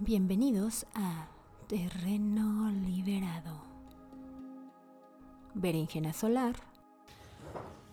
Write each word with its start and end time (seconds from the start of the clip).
Bienvenidos 0.00 0.86
a 0.94 1.26
Terreno 1.66 2.70
Liberado. 2.70 3.60
Berenjena 5.54 6.12
solar. 6.12 6.54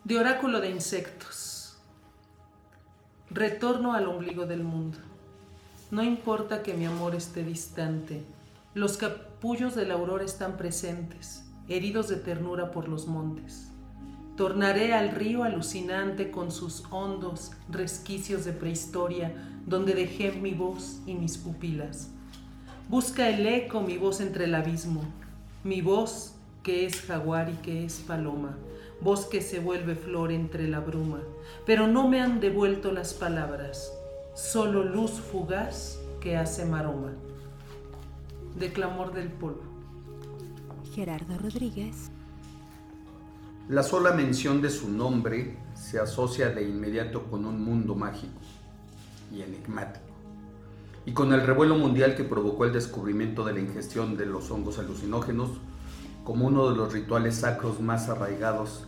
De 0.03 0.19
oráculo 0.19 0.61
de 0.61 0.69
insectos. 0.69 1.79
Retorno 3.31 3.95
al 3.95 4.07
ombligo 4.07 4.45
del 4.45 4.63
mundo. 4.63 4.99
No 5.89 6.03
importa 6.03 6.61
que 6.61 6.75
mi 6.75 6.85
amor 6.85 7.15
esté 7.15 7.43
distante. 7.43 8.23
Los 8.75 8.97
capullos 8.97 9.73
de 9.73 9.87
la 9.87 9.95
aurora 9.95 10.25
están 10.25 10.57
presentes, 10.57 11.43
heridos 11.67 12.07
de 12.07 12.17
ternura 12.17 12.69
por 12.69 12.87
los 12.87 13.07
montes. 13.07 13.71
Tornaré 14.35 14.93
al 14.93 15.11
río 15.11 15.43
alucinante 15.43 16.29
con 16.29 16.51
sus 16.51 16.83
hondos 16.91 17.51
resquicios 17.69 18.43
de 18.43 18.51
prehistoria, 18.51 19.33
donde 19.65 19.93
dejé 19.93 20.33
mi 20.33 20.51
voz 20.51 20.99
y 21.05 21.13
mis 21.13 21.37
pupilas. 21.37 22.09
Busca 22.89 23.29
el 23.29 23.47
eco 23.47 23.81
mi 23.81 23.97
voz 23.97 24.19
entre 24.19 24.45
el 24.45 24.55
abismo, 24.55 25.03
mi 25.63 25.81
voz 25.81 26.35
que 26.63 26.85
es 26.85 27.01
jaguar 27.01 27.49
y 27.49 27.53
que 27.63 27.85
es 27.85 27.99
paloma, 27.99 28.57
voz 28.99 29.25
que 29.25 29.41
se 29.41 29.59
vuelve 29.59 29.95
flor 29.95 30.31
entre 30.31 30.67
la 30.67 30.81
bruma, 30.81 31.21
pero 31.65 31.87
no 31.87 32.07
me 32.07 32.19
han 32.19 32.39
devuelto 32.39 32.91
las 32.91 33.13
palabras, 33.13 33.91
solo 34.35 34.83
luz 34.83 35.11
fugaz 35.11 35.99
que 36.19 36.35
hace 36.35 36.65
maroma. 36.65 37.13
De 38.59 38.71
clamor 38.73 39.13
del 39.13 39.29
polvo. 39.29 39.63
Gerardo 40.93 41.37
Rodríguez. 41.37 42.11
La 43.67 43.81
sola 43.81 44.11
mención 44.11 44.61
de 44.61 44.69
su 44.69 44.91
nombre 44.91 45.57
se 45.73 45.99
asocia 45.99 46.49
de 46.49 46.61
inmediato 46.61 47.23
con 47.23 47.45
un 47.45 47.65
mundo 47.65 47.95
mágico 47.95 48.39
y 49.33 49.41
enigmático, 49.41 50.05
y 51.03 51.13
con 51.13 51.33
el 51.33 51.41
revuelo 51.41 51.75
mundial 51.75 52.15
que 52.15 52.23
provocó 52.23 52.65
el 52.65 52.73
descubrimiento 52.73 53.43
de 53.43 53.53
la 53.53 53.61
ingestión 53.61 54.17
de 54.17 54.27
los 54.27 54.51
hongos 54.51 54.77
alucinógenos 54.77 55.49
como 56.23 56.45
uno 56.45 56.69
de 56.69 56.75
los 56.75 56.93
rituales 56.93 57.37
sacros 57.37 57.81
más 57.81 58.07
arraigados 58.07 58.85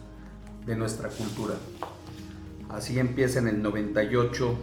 de 0.68 0.76
nuestra 0.76 1.10
cultura. 1.10 1.56
Así 2.70 3.00
empieza 3.00 3.40
en 3.40 3.48
el 3.48 3.64
98 3.64 4.56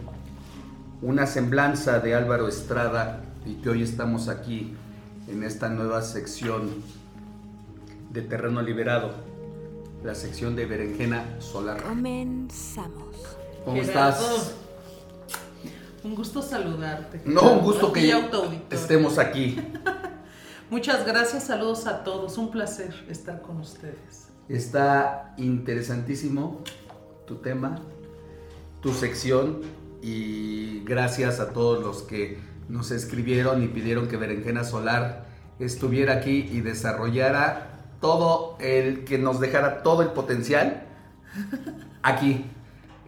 una 1.01 1.27
semblanza 1.27 1.99
de 1.99 2.15
Álvaro 2.15 2.47
Estrada 2.47 3.21
y 3.45 3.55
que 3.55 3.69
hoy 3.69 3.83
estamos 3.83 4.29
aquí 4.29 4.75
en 5.27 5.43
esta 5.43 5.67
nueva 5.67 6.01
sección 6.03 6.69
de 8.13 8.21
Terreno 8.21 8.61
Liberado 8.61 9.34
la 10.05 10.13
sección 10.13 10.55
de 10.55 10.67
berenjena 10.67 11.25
solar. 11.41 11.81
Comenzamos. 11.81 13.15
¿Cómo 13.65 13.81
Gerardo, 13.81 14.23
estás? 14.23 14.55
Un 16.03 16.13
gusto 16.13 16.43
saludarte. 16.43 17.21
No, 17.25 17.53
un 17.53 17.61
gusto 17.63 17.91
que 17.91 18.13
estemos 18.69 19.17
aquí. 19.17 19.59
Muchas 20.69 21.07
gracias, 21.07 21.45
saludos 21.45 21.87
a 21.87 22.03
todos. 22.03 22.37
Un 22.37 22.51
placer 22.51 22.93
estar 23.09 23.41
con 23.41 23.57
ustedes. 23.59 24.27
Está 24.47 25.33
interesantísimo 25.37 26.61
tu 27.25 27.37
tema, 27.37 27.81
tu 28.81 28.93
sección 28.93 29.61
y 30.03 30.83
gracias 30.83 31.39
a 31.39 31.51
todos 31.51 31.83
los 31.83 32.03
que 32.03 32.37
nos 32.69 32.91
escribieron 32.91 33.63
y 33.63 33.67
pidieron 33.67 34.07
que 34.07 34.17
Berenjena 34.17 34.63
Solar 34.63 35.25
estuviera 35.57 36.13
aquí 36.13 36.47
y 36.51 36.61
desarrollara 36.61 37.74
todo 37.99 38.57
el 38.59 39.05
que 39.05 39.17
nos 39.17 39.39
dejara 39.39 39.83
todo 39.83 40.01
el 40.01 40.09
potencial 40.09 40.83
aquí. 42.01 42.45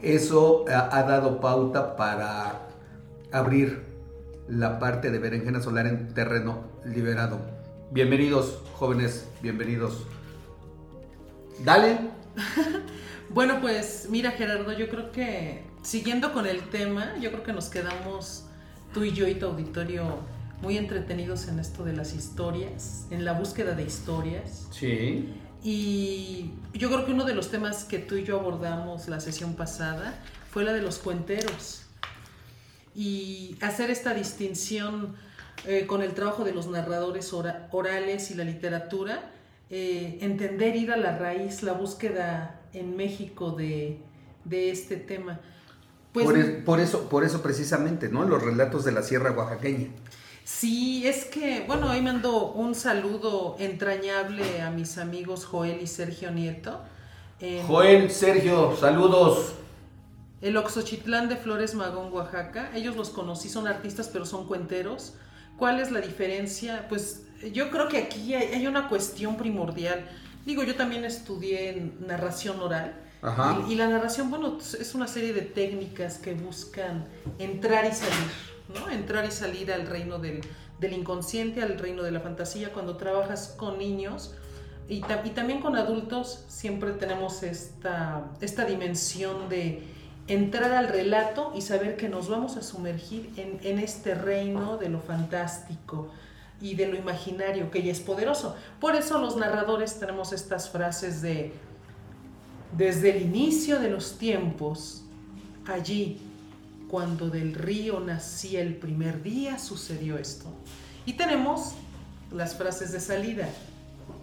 Eso 0.02 0.66
ha, 0.70 1.04
dado 1.04 1.42
pauta 1.42 1.96
para 1.96 2.68
abrir 3.32 3.84
la 4.48 4.80
parte 4.80 5.10
de 5.10 5.20
Berenjena 5.20 5.62
Solar 5.62 5.88
en 5.88 6.14
terreno 6.14 6.66
liberado. 6.86 7.40
Bienvenidos, 7.92 8.62
jóvenes, 8.76 9.28
bienvenidos. 9.42 10.06
Dale. 11.64 11.98
Bueno, 13.30 13.60
pues 13.60 14.08
mira 14.10 14.32
Gerardo, 14.32 14.72
yo 14.72 14.88
creo 14.88 15.12
que 15.12 15.62
siguiendo 15.82 16.32
con 16.32 16.46
el 16.46 16.62
tema, 16.70 17.14
yo 17.20 17.30
creo 17.30 17.44
que 17.44 17.52
nos 17.52 17.68
quedamos 17.68 18.46
tú 18.94 19.04
y 19.04 19.12
yo 19.12 19.28
y 19.28 19.36
tu 19.36 19.48
auditorio 19.48 20.20
muy 20.62 20.78
entretenidos 20.78 21.48
en 21.48 21.60
esto 21.60 21.84
de 21.84 21.94
las 21.94 22.14
historias, 22.14 23.06
en 23.12 23.26
la 23.26 23.34
búsqueda 23.34 23.74
de 23.76 23.84
historias. 23.84 24.68
Sí. 24.72 25.34
Y 25.64 26.52
yo 26.74 26.90
creo 26.90 27.06
que 27.06 27.12
uno 27.12 27.26
de 27.26 27.36
los 27.36 27.50
temas 27.50 27.84
que 27.84 28.00
tú 28.00 28.16
y 28.16 28.24
yo 28.24 28.40
abordamos 28.40 29.08
la 29.08 29.20
sesión 29.20 29.54
pasada 29.56 30.16
fue 30.52 30.64
la 30.64 30.74
de 30.74 30.82
los 30.82 30.98
cuenteros. 31.00 31.84
Y 32.96 33.58
hacer 33.62 33.92
esta 33.92 34.14
distinción 34.14 35.16
eh, 35.66 35.86
con 35.86 36.02
el 36.02 36.14
trabajo 36.14 36.44
de 36.44 36.54
los 36.54 36.68
narradores 36.68 37.34
ora- 37.34 37.68
orales 37.72 38.32
y 38.32 38.36
la 38.36 38.44
literatura, 38.44 39.32
eh, 39.70 40.18
entender, 40.22 40.76
ir 40.76 40.92
a 40.92 40.98
la 40.98 41.18
raíz, 41.18 41.62
la 41.62 41.74
búsqueda 41.74 42.60
en 42.74 42.96
México 42.96 43.52
de, 43.52 44.00
de 44.46 44.72
este 44.72 44.96
tema. 44.98 45.40
Pues, 46.14 46.26
por, 46.26 46.64
por 46.64 46.80
eso, 46.80 47.10
por 47.10 47.24
eso 47.24 47.42
precisamente, 47.44 48.10
¿no? 48.10 48.24
Los 48.24 48.42
relatos 48.42 48.84
de 48.86 48.92
la 48.92 49.04
Sierra 49.04 49.32
Oaxaqueña. 49.32 49.90
Sí, 50.58 51.06
es 51.06 51.26
que, 51.26 51.66
bueno, 51.68 51.90
ahí 51.90 52.02
mando 52.02 52.52
un 52.54 52.74
saludo 52.74 53.58
entrañable 53.60 54.62
a 54.62 54.72
mis 54.72 54.98
amigos 54.98 55.44
Joel 55.44 55.82
y 55.82 55.88
Sergio 55.88 56.32
Nieto. 56.32 56.80
en- 57.42 57.68
Joel, 57.68 58.10
Sergio, 58.10 58.74
saludos. 58.80 59.52
El 60.42 60.56
Oxochitlán 60.56 61.28
de 61.28 61.36
Flores 61.36 61.76
Magón, 61.76 62.14
Oaxaca. 62.14 62.72
Ellos 62.74 62.96
los 62.96 63.10
conocí, 63.10 63.50
son 63.50 63.68
artistas, 63.68 64.10
pero 64.12 64.26
son 64.26 64.48
cuenteros. 64.48 65.16
¿Cuál 65.58 65.82
es 65.82 65.92
la 65.92 66.00
diferencia? 66.00 66.86
Pues 66.88 67.24
yo 67.54 67.70
creo 67.70 67.90
que 67.90 67.98
aquí 67.98 68.34
hay, 68.34 68.66
una 68.68 68.88
cuestión 68.88 69.36
primordial. 69.36 70.08
Digo, 70.46 70.64
yo 70.64 70.76
también 70.76 71.04
estudié 71.04 71.72
en 71.72 72.08
narración 72.08 72.62
oral. 72.62 72.96
Ajá. 73.22 73.66
Y, 73.68 73.74
y 73.74 73.76
la 73.76 73.88
narración, 73.90 74.30
bueno, 74.30 74.58
es 74.60 74.96
una 74.96 75.08
serie 75.08 75.34
de 75.34 75.42
técnicas 75.42 76.20
que 76.20 76.34
buscan 76.36 77.06
entrar 77.38 77.84
y 77.86 77.92
salir, 77.94 78.14
¿no? 78.74 78.90
Entrar 78.90 79.26
y 79.26 79.32
salir 79.32 79.72
al 79.72 79.88
reino 79.88 80.20
del, 80.20 80.42
del 80.80 80.94
inconsciente, 80.94 81.62
al 81.62 81.78
reino 81.78 82.04
de 82.04 82.12
la 82.12 82.20
fantasía. 82.20 82.72
Cuando 82.74 82.98
trabajas 82.98 83.56
con 83.58 83.78
niños 83.78 84.34
y, 84.90 85.04
y 85.24 85.30
también 85.32 85.62
con 85.62 85.76
adultos, 85.76 86.44
siempre 86.48 86.92
tenemos 86.94 87.44
esta, 87.44 88.26
esta 88.42 88.66
dimensión 88.66 89.50
de 89.50 89.84
entrar 90.28 90.74
al 90.74 90.90
relato 90.90 91.54
y 91.56 91.62
saber 91.62 91.96
que 91.96 92.10
nos 92.10 92.28
vamos 92.28 92.58
a 92.58 92.62
sumergir 92.62 93.32
en, 93.38 93.60
en 93.64 93.80
este 93.80 94.14
reino 94.14 94.78
de 94.78 94.90
lo 94.90 95.00
fantástico 95.00 96.10
y 96.60 96.76
de 96.76 96.88
lo 96.88 96.98
imaginario, 96.98 97.72
que 97.72 97.84
ya 97.84 97.92
es 97.92 98.00
poderoso. 98.00 98.56
Por 98.80 98.96
eso 98.96 99.20
los 99.20 99.38
narradores 99.38 100.00
tenemos 100.00 100.34
estas 100.34 100.70
frases 100.70 101.22
de 101.22 101.54
desde 102.76 103.16
el 103.16 103.22
inicio 103.22 103.80
de 103.80 103.90
los 103.90 104.18
tiempos, 104.18 105.04
allí, 105.66 106.20
cuando 106.90 107.30
del 107.30 107.54
río 107.54 108.00
nacía 108.00 108.62
el 108.62 108.76
primer 108.76 109.22
día, 109.24 109.60
sucedió 109.60 110.18
esto. 110.18 110.46
Y 111.06 111.14
tenemos 111.14 111.74
las 112.32 112.56
frases 112.56 112.92
de 112.92 113.00
salida. 113.00 113.50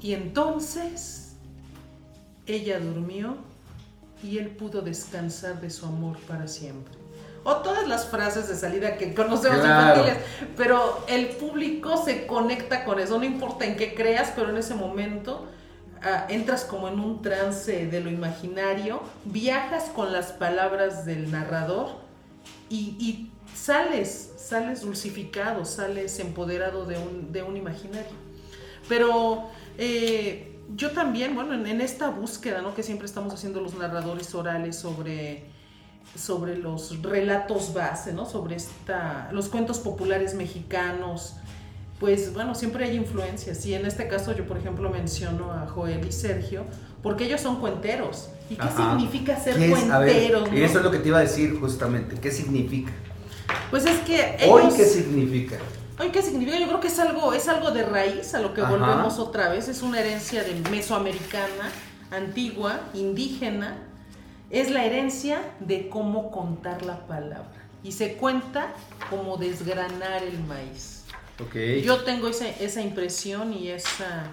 Y 0.00 0.14
entonces 0.14 1.32
ella 2.46 2.78
durmió 2.80 3.36
y 4.22 4.38
él 4.38 4.48
pudo 4.48 4.80
descansar 4.80 5.60
de 5.60 5.70
su 5.70 5.86
amor 5.86 6.18
para 6.26 6.46
siempre. 6.48 6.94
O 7.46 7.56
todas 7.56 7.86
las 7.86 8.06
frases 8.06 8.48
de 8.48 8.56
salida 8.56 8.96
que 8.96 9.12
conocemos 9.14 9.58
Claro. 9.60 10.00
infantiles, 10.00 10.24
pero 10.56 11.04
el 11.08 11.28
público 11.28 12.02
se 12.02 12.26
conecta 12.26 12.84
con 12.86 12.98
eso, 12.98 13.18
no 13.18 13.24
importa 13.24 13.66
en 13.66 13.76
qué 13.76 13.94
creas, 13.94 14.32
pero 14.34 14.48
en 14.48 14.56
ese 14.56 14.74
momento 14.74 15.46
ah, 16.02 16.24
entras 16.30 16.64
como 16.64 16.88
en 16.88 16.98
un 17.00 17.20
trance 17.20 17.86
de 17.86 18.00
lo 18.00 18.08
imaginario, 18.10 19.02
viajas 19.26 19.84
con 19.94 20.10
las 20.12 20.32
palabras 20.32 21.04
del 21.04 21.30
narrador 21.30 22.03
y, 22.74 23.30
sales, 23.54 24.32
sales 24.36 24.80
dulcificado, 24.80 25.64
sales 25.64 26.18
empoderado 26.18 26.86
de 26.86 26.98
un, 26.98 27.32
de 27.32 27.42
un 27.42 27.56
imaginario. 27.56 28.10
Pero 28.88 29.48
eh, 29.78 30.58
yo 30.74 30.90
también, 30.90 31.34
bueno, 31.34 31.54
en, 31.54 31.66
en 31.66 31.80
esta 31.80 32.10
búsqueda 32.10 32.62
¿no? 32.62 32.74
que 32.74 32.82
siempre 32.82 33.06
estamos 33.06 33.32
haciendo 33.32 33.60
los 33.60 33.74
narradores 33.74 34.34
orales 34.34 34.76
sobre, 34.76 35.44
sobre 36.16 36.56
los 36.56 37.00
relatos 37.02 37.72
base, 37.72 38.12
¿no? 38.12 38.26
sobre 38.26 38.56
esta, 38.56 39.30
los 39.32 39.48
cuentos 39.48 39.78
populares 39.78 40.34
mexicanos, 40.34 41.36
pues 42.00 42.34
bueno, 42.34 42.54
siempre 42.54 42.84
hay 42.84 42.96
influencias. 42.96 43.64
Y 43.66 43.74
en 43.74 43.86
este 43.86 44.08
caso 44.08 44.32
yo, 44.32 44.46
por 44.46 44.58
ejemplo, 44.58 44.90
menciono 44.90 45.52
a 45.52 45.66
Joel 45.66 46.06
y 46.06 46.12
Sergio, 46.12 46.64
porque 47.04 47.26
ellos 47.26 47.40
son 47.40 47.60
cuenteros. 47.60 48.30
¿Y 48.50 48.56
qué 48.56 48.62
Ajá. 48.62 48.90
significa 48.96 49.38
ser 49.38 49.56
¿Qué 49.56 49.70
es? 49.72 49.88
Ver, 50.00 50.30
y 50.30 50.32
no? 50.32 50.46
eso 50.56 50.78
es 50.78 50.84
lo 50.84 50.90
que 50.90 50.98
te 50.98 51.08
iba 51.08 51.18
a 51.18 51.20
decir 51.22 51.58
justamente. 51.60 52.16
¿Qué 52.18 52.30
significa? 52.32 52.90
Pues 53.70 53.84
es 53.86 53.98
que 54.00 54.36
Hoy, 54.48 54.62
ellos- 54.62 54.74
¿qué 54.74 54.84
significa? 54.86 55.56
Hoy, 56.00 56.08
¿qué 56.08 56.22
significa? 56.22 56.58
Yo 56.58 56.66
creo 56.66 56.80
que 56.80 56.88
es 56.88 56.98
algo, 56.98 57.32
es 57.34 57.46
algo 57.46 57.70
de 57.70 57.84
raíz 57.84 58.34
a 58.34 58.40
lo 58.40 58.52
que 58.54 58.62
Ajá. 58.62 58.70
volvemos 58.70 59.18
otra 59.18 59.50
vez. 59.50 59.68
Es 59.68 59.82
una 59.82 60.00
herencia 60.00 60.42
de 60.42 60.54
mesoamericana, 60.70 61.70
antigua, 62.10 62.80
indígena. 62.94 63.76
Es 64.50 64.70
la 64.70 64.84
herencia 64.84 65.40
de 65.60 65.88
cómo 65.88 66.30
contar 66.30 66.84
la 66.84 67.06
palabra. 67.06 67.50
Y 67.82 67.92
se 67.92 68.14
cuenta 68.14 68.72
como 69.10 69.36
desgranar 69.36 70.22
el 70.22 70.38
maíz. 70.44 71.04
Ok. 71.38 71.54
Yo 71.84 71.98
tengo 72.04 72.28
esa, 72.28 72.48
esa 72.48 72.80
impresión 72.80 73.52
y 73.52 73.68
esa 73.68 74.24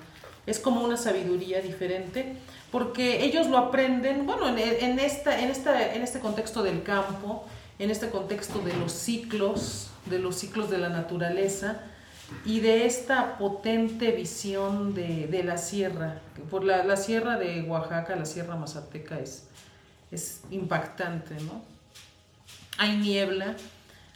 es 0.46 0.60
como 0.60 0.84
una 0.84 0.98
sabiduría 0.98 1.62
diferente, 1.62 2.36
porque 2.72 3.24
ellos 3.24 3.48
lo 3.48 3.58
aprenden, 3.58 4.26
bueno, 4.26 4.48
en, 4.48 5.00
esta, 5.00 5.40
en, 5.40 5.50
esta, 5.50 5.94
en 5.94 6.02
este 6.02 6.20
contexto 6.20 6.64
del 6.64 6.84
campo, 6.84 7.46
en 7.80 7.92
este 7.92 8.10
contexto 8.10 8.60
de 8.60 8.74
los 8.74 8.92
ciclos, 8.94 9.90
de 10.06 10.20
los 10.20 10.36
ciclos 10.36 10.70
de 10.70 10.78
la 10.78 10.90
naturaleza 10.90 11.82
y 12.46 12.62
de 12.62 12.86
esta 12.86 13.38
potente 13.38 14.12
visión 14.12 14.94
de, 14.94 15.44
la 15.44 15.58
sierra. 15.58 16.22
Por 16.50 16.64
la, 16.64 16.96
sierra 16.96 17.38
de 17.38 17.62
Oaxaca, 17.64 18.16
la 18.16 18.26
sierra 18.26 18.56
mazateca 18.56 19.20
es 19.20 20.42
impactante, 20.50 21.36
¿no? 21.42 21.62
Hay 22.78 22.98
niebla, 22.98 23.56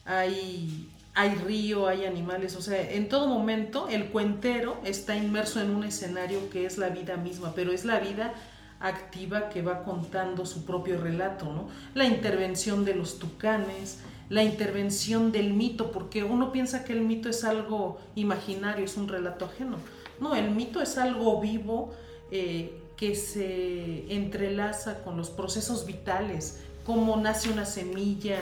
hay, 0.06 0.90
hay 1.16 1.36
río, 1.36 1.88
hay 1.88 2.06
animales, 2.06 2.56
o 2.56 2.62
sea, 2.62 2.92
en 2.92 3.08
todo 3.08 3.28
momento 3.28 3.88
el 3.88 4.10
cuentero 4.10 4.78
está 4.84 5.16
inmerso 5.16 5.62
en 5.62 5.70
un 5.70 5.86
escenario 5.86 6.50
que 6.50 6.66
es 6.66 6.78
la 6.78 6.90
vida 6.90 7.16
misma, 7.16 7.54
pero 7.56 7.72
es 7.72 7.86
la 7.86 8.00
vida 8.00 8.34
activa 8.82 9.50
que 9.50 9.62
va 9.62 9.84
contando 9.84 10.46
su 10.46 10.66
propio 10.66 11.00
relato, 11.00 11.46
¿no? 11.46 11.70
La 11.94 12.04
intervención 12.06 12.84
de 12.84 12.96
los 12.96 13.18
tucanes, 13.18 14.00
la 14.30 14.44
intervención 14.44 15.32
del 15.32 15.54
mito, 15.54 15.92
porque 15.92 16.24
uno 16.24 16.52
piensa 16.52 16.84
que 16.84 16.94
el 16.94 17.02
mito 17.02 17.30
es 17.30 17.44
algo 17.44 18.00
imaginario, 18.16 18.84
es 18.84 18.98
un 18.98 19.08
relato 19.08 19.46
ajeno. 19.46 19.78
No, 20.20 20.36
el 20.36 20.52
mito 20.52 20.82
es 20.82 20.98
algo 20.98 21.40
vivo 21.40 21.94
eh, 22.32 22.82
que 22.98 23.16
se 23.16 24.14
entrelaza 24.14 25.04
con 25.04 25.18
los 25.18 25.30
procesos 25.30 25.86
vitales, 25.86 26.62
cómo 26.86 27.18
nace 27.18 27.50
una 27.50 27.66
semilla, 27.66 28.38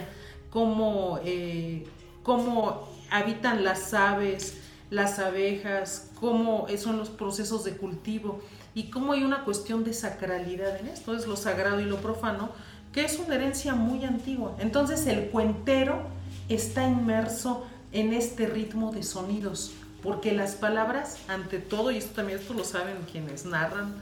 cómo, 0.49 1.19
eh, 1.25 1.85
cómo 2.23 2.87
habitan 3.11 3.63
las 3.63 3.93
aves, 3.93 4.57
las 4.89 5.19
abejas, 5.19 6.09
cómo 6.19 6.67
son 6.77 6.97
los 6.97 7.09
procesos 7.09 7.63
de 7.63 7.77
cultivo 7.77 8.41
y 8.73 8.89
cómo 8.89 9.13
hay 9.13 9.23
una 9.23 9.43
cuestión 9.43 9.83
de 9.83 9.93
sacralidad 9.93 10.79
en 10.79 10.87
esto, 10.87 11.15
es 11.15 11.27
lo 11.27 11.35
sagrado 11.35 11.79
y 11.79 11.85
lo 11.85 11.97
profano, 11.97 12.49
que 12.91 13.05
es 13.05 13.19
una 13.19 13.35
herencia 13.35 13.75
muy 13.75 14.03
antigua. 14.05 14.55
Entonces 14.59 15.05
el 15.07 15.29
cuentero 15.29 16.01
está 16.49 16.87
inmerso 16.87 17.65
en 17.91 18.13
este 18.13 18.47
ritmo 18.47 18.91
de 18.91 19.03
sonidos, 19.03 19.73
porque 20.01 20.31
las 20.31 20.55
palabras, 20.55 21.17
ante 21.27 21.59
todo, 21.59 21.91
y 21.91 21.97
esto 21.97 22.15
también 22.15 22.39
esto 22.39 22.53
lo 22.53 22.63
saben 22.63 22.97
quienes 23.11 23.45
narran, 23.45 23.95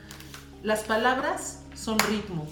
las 0.63 0.81
palabras 0.81 1.63
son 1.75 1.97
ritmo. 1.99 2.47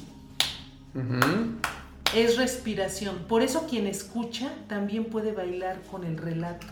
Es 2.16 2.38
respiración. 2.38 3.26
Por 3.28 3.42
eso 3.42 3.68
quien 3.70 3.88
escucha 3.88 4.52
también 4.68 5.06
puede 5.06 5.32
bailar 5.32 5.82
con 5.90 6.04
el 6.04 6.18
relato. 6.18 6.68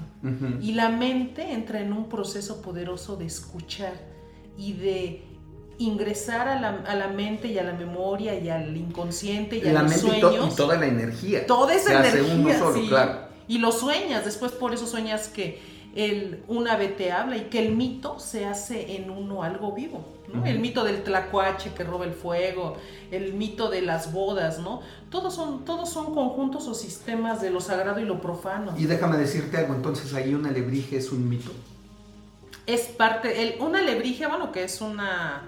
Y 0.62 0.74
la 0.74 0.89
mente 0.89 1.54
entra 1.54 1.80
en 1.80 1.94
un 1.94 2.10
proceso 2.10 2.62
poderoso 2.62 3.16
de 3.16 3.25
escuchar 3.25 3.94
y 4.57 4.74
de 4.74 5.24
ingresar 5.78 6.48
a 6.48 6.60
la, 6.60 6.69
a 6.88 6.95
la, 6.95 7.07
mente 7.07 7.48
y 7.48 7.60
a 7.60 7.63
la 7.63 7.74
memoria 7.74 8.38
y 8.39 8.50
al 8.50 8.75
inconsciente 8.75 9.57
y 9.57 9.62
la 9.62 9.81
a 9.81 9.84
los 9.84 10.04
mente 10.04 10.22
sueños. 10.22 10.54
Y, 10.54 10.56
toda 10.56 10.78
la 10.78 10.88
energía. 10.88 11.45
Toda 11.45 11.75
esa 11.75 12.07
energía. 12.07 12.34
uno 12.34 12.57
solo, 12.57 12.81
sí. 12.81 12.88
claro. 12.88 13.28
Y 13.48 13.60
lo 13.60 13.72
sueñas, 13.72 14.25
después 14.25 14.51
por 14.51 14.74
eso 14.74 14.88
sueñas 14.88 15.28
que 15.28 15.60
el, 15.97 16.44
un 16.47 16.67
ave 16.67 16.89
te 16.89 17.11
habla 17.11 17.38
y 17.38 17.45
que 17.45 17.65
el 17.65 17.75
mito 17.75 18.19
se 18.19 18.45
hace 18.45 18.95
en 18.95 19.09
uno 19.09 19.44
algo 19.44 19.73
vivo. 19.73 20.05
¿no? 20.31 20.41
Uh 20.41 20.44
-huh. 20.44 20.47
El 20.49 20.59
mito 20.59 20.83
del 20.83 21.03
tlacuache 21.03 21.73
que 21.73 21.83
roba 21.83 22.05
el 22.05 22.13
fuego, 22.13 22.77
el 23.11 23.33
mito 23.33 23.69
de 23.69 23.81
las 23.81 24.13
bodas, 24.13 24.59
¿no? 24.59 24.81
Todos 25.09 25.33
son, 25.33 25.65
todos 25.65 25.89
son 25.89 26.13
conjuntos 26.13 26.67
o 26.67 26.73
sistemas 26.73 27.41
de 27.41 27.49
lo 27.49 27.61
sagrado 27.61 27.99
y 27.99 28.05
lo 28.05 28.21
profano. 28.21 28.73
Y 28.77 28.85
déjame 28.85 29.17
decirte 29.17 29.57
algo, 29.57 29.73
entonces 29.73 30.13
ahí 30.13 30.33
un 30.35 30.45
alebrije 30.45 30.97
es 30.97 31.11
un 31.11 31.27
mito. 31.27 31.51
Es 32.67 32.81
parte, 32.81 33.41
el, 33.41 33.61
un 33.61 33.75
alebrije, 33.75 34.27
bueno, 34.27 34.51
que 34.51 34.63
es 34.65 34.81
una 34.81 35.43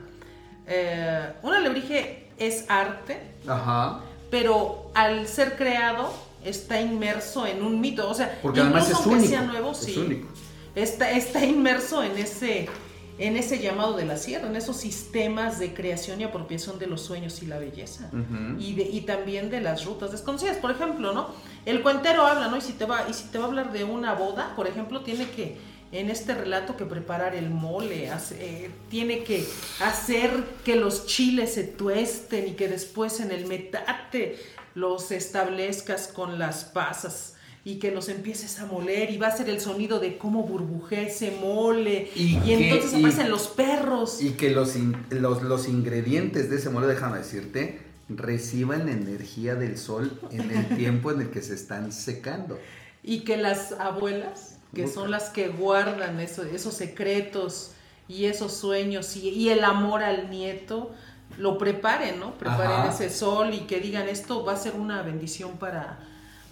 eh, 0.71 1.33
un 1.41 1.53
alebrije 1.53 2.27
es 2.37 2.65
arte, 2.69 3.19
Ajá. 3.47 4.01
pero 4.29 4.91
al 4.93 5.27
ser 5.27 5.57
creado 5.57 6.11
está 6.43 6.79
inmerso 6.81 7.45
en 7.45 7.61
un 7.63 7.79
mito. 7.81 8.09
O 8.09 8.13
sea, 8.13 8.39
porque 8.41 8.61
además 8.61 8.89
es 8.89 9.05
único. 9.05 9.27
Sea 9.27 9.41
nuevo, 9.41 9.71
es 9.71 9.77
sí, 9.77 9.97
único. 9.97 10.27
Está, 10.75 11.11
está 11.11 11.43
inmerso 11.43 12.03
en 12.03 12.17
ese, 12.17 12.69
en 13.17 13.35
ese 13.37 13.59
llamado 13.59 13.97
de 13.97 14.05
la 14.05 14.17
sierra, 14.17 14.47
en 14.47 14.55
esos 14.55 14.77
sistemas 14.77 15.59
de 15.59 15.73
creación 15.73 16.21
y 16.21 16.23
apropiación 16.23 16.79
de 16.79 16.87
los 16.87 17.01
sueños 17.01 17.41
y 17.41 17.47
la 17.47 17.57
belleza. 17.57 18.09
Uh 18.13 18.17
-huh. 18.17 18.61
y, 18.61 18.75
de, 18.75 18.83
y 18.83 19.01
también 19.01 19.49
de 19.49 19.61
las 19.61 19.85
rutas 19.85 20.11
desconocidas. 20.11 20.57
Por 20.57 20.71
ejemplo, 20.71 21.13
¿no? 21.13 21.29
El 21.65 21.81
cuentero 21.81 22.25
habla, 22.25 22.47
¿no? 22.47 22.57
Y 22.57 22.61
si 22.61 22.73
te 22.73 22.85
va, 22.85 23.05
y 23.09 23.13
si 23.13 23.25
te 23.29 23.37
va 23.37 23.45
a 23.45 23.47
hablar 23.47 23.73
de 23.73 23.83
una 23.83 24.13
boda, 24.13 24.53
por 24.55 24.67
ejemplo, 24.67 25.01
tiene 25.01 25.29
que 25.29 25.57
en 25.91 26.11
este 26.11 26.35
relato 26.35 26.77
que 26.77 26.85
preparar 26.85 27.33
el 27.33 27.49
mole, 27.49 28.11
hace, 28.11 28.69
tiene 28.91 29.23
que 29.23 29.43
hacer 29.83 30.29
que 30.63 30.75
los 30.75 31.07
chiles 31.07 31.55
se 31.55 31.63
tuesten 31.63 32.47
y 32.47 32.51
que 32.51 32.67
después 32.67 33.19
en 33.19 33.31
el 33.31 33.47
metate 33.47 34.37
los 34.75 35.11
establezcas 35.11 36.07
con 36.07 36.39
las 36.39 36.65
pasas 36.65 37.35
y 37.63 37.75
que 37.79 37.91
los 37.91 38.09
empieces 38.09 38.59
a 38.59 38.65
moler 38.65 39.11
y 39.11 39.17
va 39.17 39.27
a 39.27 39.35
ser 39.35 39.49
el 39.49 39.59
sonido 39.59 39.99
de 39.99 40.17
cómo 40.17 40.43
burbujea 40.43 41.01
ese 41.01 41.31
mole 41.41 42.09
y, 42.15 42.37
y 42.37 42.39
que, 42.39 42.69
entonces 42.69 42.93
aparecen 42.93 43.27
y, 43.27 43.29
los 43.29 43.47
perros. 43.47 44.21
Y 44.21 44.31
que 44.31 44.51
los, 44.51 44.75
in, 44.75 44.95
los, 45.09 45.43
los 45.43 45.67
ingredientes 45.67 46.49
de 46.49 46.55
ese 46.57 46.69
mole, 46.69 46.87
déjame 46.87 47.17
decirte, 47.17 47.81
reciban 48.07 48.85
la 48.85 48.93
energía 48.93 49.55
del 49.55 49.77
sol 49.77 50.19
en 50.31 50.51
el 50.51 50.67
tiempo 50.77 51.11
en 51.11 51.21
el 51.21 51.29
que 51.29 51.41
se 51.41 51.53
están 51.53 51.91
secando. 51.91 52.57
Y 53.03 53.19
que 53.21 53.37
las 53.37 53.73
abuelas 53.73 54.59
que 54.73 54.87
son 54.87 55.11
las 55.11 55.29
que 55.29 55.49
guardan 55.49 56.19
eso, 56.19 56.43
esos 56.43 56.75
secretos 56.75 57.71
y 58.07 58.25
esos 58.25 58.53
sueños 58.53 59.15
y, 59.15 59.29
y, 59.29 59.49
el 59.49 59.63
amor 59.63 60.03
al 60.03 60.29
nieto, 60.29 60.91
lo 61.39 61.57
preparen, 61.57 62.19
¿no? 62.19 62.33
Preparen 62.33 62.81
Ajá. 62.81 62.89
ese 62.89 63.09
sol 63.09 63.53
y 63.53 63.61
que 63.61 63.79
digan 63.79 64.07
esto 64.07 64.43
va 64.45 64.53
a 64.53 64.57
ser 64.57 64.75
una 64.75 65.01
bendición 65.01 65.57
para, 65.57 65.99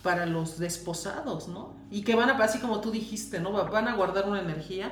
para 0.02 0.26
los 0.26 0.58
desposados, 0.58 1.48
¿no? 1.48 1.76
Y 1.92 2.04
que 2.04 2.16
van 2.16 2.30
a, 2.30 2.38
así 2.44 2.60
como 2.60 2.80
tú 2.80 2.90
dijiste, 2.90 3.40
¿no? 3.40 3.52
Van 3.52 3.88
a 3.88 3.96
guardar 3.96 4.28
una 4.28 4.40
energía. 4.40 4.92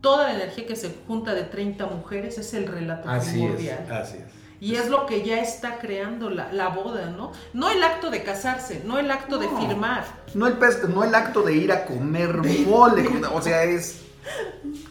Toda 0.00 0.24
la 0.24 0.34
energía 0.34 0.66
que 0.66 0.76
se 0.76 0.94
junta 1.06 1.34
de 1.34 1.44
30 1.44 1.86
mujeres 1.86 2.38
es 2.38 2.54
el 2.54 2.66
relato 2.66 3.08
así 3.08 3.32
primordial. 3.32 3.84
Es, 3.84 3.90
así 3.90 4.16
es. 4.18 4.38
Y 4.60 4.74
es 4.74 4.88
lo 4.88 5.06
que 5.06 5.22
ya 5.22 5.40
está 5.40 5.78
creando 5.78 6.30
la, 6.30 6.52
la, 6.52 6.68
boda, 6.68 7.10
¿no? 7.10 7.32
No 7.52 7.70
el 7.70 7.82
acto 7.82 8.10
de 8.10 8.24
casarse, 8.24 8.82
no 8.84 8.98
el 8.98 9.10
acto 9.10 9.36
no, 9.36 9.42
de 9.42 9.48
firmar. 9.48 10.04
No 10.34 10.46
el, 10.48 10.56
no 10.88 11.04
el 11.04 11.14
acto 11.14 11.42
de 11.42 11.54
ir 11.54 11.70
a 11.70 11.84
comer 11.84 12.38
mole, 12.66 13.08
o 13.32 13.40
sea, 13.40 13.62
es, 13.62 14.00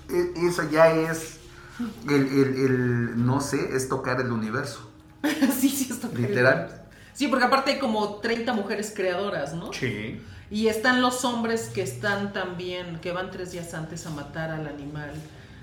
es, 0.09 0.43
Eso 0.43 0.69
ya 0.69 0.89
es. 0.89 1.36
El, 2.07 2.13
el, 2.13 2.55
el, 2.55 3.25
No 3.25 3.41
sé, 3.41 3.75
es 3.75 3.89
tocar 3.89 4.19
el 4.21 4.31
universo. 4.31 4.89
sí, 5.59 5.69
sí, 5.69 5.87
es 5.91 5.99
tocar 5.99 6.19
Literal. 6.19 6.81
Sí, 7.13 7.27
porque 7.27 7.45
aparte 7.45 7.71
hay 7.71 7.79
como 7.79 8.15
30 8.15 8.53
mujeres 8.53 8.93
creadoras, 8.95 9.53
¿no? 9.53 9.73
Sí. 9.73 10.21
Y 10.49 10.67
están 10.67 11.01
los 11.01 11.25
hombres 11.25 11.69
que 11.73 11.81
están 11.81 12.31
también, 12.31 12.99
que 12.99 13.11
van 13.11 13.31
tres 13.31 13.51
días 13.51 13.73
antes 13.73 14.05
a 14.05 14.11
matar 14.11 14.51
al 14.51 14.67
animal 14.67 15.11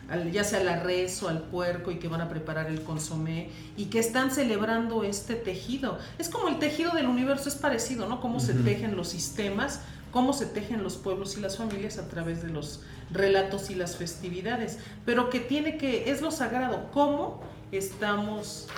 al, 0.08 0.30
ya 0.32 0.44
sea 0.44 0.62
la 0.62 0.82
res 0.82 1.22
o 1.22 1.28
al 1.28 1.42
puerco 1.42 1.90
y 1.90 1.96
que 1.96 2.08
van 2.08 2.20
a 2.20 2.28
preparar 2.28 2.66
el 2.66 2.82
consomé 2.82 3.50
y 3.76 3.86
que 3.86 3.98
están 3.98 4.30
celebrando 4.30 5.04
este 5.04 5.34
tejido. 5.34 5.98
Es 6.18 6.28
como 6.28 6.48
el 6.48 6.58
tejido 6.58 6.92
del 6.92 7.06
universo, 7.06 7.48
es 7.48 7.54
parecido, 7.54 8.08
¿no? 8.08 8.20
Cómo 8.20 8.36
uh 8.36 8.40
-huh. 8.40 8.46
se 8.46 8.54
tejen 8.54 8.96
los 8.96 9.08
sistemas, 9.08 9.80
cómo 10.14 10.32
se 10.32 10.46
tejen 10.46 10.84
los 10.84 10.94
pueblos 10.94 11.36
y 11.36 11.40
las 11.40 11.58
familias 11.58 11.98
a 11.98 12.08
través 12.08 12.40
de 12.40 12.48
los 12.48 12.82
relatos 13.10 13.68
y 13.68 13.74
las 13.74 13.96
festividades, 13.96 14.78
pero 15.04 15.28
que 15.28 15.40
tiene 15.40 15.76
que, 15.76 16.08
es 16.08 16.22
lo 16.22 16.30
sagrado, 16.30 16.88
cómo 16.92 17.42
estamos 17.72 18.68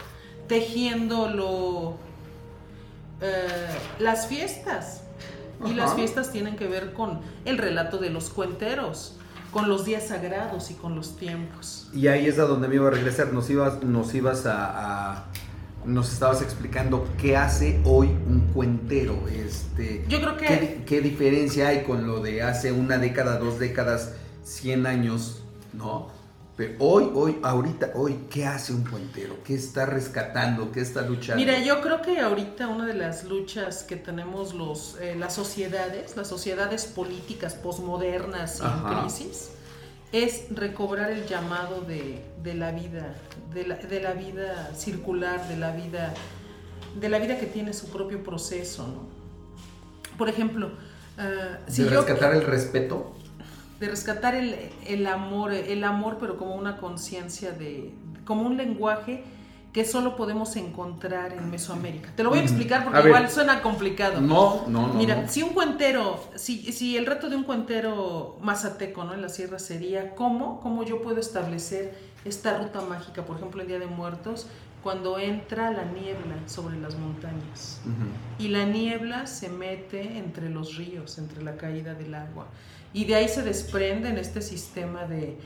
tejiendo 0.48 1.28
lo, 1.28 1.96
eh, 3.20 3.68
las 3.98 4.28
fiestas. 4.28 5.02
Y 5.66 5.74
las 5.74 5.94
fiestas 5.94 6.32
tienen 6.32 6.56
que 6.56 6.66
ver 6.68 6.94
con 6.94 7.20
el 7.44 7.58
relato 7.58 7.98
de 7.98 8.08
los 8.08 8.30
cuenteros, 8.30 9.16
con 9.52 9.68
los 9.68 9.84
días 9.84 10.08
sagrados 10.08 10.70
y 10.70 10.74
con 10.74 10.94
los 10.94 11.16
tiempos. 11.16 11.90
Y 11.94 12.08
ahí 12.08 12.26
es 12.26 12.38
a 12.38 12.44
donde 12.44 12.66
me 12.66 12.76
iba 12.76 12.88
a 12.88 12.90
regresar, 12.90 13.34
nos 13.34 13.50
ibas, 13.50 13.82
nos 13.82 14.14
ibas 14.14 14.46
a, 14.46 15.16
a 15.16 15.24
nos 15.86 16.12
estabas 16.12 16.42
explicando 16.42 17.08
qué 17.18 17.36
hace 17.36 17.80
hoy 17.84 18.08
un 18.08 18.50
cuentero. 18.52 19.26
Este, 19.28 20.04
Yo 20.08 20.20
creo 20.20 20.36
que... 20.36 20.46
¿qué, 20.46 20.82
¿Qué 20.86 21.00
diferencia 21.00 21.68
hay 21.68 21.84
con 21.84 22.06
lo 22.06 22.20
de 22.20 22.42
hace 22.42 22.72
una 22.72 22.98
década, 22.98 23.38
dos 23.38 23.58
décadas, 23.58 24.12
100 24.44 24.86
años, 24.86 25.42
no? 25.72 26.14
Pero 26.56 26.74
hoy, 26.78 27.10
hoy, 27.14 27.38
ahorita, 27.42 27.90
hoy, 27.94 28.18
¿qué 28.30 28.46
hace 28.46 28.72
un 28.72 28.82
cuentero? 28.82 29.36
¿Qué 29.44 29.54
está 29.54 29.84
rescatando? 29.84 30.72
¿Qué 30.72 30.80
está 30.80 31.02
luchando? 31.02 31.36
Mira, 31.36 31.58
yo 31.58 31.82
creo 31.82 32.00
que 32.00 32.18
ahorita 32.18 32.68
una 32.68 32.86
de 32.86 32.94
las 32.94 33.24
luchas 33.24 33.82
que 33.82 33.96
tenemos 33.96 34.54
los, 34.54 34.96
eh, 34.98 35.14
las 35.18 35.34
sociedades, 35.34 36.16
las 36.16 36.28
sociedades 36.28 36.86
políticas 36.86 37.54
posmodernas 37.54 38.60
y 38.60 38.64
en 38.64 39.00
crisis, 39.00 39.50
es 40.24 40.46
recobrar 40.50 41.10
el 41.10 41.26
llamado 41.26 41.82
de, 41.82 42.22
de 42.42 42.54
la 42.54 42.72
vida, 42.72 43.14
de 43.52 43.66
la, 43.66 43.76
de 43.76 44.00
la, 44.00 44.12
vida 44.12 44.72
circular, 44.74 45.48
de 45.48 45.56
la 45.56 45.72
vida, 45.72 46.14
de 46.98 47.08
la 47.08 47.18
vida 47.18 47.38
que 47.38 47.46
tiene 47.46 47.72
su 47.72 47.88
propio 47.88 48.22
proceso, 48.22 48.86
¿no? 48.86 49.16
Por 50.16 50.28
ejemplo, 50.28 50.68
uh, 50.68 51.70
si 51.70 51.82
¿De 51.82 51.90
rescatar 51.90 52.32
yo, 52.32 52.40
el 52.40 52.46
respeto? 52.46 53.16
de 53.80 53.88
rescatar 53.88 54.34
el, 54.34 54.56
el 54.86 55.06
amor, 55.06 55.52
el 55.52 55.84
amor, 55.84 56.16
pero 56.18 56.38
como 56.38 56.54
una 56.54 56.78
conciencia 56.78 57.52
de, 57.52 57.92
como 58.24 58.46
un 58.46 58.56
lenguaje 58.56 59.22
que 59.76 59.84
solo 59.84 60.16
podemos 60.16 60.56
encontrar 60.56 61.34
en 61.34 61.50
Mesoamérica. 61.50 62.10
Te 62.16 62.22
lo 62.22 62.30
voy 62.30 62.38
a 62.38 62.42
explicar 62.42 62.82
porque 62.82 62.98
A 62.98 63.02
ver. 63.02 63.10
igual 63.10 63.30
suena 63.30 63.60
complicado. 63.60 64.22
No, 64.22 64.64
no, 64.68 64.88
no. 64.88 64.94
Mira, 64.94 65.20
no. 65.20 65.28
si 65.28 65.42
un 65.42 65.50
cuentero, 65.50 66.18
si, 66.34 66.72
si 66.72 66.96
el 66.96 67.04
reto 67.04 67.28
de 67.28 67.36
un 67.36 67.44
cuentero 67.44 68.38
mazateco, 68.40 69.04
¿no? 69.04 69.12
En 69.12 69.20
la 69.20 69.28
sierra 69.28 69.58
sería 69.58 70.14
cómo, 70.14 70.60
cómo 70.62 70.82
yo 70.82 71.02
puedo 71.02 71.20
establecer 71.20 71.94
esta 72.24 72.56
ruta 72.56 72.80
mágica, 72.80 73.26
por 73.26 73.36
ejemplo, 73.36 73.60
en 73.60 73.68
Día 73.68 73.78
de 73.78 73.86
Muertos, 73.86 74.46
cuando 74.82 75.18
entra 75.18 75.70
la 75.70 75.84
niebla 75.84 76.36
sobre 76.46 76.80
las 76.80 76.96
montañas. 76.96 77.82
Y 78.38 78.48
la 78.48 78.64
niebla 78.64 79.26
se 79.26 79.50
mete 79.50 80.16
entre 80.16 80.48
los 80.48 80.76
ríos, 80.76 81.18
entre 81.18 81.42
la 81.42 81.58
caída 81.58 81.92
del 81.92 82.14
agua. 82.14 82.46
Y 82.94 83.04
de 83.04 83.16
ahí 83.16 83.28
se 83.28 83.42
desprende 83.42 84.08
en 84.08 84.16
este 84.16 84.40
sistema 84.40 85.04
de, 85.04 85.36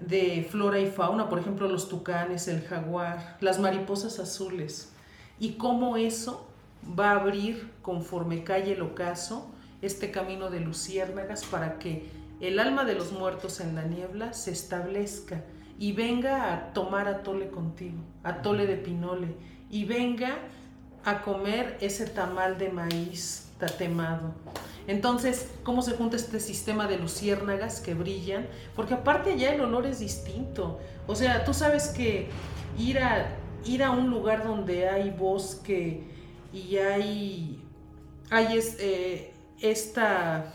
de 0.00 0.46
flora 0.48 0.78
y 0.78 0.90
fauna, 0.90 1.28
por 1.28 1.38
ejemplo, 1.38 1.68
los 1.68 1.88
tucanes, 1.88 2.48
el 2.48 2.62
jaguar, 2.62 3.36
las 3.40 3.58
mariposas 3.58 4.18
azules. 4.18 4.92
Y 5.38 5.52
cómo 5.52 5.96
eso 5.96 6.46
va 6.98 7.10
a 7.10 7.20
abrir, 7.20 7.70
conforme 7.82 8.44
calle 8.44 8.72
el 8.72 8.82
ocaso, 8.82 9.50
este 9.82 10.10
camino 10.10 10.50
de 10.50 10.60
luciérnagas 10.60 11.44
para 11.44 11.78
que 11.78 12.10
el 12.40 12.58
alma 12.58 12.84
de 12.84 12.94
los 12.94 13.12
muertos 13.12 13.60
en 13.60 13.74
la 13.74 13.84
niebla 13.84 14.32
se 14.32 14.52
establezca 14.52 15.44
y 15.78 15.92
venga 15.92 16.52
a 16.52 16.72
tomar 16.72 17.08
atole 17.08 17.50
contigo, 17.50 17.98
atole 18.22 18.66
de 18.66 18.76
pinole, 18.76 19.34
y 19.70 19.84
venga 19.84 20.38
a 21.04 21.22
comer 21.22 21.78
ese 21.80 22.06
tamal 22.06 22.58
de 22.58 22.70
maíz 22.70 23.50
tatemado. 23.58 24.34
Entonces, 24.88 25.50
¿cómo 25.64 25.82
se 25.82 25.92
junta 25.92 26.16
este 26.16 26.40
sistema 26.40 26.88
de 26.88 26.96
luciérnagas 26.96 27.80
que 27.80 27.92
brillan? 27.92 28.46
Porque 28.74 28.94
aparte 28.94 29.38
ya 29.38 29.52
el 29.52 29.60
olor 29.60 29.84
es 29.84 29.98
distinto. 29.98 30.80
O 31.06 31.14
sea, 31.14 31.44
tú 31.44 31.52
sabes 31.52 31.88
que 31.88 32.30
ir 32.78 32.98
a, 32.98 33.36
ir 33.66 33.84
a 33.84 33.90
un 33.90 34.08
lugar 34.08 34.44
donde 34.44 34.88
hay 34.88 35.10
bosque 35.10 36.04
y 36.54 36.78
hay, 36.78 37.62
hay 38.30 38.58
eh, 38.78 39.34
esta, 39.60 40.54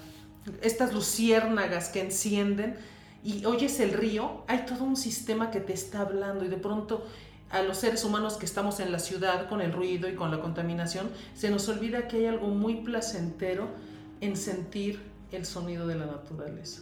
estas 0.63 0.93
luciérnagas 0.95 1.89
que 1.89 2.01
encienden 2.01 2.75
y 3.23 3.45
oyes 3.45 3.79
el 3.79 3.93
río, 3.93 4.43
hay 4.47 4.65
todo 4.65 4.83
un 4.83 4.97
sistema 4.97 5.51
que 5.51 5.59
te 5.59 5.73
está 5.73 6.01
hablando 6.01 6.43
y 6.43 6.47
de 6.47 6.57
pronto 6.57 7.05
a 7.51 7.61
los 7.61 7.77
seres 7.77 8.03
humanos 8.03 8.37
que 8.37 8.47
estamos 8.47 8.79
en 8.79 8.91
la 8.91 8.97
ciudad 8.97 9.47
con 9.47 9.61
el 9.61 9.71
ruido 9.71 10.09
y 10.09 10.15
con 10.15 10.31
la 10.31 10.41
contaminación, 10.41 11.11
se 11.35 11.51
nos 11.51 11.69
olvida 11.69 12.07
que 12.07 12.17
hay 12.17 12.25
algo 12.25 12.47
muy 12.47 12.77
placentero 12.77 13.92
en 14.23 14.37
sentir 14.37 15.01
el 15.31 15.45
sonido 15.45 15.87
de 15.87 15.95
la 15.95 16.05
naturaleza. 16.05 16.81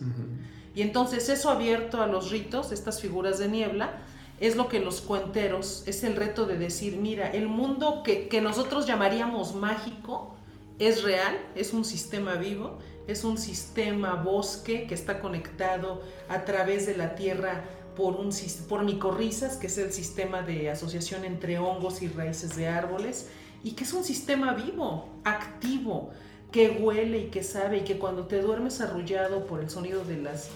Y 0.75 0.81
entonces 0.81 1.29
eso 1.29 1.49
abierto 1.49 2.01
a 2.01 2.07
los 2.07 2.31
ritos, 2.31 2.71
estas 2.71 3.01
figuras 3.01 3.39
de 3.39 3.47
niebla, 3.47 3.99
es 4.39 4.55
lo 4.55 4.67
que 4.67 4.79
los 4.79 5.01
cuenteros, 5.01 5.83
es 5.85 6.03
el 6.03 6.15
reto 6.15 6.45
de 6.45 6.57
decir, 6.57 6.97
mira, 6.97 7.29
el 7.29 7.47
mundo 7.47 8.01
que, 8.03 8.27
que 8.27 8.41
nosotros 8.41 8.87
llamaríamos 8.87 9.55
mágico 9.55 10.35
es 10.79 11.03
real, 11.03 11.37
es 11.55 11.73
un 11.73 11.85
sistema 11.85 12.35
vivo, 12.35 12.79
es 13.07 13.23
un 13.23 13.37
sistema 13.37 14.15
bosque 14.15 14.87
que 14.87 14.95
está 14.95 15.19
conectado 15.19 16.01
a 16.29 16.45
través 16.45 16.87
de 16.87 16.97
la 16.97 17.15
tierra 17.15 17.63
por, 17.95 18.15
un, 18.15 18.29
por 18.67 18.83
micorrizas, 18.83 19.57
que 19.57 19.67
es 19.67 19.77
el 19.77 19.91
sistema 19.91 20.41
de 20.41 20.69
asociación 20.69 21.25
entre 21.25 21.59
hongos 21.59 22.01
y 22.01 22.07
raíces 22.07 22.55
de 22.55 22.67
árboles, 22.67 23.29
y 23.63 23.71
que 23.71 23.83
es 23.83 23.93
un 23.93 24.03
sistema 24.03 24.53
vivo, 24.53 25.07
activo, 25.23 26.11
que 26.51 26.69
huele 26.69 27.19
y 27.19 27.23
que 27.25 27.43
sabe, 27.43 27.77
y 27.77 27.81
que 27.81 27.97
cuando 27.97 28.25
te 28.25 28.41
duermes 28.41 28.81
arrullado 28.81 29.45
por 29.45 29.61
el 29.61 29.69
sonido 29.69 30.03
de 30.03 30.17
las 30.17 30.49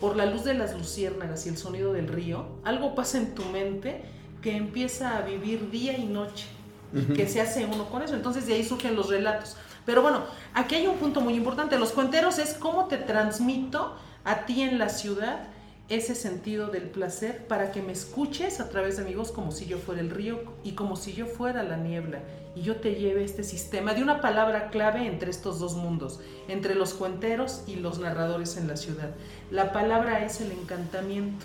por 0.00 0.14
la 0.14 0.26
luz 0.26 0.44
de 0.44 0.52
las 0.52 0.74
luciérnagas 0.74 1.46
y 1.46 1.48
el 1.48 1.56
sonido 1.56 1.94
del 1.94 2.08
río, 2.08 2.44
algo 2.64 2.94
pasa 2.94 3.16
en 3.16 3.34
tu 3.34 3.42
mente 3.46 4.02
que 4.42 4.54
empieza 4.54 5.16
a 5.16 5.22
vivir 5.22 5.70
día 5.70 5.96
y 5.96 6.04
noche 6.04 6.46
y 6.92 6.98
Ujú. 6.98 7.14
que 7.14 7.26
se 7.26 7.40
hace 7.40 7.64
uno 7.64 7.88
con 7.88 8.02
eso. 8.02 8.14
Entonces 8.14 8.46
de 8.46 8.54
ahí 8.54 8.62
surgen 8.64 8.94
los 8.94 9.08
relatos. 9.08 9.56
Pero 9.86 10.02
bueno, 10.02 10.24
aquí 10.52 10.74
hay 10.74 10.86
un 10.86 10.96
punto 10.96 11.22
muy 11.22 11.34
importante. 11.34 11.78
Los 11.78 11.92
cuenteros 11.92 12.38
es 12.38 12.52
cómo 12.54 12.86
te 12.86 12.98
transmito 12.98 13.96
a 14.24 14.44
ti 14.44 14.60
en 14.62 14.78
la 14.78 14.90
ciudad 14.90 15.48
ese 15.88 16.14
sentido 16.14 16.68
del 16.68 16.84
placer 16.84 17.46
para 17.46 17.70
que 17.70 17.80
me 17.80 17.92
escuches 17.92 18.58
a 18.60 18.68
través 18.68 18.96
de 18.96 19.04
mi 19.04 19.14
voz 19.14 19.30
como 19.30 19.52
si 19.52 19.66
yo 19.66 19.78
fuera 19.78 20.00
el 20.00 20.10
río 20.10 20.42
y 20.64 20.72
como 20.72 20.96
si 20.96 21.12
yo 21.12 21.26
fuera 21.26 21.62
la 21.62 21.76
niebla 21.76 22.20
y 22.56 22.62
yo 22.62 22.76
te 22.76 22.94
lleve 22.94 23.22
este 23.22 23.44
sistema 23.44 23.94
de 23.94 24.02
una 24.02 24.20
palabra 24.20 24.70
clave 24.70 25.06
entre 25.06 25.30
estos 25.30 25.60
dos 25.60 25.74
mundos, 25.74 26.20
entre 26.48 26.74
los 26.74 26.94
cuenteros 26.94 27.62
y 27.66 27.76
los 27.76 27.98
narradores 27.98 28.56
en 28.56 28.66
la 28.66 28.76
ciudad. 28.76 29.10
La 29.50 29.72
palabra 29.72 30.24
es 30.24 30.40
el 30.40 30.50
encantamiento. 30.52 31.44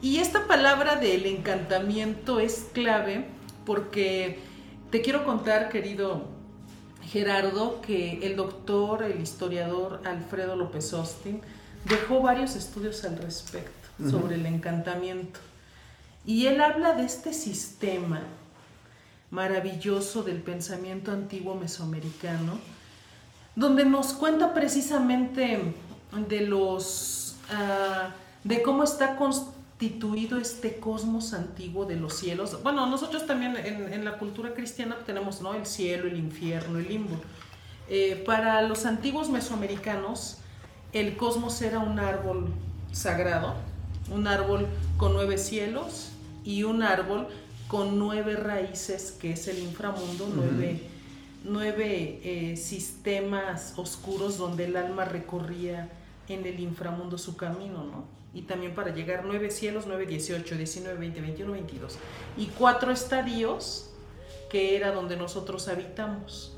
Y 0.00 0.18
esta 0.18 0.46
palabra 0.46 0.96
del 0.96 1.26
encantamiento 1.26 2.38
es 2.38 2.68
clave 2.72 3.26
porque 3.66 4.38
te 4.90 5.02
quiero 5.02 5.24
contar, 5.24 5.68
querido 5.68 6.22
Gerardo, 7.02 7.82
que 7.82 8.24
el 8.24 8.36
doctor, 8.36 9.02
el 9.02 9.20
historiador 9.20 10.00
Alfredo 10.04 10.54
López 10.54 10.92
Austin 10.94 11.40
dejó 11.84 12.20
varios 12.20 12.56
estudios 12.56 13.04
al 13.04 13.18
respecto 13.18 13.72
sobre 14.10 14.36
el 14.36 14.46
encantamiento. 14.46 15.40
Y 16.24 16.46
él 16.46 16.60
habla 16.60 16.94
de 16.94 17.04
este 17.04 17.32
sistema 17.32 18.22
maravilloso 19.30 20.22
del 20.22 20.40
pensamiento 20.40 21.10
antiguo 21.10 21.54
mesoamericano, 21.54 22.58
donde 23.56 23.84
nos 23.84 24.12
cuenta 24.12 24.54
precisamente 24.54 25.74
de 26.28 26.40
los 26.42 27.36
ah, 27.50 28.10
de 28.44 28.62
cómo 28.62 28.84
está 28.84 29.16
constituido 29.16 30.38
este 30.38 30.78
cosmos 30.78 31.34
antiguo 31.34 31.84
de 31.84 31.96
los 31.96 32.14
cielos. 32.14 32.62
Bueno, 32.62 32.86
nosotros 32.86 33.26
también 33.26 33.56
en, 33.56 33.92
en 33.92 34.04
la 34.04 34.18
cultura 34.18 34.54
cristiana 34.54 34.96
tenemos 35.04 35.42
¿no? 35.42 35.54
el 35.54 35.66
cielo, 35.66 36.06
el 36.06 36.16
infierno, 36.16 36.78
el 36.78 36.88
limbo. 36.88 37.20
Eh, 37.90 38.22
para 38.26 38.60
los 38.62 38.84
antiguos 38.84 39.30
mesoamericanos, 39.30 40.37
el 40.92 41.16
cosmos 41.16 41.60
era 41.62 41.78
un 41.80 41.98
árbol 41.98 42.48
sagrado, 42.92 43.54
un 44.10 44.26
árbol 44.26 44.66
con 44.96 45.12
nueve 45.12 45.38
cielos 45.38 46.10
y 46.44 46.62
un 46.62 46.82
árbol 46.82 47.28
con 47.68 47.98
nueve 47.98 48.34
raíces, 48.36 49.12
que 49.12 49.32
es 49.32 49.46
el 49.48 49.58
inframundo, 49.58 50.30
nueve, 50.34 50.80
nueve, 51.44 52.20
eh, 52.24 52.56
sistemas 52.56 53.74
oscuros 53.76 54.38
donde 54.38 54.64
el 54.64 54.76
alma 54.76 55.04
recorría 55.04 55.90
en 56.28 56.46
el 56.46 56.60
inframundo 56.60 57.18
su 57.18 57.36
camino, 57.36 57.84
¿no? 57.84 58.04
Y 58.34 58.42
también 58.42 58.74
para 58.74 58.94
llegar 58.94 59.24
nueve 59.24 59.50
cielos, 59.50 59.84
9, 59.86 60.06
18, 60.06 60.54
19, 60.54 60.98
20, 60.98 61.20
21, 61.20 61.52
22. 61.52 61.98
Y 62.36 62.46
cuatro 62.46 62.92
estadios, 62.92 63.90
que 64.50 64.76
era 64.76 64.92
donde 64.92 65.16
nosotros 65.16 65.68
habitamos, 65.68 66.54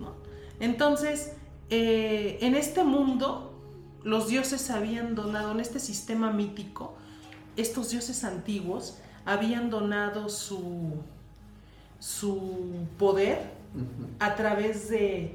¿no? 0.00 0.14
Entonces, 0.60 1.32
eh, 1.74 2.36
en 2.42 2.54
este 2.54 2.84
mundo, 2.84 3.58
los 4.04 4.28
dioses 4.28 4.68
habían 4.68 5.14
donado, 5.14 5.52
en 5.52 5.60
este 5.60 5.80
sistema 5.80 6.30
mítico, 6.30 6.94
estos 7.56 7.88
dioses 7.88 8.24
antiguos 8.24 8.98
habían 9.24 9.70
donado 9.70 10.28
su, 10.28 11.02
su 11.98 12.86
poder 12.98 13.38
a 14.18 14.34
través 14.34 14.90
de 14.90 15.34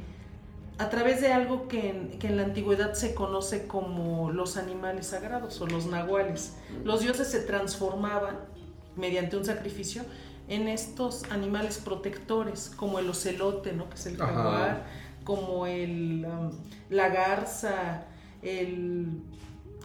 a 0.78 0.92
través 0.92 1.22
de 1.22 1.34
algo 1.34 1.68
que 1.68 1.90
en, 1.90 2.20
que 2.20 2.28
en 2.28 2.38
la 2.38 2.44
antigüedad 2.44 2.94
se 2.94 3.16
conoce 3.16 3.66
como 3.66 4.30
los 4.32 4.58
animales 4.58 5.08
sagrados 5.08 5.60
o 5.60 5.66
los 5.66 5.88
nahuales. 5.88 6.54
Los 6.84 7.00
dioses 7.00 7.30
se 7.30 7.40
transformaban 7.40 8.38
mediante 8.96 9.38
un 9.38 9.44
sacrificio 9.44 10.04
en 10.48 10.68
estos 10.68 11.24
animales 11.32 11.80
protectores, 11.80 12.72
como 12.76 13.00
el 13.00 13.10
ocelote, 13.10 13.74
¿no? 13.74 13.90
que 13.90 13.96
es 13.96 14.06
el 14.06 14.18
jaguar, 14.18 14.86
como 15.28 15.68
el, 15.68 16.26
um, 16.26 16.52
la 16.90 17.10
garza, 17.10 18.06
el, 18.42 19.24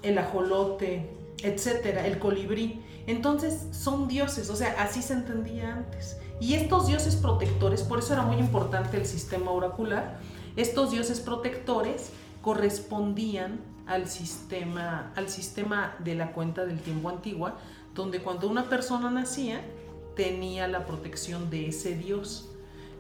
el 0.05 0.19
ajolote, 0.19 1.11
etcétera, 1.43 2.07
el 2.07 2.21
colibrí. 2.21 2.81
Entonces 3.09 3.67
son 3.73 4.07
dioses, 4.07 4.51
o 4.51 4.55
sea, 4.55 4.77
así 4.79 5.03
se 5.03 5.15
entendía 5.15 5.75
antes. 5.75 6.17
Y 6.41 6.55
estos 6.55 6.87
dioses 6.87 7.17
protectores, 7.17 7.83
por 7.83 7.99
eso 7.99 8.13
era 8.13 8.23
muy 8.23 8.37
importante 8.37 8.97
el 8.97 9.05
sistema 9.05 9.51
oracular, 9.51 10.21
estos 10.55 10.93
dioses 10.93 11.19
protectores 11.19 12.11
correspondían 12.41 13.59
al 13.89 14.09
sistema, 14.09 15.13
al 15.17 15.29
sistema 15.29 15.97
de 15.99 16.15
la 16.15 16.31
cuenta 16.35 16.65
del 16.65 16.79
tiempo 16.79 17.09
antigua, 17.09 17.59
donde 17.97 18.21
cuando 18.21 18.49
una 18.49 18.69
persona 18.69 19.11
nacía 19.11 19.61
tenía 20.15 20.69
la 20.69 20.87
protección 20.87 21.51
de 21.51 21.67
ese 21.67 21.97
dios, 21.97 22.49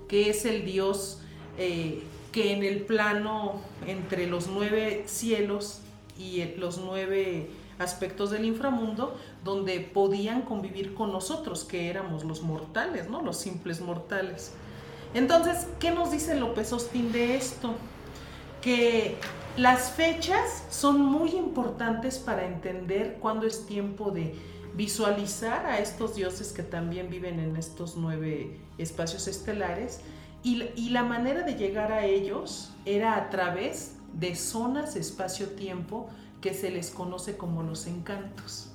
que 0.08 0.28
es 0.28 0.44
el 0.44 0.64
dios 0.64 1.20
eh, 1.56 2.02
que 2.32 2.52
en 2.52 2.62
el 2.62 2.80
plano 2.80 3.60
entre 3.86 4.26
los 4.26 4.48
nueve 4.48 5.04
cielos 5.06 5.80
y 6.18 6.42
los 6.56 6.78
nueve 6.78 7.50
aspectos 7.78 8.30
del 8.30 8.44
inframundo, 8.44 9.16
donde 9.44 9.80
podían 9.80 10.42
convivir 10.42 10.94
con 10.94 11.12
nosotros, 11.12 11.64
que 11.64 11.90
éramos 11.90 12.24
los 12.24 12.42
mortales, 12.42 13.08
¿no? 13.10 13.22
Los 13.22 13.38
simples 13.38 13.80
mortales. 13.80 14.52
Entonces, 15.14 15.66
¿qué 15.78 15.90
nos 15.90 16.10
dice 16.10 16.34
López 16.34 16.72
Austin 16.72 17.12
de 17.12 17.36
esto? 17.36 17.74
Que 18.62 19.16
Las 19.56 19.90
fechas 19.90 20.64
son 20.70 21.04
muy 21.04 21.32
importantes 21.32 22.18
para 22.18 22.46
entender 22.46 23.18
cuándo 23.20 23.46
es 23.46 23.66
tiempo 23.66 24.10
de 24.10 24.34
visualizar 24.74 25.66
a 25.66 25.78
estos 25.78 26.14
dioses 26.14 26.52
que 26.52 26.62
también 26.62 27.10
viven 27.10 27.38
en 27.38 27.56
estos 27.56 27.96
nueve 27.96 28.56
espacios 28.78 29.28
estelares 29.28 30.00
y, 30.42 30.62
y 30.76 30.90
la 30.90 31.02
manera 31.02 31.42
de 31.42 31.54
llegar 31.54 31.92
a 31.92 32.04
ellos 32.04 32.70
era 32.84 33.16
a 33.16 33.30
través 33.30 33.92
de 34.12 34.34
zonas 34.34 34.96
espacio-tiempo 34.96 36.08
que 36.40 36.54
se 36.54 36.70
les 36.70 36.90
conoce 36.90 37.36
como 37.36 37.62
los 37.62 37.86
encantos. 37.86 38.68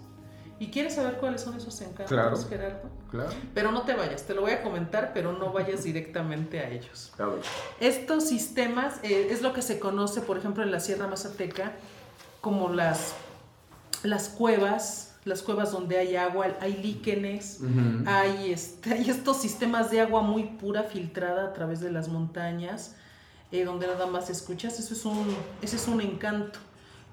¿Y 0.60 0.72
quieres 0.72 0.96
saber 0.96 1.18
cuáles 1.18 1.42
son 1.42 1.56
esos 1.56 1.80
encantos, 1.82 2.08
Claro. 2.08 2.36
Gerardo? 2.50 2.90
Claro. 3.12 3.30
Pero 3.54 3.72
no 3.72 3.84
te 3.84 3.94
vayas, 3.94 4.24
te 4.24 4.34
lo 4.34 4.42
voy 4.42 4.52
a 4.52 4.64
comentar, 4.64 5.12
pero 5.14 5.32
no 5.34 5.52
vayas 5.54 5.84
directamente 5.84 6.60
a 6.62 6.70
ellos. 6.70 7.14
A 7.20 7.26
ver. 7.26 7.42
Estos 7.80 8.28
sistemas 8.28 8.96
eh, 9.04 9.28
es 9.30 9.42
lo 9.44 9.54
que 9.54 9.62
se 9.62 9.80
conoce, 9.80 10.22
por 10.22 10.38
ejemplo, 10.38 10.64
en 10.64 10.72
la 10.72 10.80
Sierra 10.80 11.06
Mazateca, 11.08 11.74
como 12.42 12.70
las, 12.70 13.14
las 14.04 14.30
cuevas, 14.30 15.07
las 15.28 15.44
cuevas 15.44 15.72
donde 15.72 15.98
hay 15.98 16.16
agua, 16.16 16.48
hay 16.60 16.78
líquenes, 16.78 17.60
hay, 18.06 18.52
este, 18.52 18.94
hay 18.94 19.10
estos 19.10 19.38
sistemas 19.38 19.92
de 19.92 20.02
agua 20.02 20.22
muy 20.22 20.44
pura 20.44 20.84
filtrada 20.84 21.46
a 21.46 21.54
través 21.54 21.80
de 21.80 21.92
las 21.92 22.08
montañas, 22.08 22.96
eh, 23.52 23.64
donde 23.64 23.88
nada 23.88 24.08
más 24.08 24.30
escuchas. 24.30 24.80
Eso 24.80 24.94
es 24.94 25.06
un, 25.06 25.28
ese 25.62 25.76
es 25.76 25.88
un 25.88 26.02
encanto. 26.02 26.60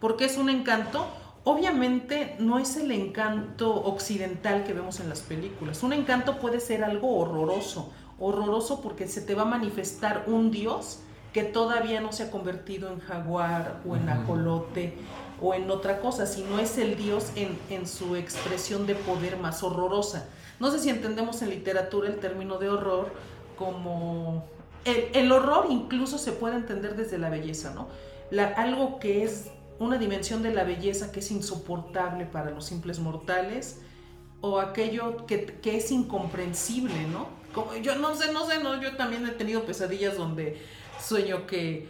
¿Por 0.01 0.17
qué 0.17 0.25
es 0.25 0.37
un 0.37 0.49
encanto? 0.49 1.07
Obviamente 1.45 2.37
no 2.39 2.59
es 2.59 2.77
el 2.77 2.91
encanto 2.91 3.75
occidental 3.75 4.65
que 4.65 4.73
vemos 4.73 5.01
en 5.01 5.09
las 5.09 5.21
películas. 5.21 5.83
Un 5.83 5.93
encanto 5.93 6.39
puede 6.39 6.59
ser 6.59 6.83
algo 6.85 7.19
horroroso, 7.19 7.93
horroroso 8.19 8.81
porque 8.81 9.09
se 9.09 9.21
te 9.21 9.35
va 9.35 9.43
a 9.43 9.47
manifestar 9.47 10.25
un 10.27 10.51
dios 10.51 11.01
que 11.35 11.43
todavía 11.43 12.01
no 12.01 12.13
se 12.13 12.23
ha 12.23 12.31
convertido 12.31 12.91
en 12.91 13.01
jaguar 13.01 13.81
o 13.87 13.97
en 13.97 14.09
ajolote 14.09 14.95
o 15.41 15.55
en 15.55 15.71
otra 15.71 16.01
cosa, 16.01 16.27
sino 16.27 16.59
es 16.59 16.79
el 16.79 16.97
dios 16.97 17.31
en, 17.37 17.59
en 17.71 17.87
su 17.87 18.17
expresión 18.17 18.87
de 18.87 18.95
poder 18.95 19.37
más 19.39 19.63
horrorosa. 19.63 20.29
No 20.61 20.71
sé 20.71 20.79
si 20.79 20.91
entendemos 20.91 21.43
en 21.43 21.51
literatura 21.51 22.09
el 22.09 22.19
término 22.19 22.59
de 22.59 22.69
horror 22.69 23.13
como... 23.57 24.47
El, 24.85 25.09
el 25.15 25.33
horror 25.33 25.67
incluso 25.71 26.19
se 26.19 26.33
puede 26.33 26.57
entender 26.57 26.95
desde 26.95 27.19
la 27.19 27.31
belleza, 27.31 27.73
¿no? 27.75 27.89
Algo 28.57 28.99
que 28.99 29.25
es 29.25 29.47
una 29.79 29.99
dimensión 29.99 30.43
de 30.43 30.53
la 30.53 30.65
belleza 30.65 31.11
que 31.11 31.21
es 31.21 31.31
insoportable 31.31 32.27
para 32.27 32.51
los 32.51 32.67
simples 32.67 32.99
mortales 32.99 33.81
o 34.41 34.61
aquello 34.61 35.27
que, 35.27 35.47
que 35.47 35.77
es 35.77 35.91
incomprensible, 35.91 37.07
¿no? 37.09 37.29
Como, 37.55 37.75
yo 37.77 37.97
no 37.97 38.15
sé, 38.15 38.33
no 38.33 38.47
sé, 38.47 38.63
no, 38.63 38.81
yo 38.81 38.97
también 38.97 39.27
he 39.27 39.31
tenido 39.31 39.65
pesadillas 39.65 40.17
donde 40.17 40.61
sueño 41.01 41.47
que, 41.47 41.89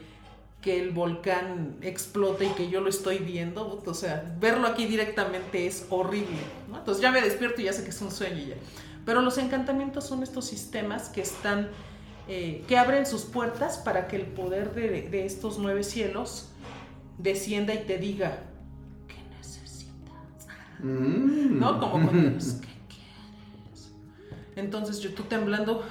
que 0.65 0.81
el 0.81 0.93
volcán 0.93 1.77
explota 1.83 2.43
y 2.43 2.49
que 2.55 2.71
yo 2.71 2.81
lo 2.81 2.89
estoy 2.89 3.19
viendo, 3.19 3.83
o 3.85 3.93
sea, 3.93 4.35
verlo 4.41 4.67
aquí 4.67 4.87
directamente 4.87 5.67
es 5.67 5.87
horrible, 5.91 6.39
¿no? 6.71 6.79
Entonces 6.79 7.03
ya 7.03 7.13
me 7.13 7.21
despierto 7.21 7.61
y 7.61 7.65
ya 7.65 7.75
sé 7.75 7.85
que 7.85 7.91
es 7.91 8.01
un 8.01 8.11
sueño 8.11 8.39
y 8.39 8.47
ya. 8.47 8.57
Pero 9.05 9.21
los 9.21 9.37
encantamientos 9.37 10.07
son 10.07 10.23
estos 10.23 10.47
sistemas 10.47 11.11
que 11.11 11.21
están, 11.21 11.69
eh, 12.29 12.65
que 12.67 12.79
abren 12.79 13.05
sus 13.05 13.25
puertas 13.25 13.77
para 13.77 14.09
que 14.09 14.17
el 14.17 14.23
poder 14.23 14.75
de, 14.75 15.03
de 15.03 15.27
estos 15.27 15.59
nueve 15.59 15.85
cielos 15.85 16.49
descienda 17.19 17.75
y 17.75 17.85
te 17.85 17.99
diga, 17.99 18.45
¿qué 19.07 19.17
necesitas? 19.37 20.49
Mm. 20.79 21.59
¿No? 21.59 21.79
Como 21.79 22.07
cuando 22.07 22.31
dices, 22.37 22.63
¿qué 22.63 22.69
quieres? 22.89 23.93
Entonces 24.57 25.01
yo 25.01 25.13
tú 25.13 25.25
temblando, 25.25 25.85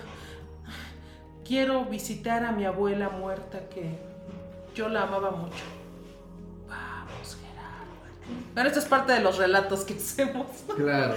quiero 1.46 1.86
visitar 1.86 2.44
a 2.44 2.52
mi 2.52 2.66
abuela 2.66 3.10
muerta 3.10 3.70
que 3.70 4.13
yo 4.74 4.90
la 4.90 5.04
amaba 5.04 5.32
mucho. 5.32 5.64
Vamos, 6.68 7.38
Gerardo. 7.42 8.46
Pero 8.56 8.68
esto 8.68 8.80
es 8.80 8.86
parte 8.86 9.14
de 9.14 9.20
los 9.22 9.38
relatos 9.38 9.82
que 9.82 9.94
hacemos. 9.98 10.48
Claro. 10.76 11.16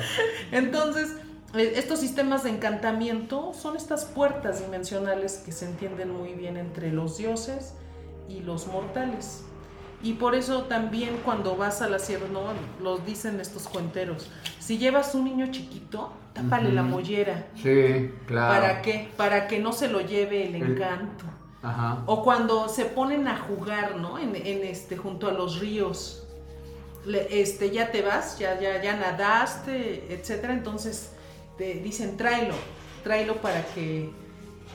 Entonces, 0.53 1.14
eh, 1.55 1.73
estos 1.77 2.01
sistemas 2.01 2.42
de 2.45 2.51
encantamiento 2.51 3.53
son 3.55 3.77
estas 3.77 4.05
puertas 4.05 4.61
dimensionales 4.61 5.42
que 5.45 5.53
se 5.53 5.66
entienden 5.66 6.11
muy 6.11 6.35
bien 6.35 6.57
entre 6.57 6.92
los 6.92 7.16
dioses 7.19 7.75
y 8.29 8.40
los 8.40 8.66
mortales. 8.66 9.42
Y 10.03 10.12
por 10.14 10.35
eso 10.35 10.64
también 10.64 11.16
cuando 11.25 11.57
vas 11.57 11.81
a 11.81 11.88
la 11.88 11.99
sierra, 11.99 12.27
¿no? 12.31 12.42
Los 12.83 13.05
dicen 13.07 13.40
estos 13.40 13.66
cuenteros, 13.66 14.29
si 14.61 14.77
llevas 14.77 15.14
un 15.14 15.25
niño 15.25 15.47
chiquito, 15.51 16.12
tápale 16.35 16.71
la 16.71 16.83
mollera. 16.83 17.47
Sí, 17.57 18.11
claro. 18.27 18.61
¿Para 18.61 18.83
qué? 18.83 19.09
Para 19.16 19.49
que 19.49 19.59
no 19.59 19.73
se 19.73 19.88
lo 19.88 20.03
lleve 20.03 20.47
el 20.49 20.57
El- 20.57 20.73
encanto. 20.73 21.25
Ajá. 21.66 21.98
O 22.07 22.22
cuando 22.22 22.68
se 22.68 22.85
ponen 22.85 23.26
a 23.29 23.38
jugar, 23.38 23.96
¿no? 23.96 24.18
En, 24.18 24.37
en 24.37 24.64
este, 24.64 24.96
junto 24.96 25.29
a 25.29 25.33
los 25.33 25.59
ríos. 25.61 26.22
Le- 27.05 27.40
este, 27.40 27.70
ya 27.70 27.90
te 27.92 28.02
vas, 28.02 28.38
ya, 28.38 28.59
ya, 28.61 28.83
ya 28.83 28.96
nadaste, 28.96 30.07
etcétera. 30.12 30.52
Entonces 30.52 31.11
te 31.59 31.74
dicen 31.74 32.16
tráelo, 32.16 32.55
tráelo 33.05 33.37
para 33.37 33.64
que, 33.74 34.11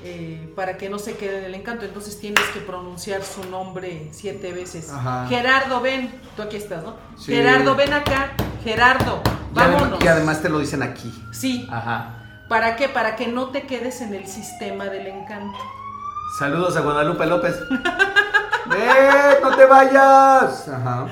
eh, 0.03 0.51
para 0.55 0.77
que 0.77 0.89
no 0.89 0.97
se 0.99 1.15
quede 1.17 1.39
en 1.39 1.43
el 1.45 1.55
encanto. 1.55 1.85
Entonces 1.85 2.19
tienes 2.19 2.43
que 2.53 2.59
pronunciar 2.61 3.23
su 3.23 3.43
nombre 3.49 4.09
siete 4.11 4.51
veces. 4.53 4.89
Ajá. 4.91 5.27
Gerardo, 5.27 5.81
ven. 5.81 6.11
Tú 6.35 6.41
aquí 6.41 6.57
estás, 6.57 6.83
¿no? 6.83 6.95
Sí. 7.17 7.33
Gerardo, 7.33 7.75
ven 7.75 7.93
acá. 7.93 8.31
Gerardo, 8.63 9.21
vámonos. 9.53 10.03
y 10.03 10.07
además 10.07 10.41
te 10.41 10.49
lo 10.49 10.59
dicen 10.59 10.83
aquí. 10.83 11.11
Sí. 11.33 11.67
Ajá. 11.71 12.17
¿Para 12.47 12.75
qué? 12.75 12.87
Para 12.89 13.15
que 13.15 13.27
no 13.27 13.47
te 13.49 13.63
quedes 13.63 14.01
en 14.01 14.13
el 14.13 14.27
sistema 14.27 14.85
del 14.85 15.07
encanto. 15.07 15.57
Saludos 16.37 16.77
a 16.77 16.81
Guadalupe 16.81 17.25
López. 17.25 17.55
¡Eh! 18.73 19.37
¡No 19.41 19.55
te 19.55 19.65
vayas! 19.65 20.67
Ajá. 20.67 21.07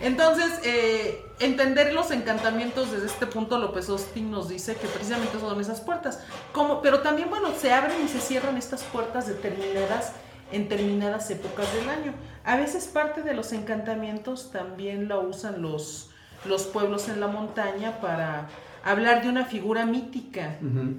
Entonces, 0.00 0.60
eh, 0.64 1.24
entender 1.40 1.92
los 1.92 2.10
encantamientos 2.10 2.90
desde 2.90 3.06
este 3.06 3.26
punto, 3.26 3.58
López 3.58 3.88
Austin 3.88 4.30
nos 4.30 4.48
dice 4.48 4.74
que 4.74 4.86
precisamente 4.86 5.38
son 5.38 5.60
esas 5.60 5.80
puertas. 5.80 6.20
Como, 6.52 6.82
pero 6.82 7.00
también, 7.00 7.30
bueno, 7.30 7.48
se 7.58 7.72
abren 7.72 8.04
y 8.04 8.08
se 8.08 8.20
cierran 8.20 8.56
estas 8.56 8.82
puertas 8.84 9.26
determinadas 9.26 10.12
en 10.52 10.68
determinadas 10.68 11.30
épocas 11.30 11.72
del 11.74 11.88
año. 11.88 12.14
A 12.44 12.56
veces 12.56 12.86
parte 12.86 13.22
de 13.22 13.34
los 13.34 13.52
encantamientos 13.52 14.50
también 14.50 15.08
lo 15.08 15.20
usan 15.20 15.62
los, 15.62 16.10
los 16.44 16.64
pueblos 16.64 17.08
en 17.08 17.20
la 17.20 17.28
montaña 17.28 18.00
para 18.00 18.48
hablar 18.84 19.22
de 19.22 19.28
una 19.28 19.44
figura 19.44 19.86
mítica 19.86 20.56
Ujú. 20.60 20.96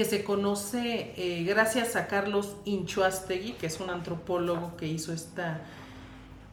Que 0.00 0.06
se 0.06 0.24
conoce 0.24 1.12
eh, 1.18 1.44
gracias 1.44 1.94
a 1.94 2.06
Carlos 2.06 2.56
Inchuastegui, 2.64 3.52
que 3.52 3.66
es 3.66 3.80
un 3.80 3.90
antropólogo 3.90 4.74
que 4.78 4.86
hizo 4.86 5.12
esta, 5.12 5.60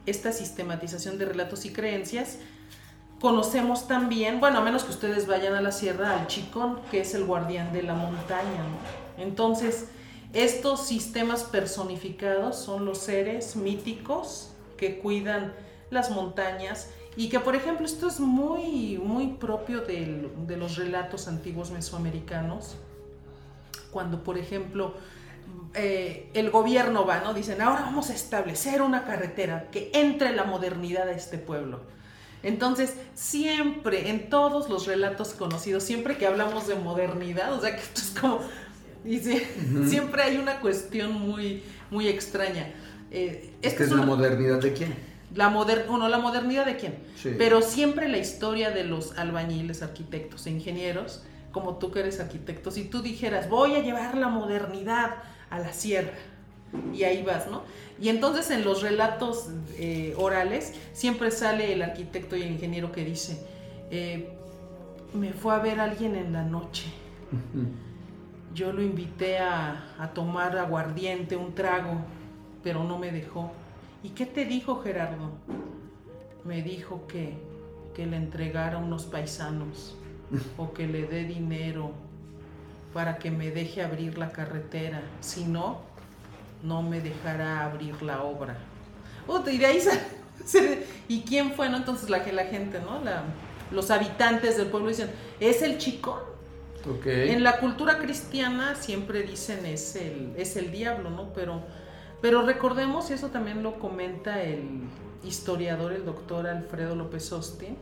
esta 0.04 0.32
sistematización 0.32 1.16
de 1.16 1.24
relatos 1.24 1.64
y 1.64 1.72
creencias. 1.72 2.36
Conocemos 3.22 3.88
también, 3.88 4.38
bueno, 4.38 4.58
a 4.58 4.60
menos 4.60 4.84
que 4.84 4.90
ustedes 4.90 5.26
vayan 5.26 5.54
a 5.54 5.62
la 5.62 5.72
sierra, 5.72 6.20
al 6.20 6.26
chicón, 6.26 6.78
que 6.90 7.00
es 7.00 7.14
el 7.14 7.24
guardián 7.24 7.72
de 7.72 7.84
la 7.84 7.94
montaña. 7.94 8.64
¿no? 9.16 9.22
Entonces, 9.24 9.86
estos 10.34 10.86
sistemas 10.86 11.42
personificados 11.44 12.54
son 12.58 12.84
los 12.84 12.98
seres 12.98 13.56
míticos 13.56 14.50
que 14.76 14.98
cuidan 14.98 15.54
las 15.88 16.10
montañas 16.10 16.90
y 17.16 17.30
que, 17.30 17.40
por 17.40 17.56
ejemplo, 17.56 17.86
esto 17.86 18.08
es 18.08 18.20
muy, 18.20 18.98
muy 19.02 19.28
propio 19.28 19.80
del- 19.80 20.28
de 20.46 20.58
los 20.58 20.76
relatos 20.76 21.28
antiguos 21.28 21.70
mesoamericanos 21.70 22.76
cuando, 23.90 24.22
por 24.22 24.38
ejemplo, 24.38 24.94
eh, 25.74 26.30
el 26.34 26.50
gobierno 26.50 27.04
va, 27.06 27.20
¿no? 27.20 27.34
Dicen, 27.34 27.60
ahora 27.60 27.82
vamos 27.82 28.10
a 28.10 28.14
establecer 28.14 28.82
una 28.82 29.04
carretera 29.04 29.68
que 29.70 29.90
entre 29.94 30.32
la 30.34 30.44
modernidad 30.44 31.08
a 31.08 31.12
este 31.12 31.38
pueblo. 31.38 31.80
Entonces, 32.42 32.94
siempre, 33.14 34.10
en 34.10 34.30
todos 34.30 34.68
los 34.70 34.86
relatos 34.86 35.30
conocidos, 35.30 35.82
siempre 35.82 36.16
que 36.16 36.26
hablamos 36.26 36.66
de 36.68 36.74
modernidad, 36.76 37.52
o 37.52 37.60
sea, 37.60 37.74
que 37.74 37.82
esto 37.82 38.00
es 38.00 38.14
como, 38.20 38.40
dice, 39.04 39.46
siempre 39.86 40.22
hay 40.22 40.36
una 40.36 40.60
cuestión 40.60 41.12
muy, 41.12 41.62
muy 41.90 42.08
extraña. 42.08 42.72
Eh, 43.10 43.54
Es 43.62 43.72
esta 43.72 43.78
que 43.78 43.84
es 43.84 43.90
es 43.90 43.96
la 43.96 44.02
una- 44.02 44.06
modernidad 44.06 44.60
de 44.60 44.72
quién. 44.72 44.94
la 45.34 45.48
moder 45.48 45.86
bueno, 45.88 46.08
la 46.08 46.18
modernidad 46.18 46.64
de 46.66 46.76
quién? 46.76 46.98
Sí. 47.20 47.30
Pero 47.36 47.60
siempre 47.62 48.08
la 48.08 48.18
historia 48.18 48.70
de 48.70 48.84
los 48.84 49.18
albañiles, 49.18 49.82
arquitectos 49.82 50.46
e 50.46 50.50
ingenieros, 50.50 51.22
como 51.52 51.76
tú 51.76 51.90
que 51.90 52.00
eres 52.00 52.20
arquitecto, 52.20 52.70
si 52.70 52.84
tú 52.84 53.02
dijeras, 53.02 53.48
voy 53.48 53.74
a 53.74 53.80
llevar 53.80 54.16
la 54.16 54.28
modernidad 54.28 55.16
a 55.50 55.58
la 55.58 55.72
sierra, 55.72 56.14
y 56.92 57.04
ahí 57.04 57.22
vas, 57.22 57.48
¿no? 57.50 57.62
Y 58.00 58.10
entonces 58.10 58.50
en 58.50 58.64
los 58.64 58.82
relatos 58.82 59.48
eh, 59.78 60.14
orales 60.16 60.74
siempre 60.92 61.30
sale 61.30 61.72
el 61.72 61.82
arquitecto 61.82 62.36
y 62.36 62.42
el 62.42 62.52
ingeniero 62.52 62.92
que 62.92 63.04
dice, 63.04 63.44
eh, 63.90 64.30
me 65.14 65.32
fue 65.32 65.54
a 65.54 65.58
ver 65.58 65.80
alguien 65.80 66.14
en 66.14 66.32
la 66.32 66.42
noche, 66.42 66.84
yo 68.54 68.72
lo 68.72 68.82
invité 68.82 69.38
a, 69.38 69.94
a 69.98 70.12
tomar 70.12 70.56
aguardiente, 70.58 71.36
un 71.36 71.54
trago, 71.54 71.94
pero 72.62 72.84
no 72.84 72.98
me 72.98 73.10
dejó. 73.10 73.50
¿Y 74.02 74.10
qué 74.10 74.26
te 74.26 74.44
dijo 74.44 74.80
Gerardo? 74.80 75.32
Me 76.44 76.62
dijo 76.62 77.06
que, 77.06 77.36
que 77.94 78.06
le 78.06 78.16
entregara 78.16 78.78
unos 78.78 79.06
paisanos 79.06 79.97
o 80.56 80.72
que 80.72 80.86
le 80.86 81.06
dé 81.06 81.24
dinero 81.24 81.92
para 82.92 83.18
que 83.18 83.30
me 83.30 83.50
deje 83.50 83.82
abrir 83.82 84.18
la 84.18 84.30
carretera. 84.32 85.02
Si 85.20 85.44
no, 85.44 85.80
no 86.62 86.82
me 86.82 87.00
dejará 87.00 87.64
abrir 87.64 88.02
la 88.02 88.22
obra. 88.22 88.56
De 89.44 89.66
ahí 89.66 89.80
sale, 89.80 90.86
¿y 91.06 91.20
quién 91.20 91.52
fue, 91.52 91.68
no? 91.68 91.76
Entonces 91.76 92.08
la, 92.08 92.18
la 92.32 92.44
gente, 92.44 92.80
¿no? 92.80 93.02
La, 93.04 93.24
los 93.70 93.90
habitantes 93.90 94.56
del 94.56 94.68
pueblo 94.68 94.88
dicen, 94.88 95.10
es 95.38 95.62
el 95.62 95.78
chico. 95.78 96.24
Okay. 96.98 97.30
En 97.30 97.42
la 97.42 97.58
cultura 97.58 97.98
cristiana 97.98 98.74
siempre 98.74 99.22
dicen 99.22 99.66
es 99.66 99.96
el, 99.96 100.32
es 100.36 100.56
el 100.56 100.70
diablo, 100.70 101.10
¿no? 101.10 101.32
Pero, 101.34 101.60
pero 102.22 102.42
recordemos, 102.42 103.10
y 103.10 103.14
eso 103.14 103.28
también 103.28 103.62
lo 103.62 103.78
comenta 103.78 104.42
el 104.42 104.80
historiador, 105.24 105.92
el 105.92 106.04
doctor 106.06 106.46
Alfredo 106.46 106.94
López 106.94 107.30
Austin, 107.32 107.76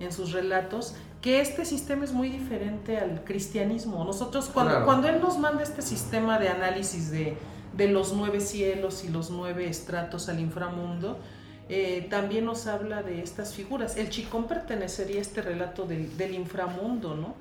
en 0.00 0.12
sus 0.12 0.32
relatos, 0.32 0.94
que 1.22 1.40
este 1.40 1.64
sistema 1.64 2.04
es 2.04 2.12
muy 2.12 2.28
diferente 2.28 2.98
al 2.98 3.24
cristianismo. 3.24 4.04
Nosotros, 4.04 4.50
cuando, 4.52 4.72
Claro. 4.72 4.86
cuando 4.86 5.08
él 5.08 5.20
nos 5.20 5.38
manda 5.38 5.62
este 5.62 5.82
sistema 5.82 6.38
de 6.38 6.48
análisis 6.48 7.10
de, 7.10 7.36
de 7.76 7.88
los 7.88 8.12
nueve 8.12 8.40
cielos 8.40 9.04
y 9.04 9.08
los 9.08 9.30
nueve 9.30 9.68
estratos 9.68 10.28
al 10.28 10.38
inframundo, 10.40 11.18
eh, 11.68 12.06
también 12.10 12.44
nos 12.44 12.66
habla 12.68 13.02
de 13.02 13.22
estas 13.22 13.54
figuras. 13.54 13.96
El 13.96 14.08
chicón 14.10 14.46
pertenecería 14.46 15.18
a 15.18 15.22
este 15.22 15.42
relato 15.42 15.84
del, 15.84 16.16
del 16.16 16.34
inframundo, 16.34 17.16
¿no? 17.16 17.34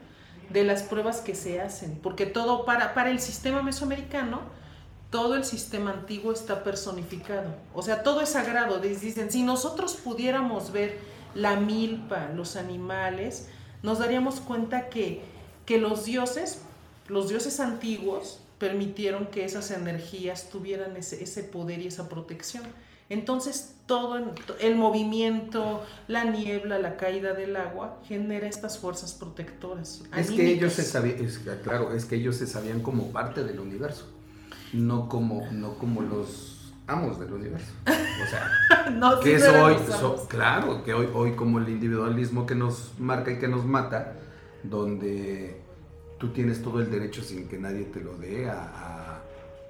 De 0.49 0.63
las 0.63 0.81
pruebas 0.83 1.21
que 1.21 1.35
se 1.35 1.61
hacen, 1.61 1.99
porque 2.01 2.25
todo 2.25 2.65
para, 2.65 2.93
para 2.93 3.11
el 3.11 3.19
sistema 3.19 3.61
mesoamericano, 3.61 4.41
todo 5.11 5.35
el 5.35 5.45
sistema 5.45 5.91
antiguo 5.91 6.31
está 6.33 6.63
personificado. 6.63 7.49
O 7.73 7.81
sea, 7.83 8.01
todo 8.03 8.21
es 8.21 8.29
sagrado. 8.29 8.79
Dicen, 8.79 9.31
si 9.31 9.43
nosotros 9.43 9.95
pudiéramos 9.95 10.71
ver 10.71 10.97
la 11.35 11.57
milpa, 11.57 12.29
los 12.35 12.55
animales, 12.55 13.47
nos 13.83 13.99
daríamos 13.99 14.39
cuenta 14.39 14.89
que, 14.89 15.21
que 15.65 15.77
los 15.77 16.05
dioses, 16.05 16.61
los 17.07 17.29
dioses 17.29 17.59
antiguos, 17.59 18.39
permitieron 18.57 19.27
que 19.27 19.45
esas 19.45 19.69
energías 19.71 20.49
tuvieran 20.49 20.95
ese, 20.97 21.21
ese 21.21 21.43
poder 21.43 21.81
y 21.81 21.87
esa 21.87 22.09
protección. 22.09 22.63
Entonces, 23.09 23.75
todo 23.85 24.17
el 24.59 24.75
movimiento, 24.75 25.83
la 26.07 26.23
niebla, 26.23 26.79
la 26.79 26.97
caída 26.97 27.33
del 27.33 27.55
agua, 27.55 27.99
genera 28.07 28.47
estas 28.47 28.79
fuerzas 28.79 29.13
protectoras. 29.13 30.01
Es 30.17 30.31
que 30.31 30.53
ellos 30.53 30.73
se 30.73 30.83
sabían, 30.83 31.23
es 31.23 31.39
claro, 31.63 31.93
es 31.93 32.05
que 32.05 32.15
ellos 32.15 32.37
se 32.37 32.47
sabían 32.47 32.81
como 32.81 33.11
parte 33.11 33.43
del 33.43 33.59
universo, 33.59 34.07
no 34.73 35.07
como, 35.07 35.51
no 35.51 35.77
como 35.77 36.01
los 36.01 36.54
amos 36.87 37.19
del 37.19 37.33
universo. 37.33 37.71
O 37.85 38.29
sea, 38.29 38.89
No, 38.91 39.19
que 39.19 39.39
sí 39.39 39.45
es 39.45 39.53
hoy, 39.55 39.75
so- 39.89 40.27
claro, 40.27 40.83
que 40.83 40.93
hoy, 40.93 41.09
hoy 41.13 41.31
como 41.33 41.59
el 41.59 41.69
individualismo 41.69 42.45
que 42.45 42.55
nos 42.55 42.93
marca 42.99 43.31
y 43.31 43.39
que 43.39 43.47
nos 43.47 43.65
mata, 43.65 44.13
donde 44.63 45.61
tú 46.19 46.29
tienes 46.29 46.61
todo 46.61 46.79
el 46.79 46.89
derecho 46.91 47.21
sin 47.23 47.47
que 47.47 47.57
nadie 47.57 47.83
te 47.85 48.01
lo 48.01 48.15
dé 48.17 48.49
a, 48.49 48.61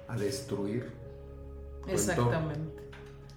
a- 0.08 0.12
a 0.12 0.16
destruir. 0.16 0.90
entorno. 1.86 1.92
Exactamente. 1.92 2.82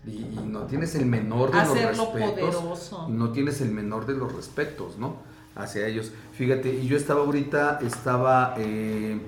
Y, 0.05 0.11
y 0.11 0.43
no 0.47 0.61
tienes 0.63 0.95
el 0.95 1.05
menor 1.05 1.51
de 1.51 1.59
Hacerlo 1.59 2.05
los 2.05 2.13
respetos. 2.13 2.55
poderoso. 2.55 3.07
No 3.09 3.31
tienes 3.31 3.61
el 3.61 3.71
menor 3.71 4.05
de 4.05 4.13
los 4.13 4.33
respetos, 4.33 4.97
¿no? 4.97 5.17
Hacia 5.55 5.87
ellos. 5.87 6.11
Fíjate, 6.33 6.73
y 6.73 6.87
yo 6.87 6.95
estaba 6.95 7.21
ahorita, 7.21 7.79
estaba 7.81 8.53
eh, 8.57 9.19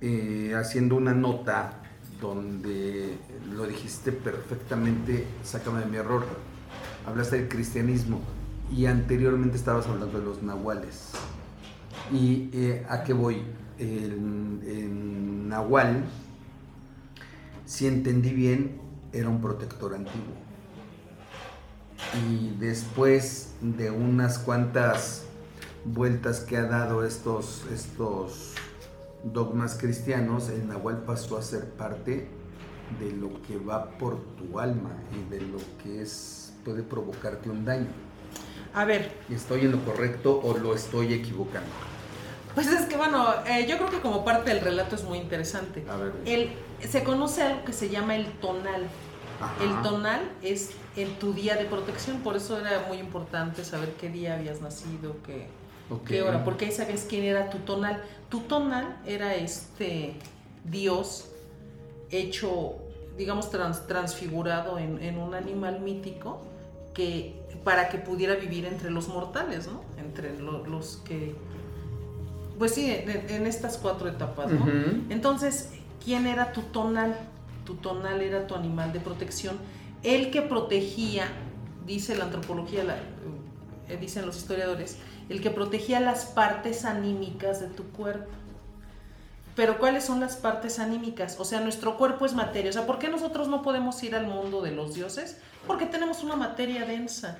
eh, 0.00 0.54
haciendo 0.56 0.96
una 0.96 1.12
nota 1.14 1.74
donde 2.20 3.18
lo 3.52 3.66
dijiste 3.66 4.12
perfectamente, 4.12 5.26
sácame 5.42 5.80
de 5.80 5.86
mi 5.86 5.96
error. 5.96 6.24
Hablaste 7.06 7.38
del 7.38 7.48
cristianismo 7.48 8.20
y 8.70 8.86
anteriormente 8.86 9.56
estabas 9.56 9.86
hablando 9.86 10.18
de 10.18 10.24
los 10.24 10.42
nahuales. 10.42 11.10
¿Y 12.12 12.50
eh, 12.52 12.86
a 12.88 13.02
qué 13.02 13.12
voy? 13.12 13.42
El, 13.78 14.60
el 14.66 15.48
nahual, 15.48 16.04
si 17.64 17.86
entendí 17.86 18.30
bien, 18.30 18.80
era 19.12 19.28
un 19.28 19.40
protector 19.40 19.94
antiguo. 19.94 20.34
Y 22.28 22.50
después 22.58 23.54
de 23.60 23.90
unas 23.90 24.38
cuantas 24.38 25.24
vueltas 25.84 26.40
que 26.40 26.56
ha 26.56 26.64
dado 26.64 27.04
estos, 27.04 27.64
estos 27.72 28.54
dogmas 29.24 29.76
cristianos, 29.76 30.48
el 30.48 30.68
nahual 30.68 31.02
pasó 31.04 31.36
a 31.36 31.42
ser 31.42 31.70
parte 31.70 32.28
de 32.98 33.12
lo 33.12 33.40
que 33.42 33.56
va 33.58 33.90
por 33.98 34.20
tu 34.36 34.58
alma 34.58 34.90
y 35.14 35.30
de 35.30 35.40
lo 35.42 35.58
que 35.82 36.02
es 36.02 36.52
puede 36.64 36.82
provocarte 36.82 37.48
un 37.48 37.64
daño. 37.64 37.88
A 38.74 38.84
ver, 38.84 39.12
¿Estoy 39.28 39.62
en 39.62 39.72
lo 39.72 39.84
correcto 39.84 40.40
o 40.42 40.56
lo 40.56 40.74
estoy 40.74 41.12
equivocando? 41.14 41.68
pues 42.54 42.66
es 42.66 42.86
que 42.86 42.96
bueno, 42.96 43.26
eh, 43.46 43.66
yo 43.68 43.76
creo 43.78 43.90
que 43.90 44.00
como 44.00 44.24
parte 44.24 44.50
del 44.50 44.60
relato 44.60 44.96
es 44.96 45.04
muy 45.04 45.18
interesante. 45.18 45.84
A 45.88 45.96
ver. 45.96 46.12
El, 46.24 46.50
se 46.88 47.04
conoce 47.04 47.42
algo 47.42 47.64
que 47.64 47.72
se 47.72 47.88
llama 47.88 48.16
el 48.16 48.26
tonal. 48.40 48.86
Ajá. 49.40 49.64
El 49.64 49.82
tonal 49.82 50.20
es 50.42 50.72
en 50.96 51.14
tu 51.14 51.32
día 51.32 51.56
de 51.56 51.64
protección, 51.64 52.18
por 52.18 52.36
eso 52.36 52.58
era 52.58 52.84
muy 52.88 52.98
importante 52.98 53.64
saber 53.64 53.94
qué 53.98 54.10
día 54.10 54.34
habías 54.34 54.60
nacido, 54.60 55.16
qué, 55.24 55.46
Qué 56.04 56.22
hora, 56.22 56.44
porque 56.44 56.66
ahí 56.66 56.72
sabías 56.72 57.06
quién 57.08 57.24
era 57.24 57.50
tu 57.50 57.58
tonal. 57.58 58.02
Tu 58.28 58.40
tonal 58.40 58.96
era 59.06 59.34
este 59.34 60.14
dios 60.64 61.26
hecho, 62.10 62.74
digamos, 63.16 63.50
trans- 63.50 63.86
transfigurado 63.86 64.78
en, 64.78 65.02
en 65.02 65.18
un 65.18 65.34
animal 65.34 65.80
mítico 65.80 66.40
que 66.94 67.40
para 67.64 67.88
que 67.88 67.98
pudiera 67.98 68.34
vivir 68.36 68.64
entre 68.66 68.90
los 68.90 69.08
mortales, 69.08 69.66
¿no? 69.68 69.82
Entre 69.98 70.38
lo- 70.38 70.64
los 70.66 70.96
que, 71.04 71.34
pues 72.58 72.72
sí, 72.74 72.90
en, 72.90 73.10
en 73.30 73.46
estas 73.46 73.78
cuatro 73.78 74.08
etapas, 74.08 74.50
¿no? 74.50 74.64
Entonces, 75.10 75.70
¿quién 76.04 76.26
era 76.26 76.52
tu 76.52 76.62
tonal? 76.62 77.16
Tu 77.64 77.74
tonal 77.76 78.20
era 78.22 78.46
tu 78.46 78.54
animal 78.54 78.92
de 78.92 79.00
protección, 79.00 79.56
el 80.02 80.30
que 80.30 80.42
protegía, 80.42 81.26
dice 81.86 82.16
la 82.16 82.24
antropología, 82.24 82.84
la- 82.84 82.96
eh, 83.88 83.96
dicen 84.00 84.24
los 84.26 84.36
historiadores, 84.38 84.96
el 85.30 85.40
que 85.40 85.50
protegía 85.50 86.00
las 86.00 86.26
partes 86.26 86.84
anímicas 86.84 87.60
de 87.60 87.68
tu 87.68 87.84
cuerpo. 87.84 88.30
Pero 89.56 89.78
¿cuáles 89.78 90.04
son 90.04 90.20
las 90.20 90.36
partes 90.36 90.78
anímicas? 90.78 91.36
O 91.38 91.44
sea, 91.44 91.60
nuestro 91.60 91.96
cuerpo 91.96 92.26
es 92.26 92.34
materia. 92.34 92.70
O 92.70 92.72
sea, 92.72 92.86
¿por 92.86 92.98
qué 92.98 93.08
nosotros 93.08 93.48
no 93.48 93.62
podemos 93.62 94.02
ir 94.02 94.14
al 94.14 94.26
mundo 94.26 94.60
de 94.60 94.72
los 94.72 94.94
dioses? 94.94 95.38
Porque 95.66 95.86
tenemos 95.86 96.22
una 96.22 96.36
materia 96.36 96.84
densa. 96.84 97.38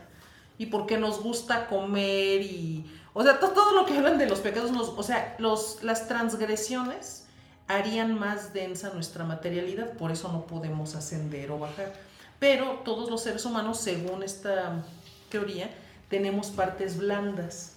Y 0.59 0.67
porque 0.67 0.99
nos 0.99 1.23
gusta 1.23 1.67
comer 1.67 2.43
y... 2.43 2.91
O 3.15 3.23
sea, 3.23 3.41
to- 3.41 3.51
todo 3.51 3.73
lo 3.75 3.87
que 3.87 3.97
hablan 3.97 4.19
de 4.19 4.27
los 4.27 4.41
pecados, 4.41 4.71
o 4.73 5.03
sea, 5.03 5.35
los, 5.39 5.83
las 5.83 6.07
transgresiones 6.07 7.25
harían 7.67 8.19
más 8.19 8.53
densa 8.53 8.91
nuestra 8.93 9.25
materialidad. 9.25 9.93
Por 9.95 10.11
eso 10.13 10.31
no 10.31 10.47
podemos 10.47 10.95
ascender 10.95 11.51
o 11.51 11.59
bajar. 11.59 11.93
Pero 12.39 12.81
todos 12.85 13.11
los 13.11 13.23
seres 13.23 13.45
humanos, 13.45 13.81
según 13.81 14.23
esta 14.23 14.85
teoría, 15.29 15.71
tenemos 16.11 16.49
partes 16.51 16.99
blandas. 16.99 17.73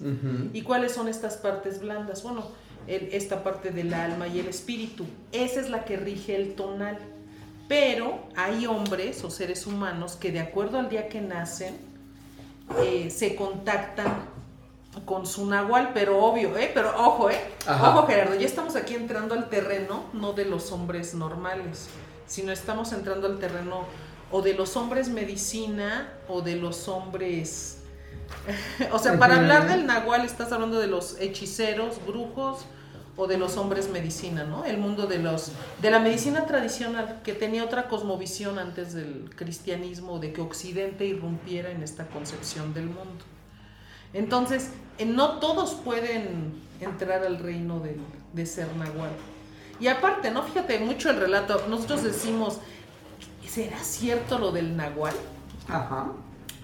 ¿Y 0.51 0.63
cuáles 0.63 0.91
son 0.91 1.07
estas 1.07 1.37
partes 1.37 1.79
blandas? 1.79 2.23
Bueno, 2.23 2.47
el- 2.87 3.09
esta 3.13 3.43
parte 3.43 3.69
del 3.71 3.93
alma 3.93 4.27
y 4.27 4.39
el 4.39 4.47
espíritu. 4.47 5.05
Esa 5.31 5.61
es 5.61 5.69
la 5.69 5.85
que 5.85 5.95
rige 5.95 6.35
el 6.35 6.55
tonal. 6.55 6.97
Pero 7.69 8.19
hay 8.35 8.65
hombres 8.65 9.23
o 9.23 9.29
seres 9.29 9.65
humanos 9.65 10.17
que 10.17 10.31
de 10.33 10.41
acuerdo 10.41 10.77
al 10.79 10.89
día 10.89 11.07
que 11.07 11.21
nacen, 11.21 11.77
eh, 12.83 13.09
se 13.09 13.35
contactan 13.35 14.25
con 15.05 15.25
su 15.25 15.45
nahual, 15.47 15.91
pero 15.93 16.23
obvio, 16.23 16.57
¿eh? 16.57 16.69
Pero 16.73 16.91
ojo, 16.97 17.29
¿eh? 17.29 17.39
Ajá. 17.65 17.89
Ojo, 17.97 18.05
Gerardo, 18.07 18.35
ya 18.35 18.45
estamos 18.45 18.75
aquí 18.75 18.95
entrando 18.95 19.33
al 19.33 19.49
terreno, 19.49 20.05
no 20.13 20.33
de 20.33 20.45
los 20.45 20.71
hombres 20.71 21.13
normales, 21.15 21.87
sino 22.27 22.51
estamos 22.51 22.91
entrando 22.93 23.27
al 23.27 23.39
terreno 23.39 23.85
o 24.31 24.41
de 24.41 24.53
los 24.55 24.75
hombres 24.75 25.07
medicina 25.09 26.11
o 26.27 26.41
de 26.41 26.55
los 26.55 26.87
hombres... 26.87 27.79
o 28.91 28.99
sea, 28.99 29.17
para 29.19 29.35
hablar 29.37 29.67
del 29.67 29.85
nahual 29.85 30.25
estás 30.25 30.51
hablando 30.51 30.79
de 30.79 30.87
los 30.87 31.17
hechiceros, 31.19 31.97
brujos 32.05 32.65
o 33.15 33.27
de 33.27 33.37
los 33.37 33.57
hombres 33.57 33.89
medicina, 33.89 34.43
¿no? 34.43 34.65
El 34.65 34.77
mundo 34.79 35.05
de 35.05 35.19
los 35.19 35.51
de 35.81 35.91
la 35.91 35.99
medicina 35.99 36.45
tradicional 36.45 37.21
que 37.23 37.33
tenía 37.33 37.63
otra 37.63 37.87
cosmovisión 37.87 38.57
antes 38.59 38.93
del 38.93 39.29
cristianismo, 39.35 40.19
de 40.19 40.33
que 40.33 40.41
Occidente 40.41 41.05
irrumpiera 41.05 41.69
en 41.71 41.83
esta 41.83 42.07
concepción 42.07 42.73
del 42.73 42.85
mundo. 42.87 43.23
Entonces, 44.13 44.69
eh, 44.97 45.05
no 45.05 45.39
todos 45.39 45.73
pueden 45.75 46.53
entrar 46.81 47.23
al 47.23 47.39
reino 47.39 47.79
del- 47.79 48.01
de 48.33 48.45
ser 48.45 48.67
nahual. 48.75 49.11
Y 49.79 49.87
aparte, 49.87 50.31
¿no? 50.31 50.43
Fíjate 50.43 50.79
mucho 50.79 51.09
el 51.09 51.17
relato. 51.19 51.63
Nosotros 51.69 52.03
decimos, 52.03 52.59
¿será 53.47 53.79
cierto 53.83 54.37
lo 54.39 54.51
del 54.51 54.75
nahual? 54.75 55.13
Ajá. 55.67 56.07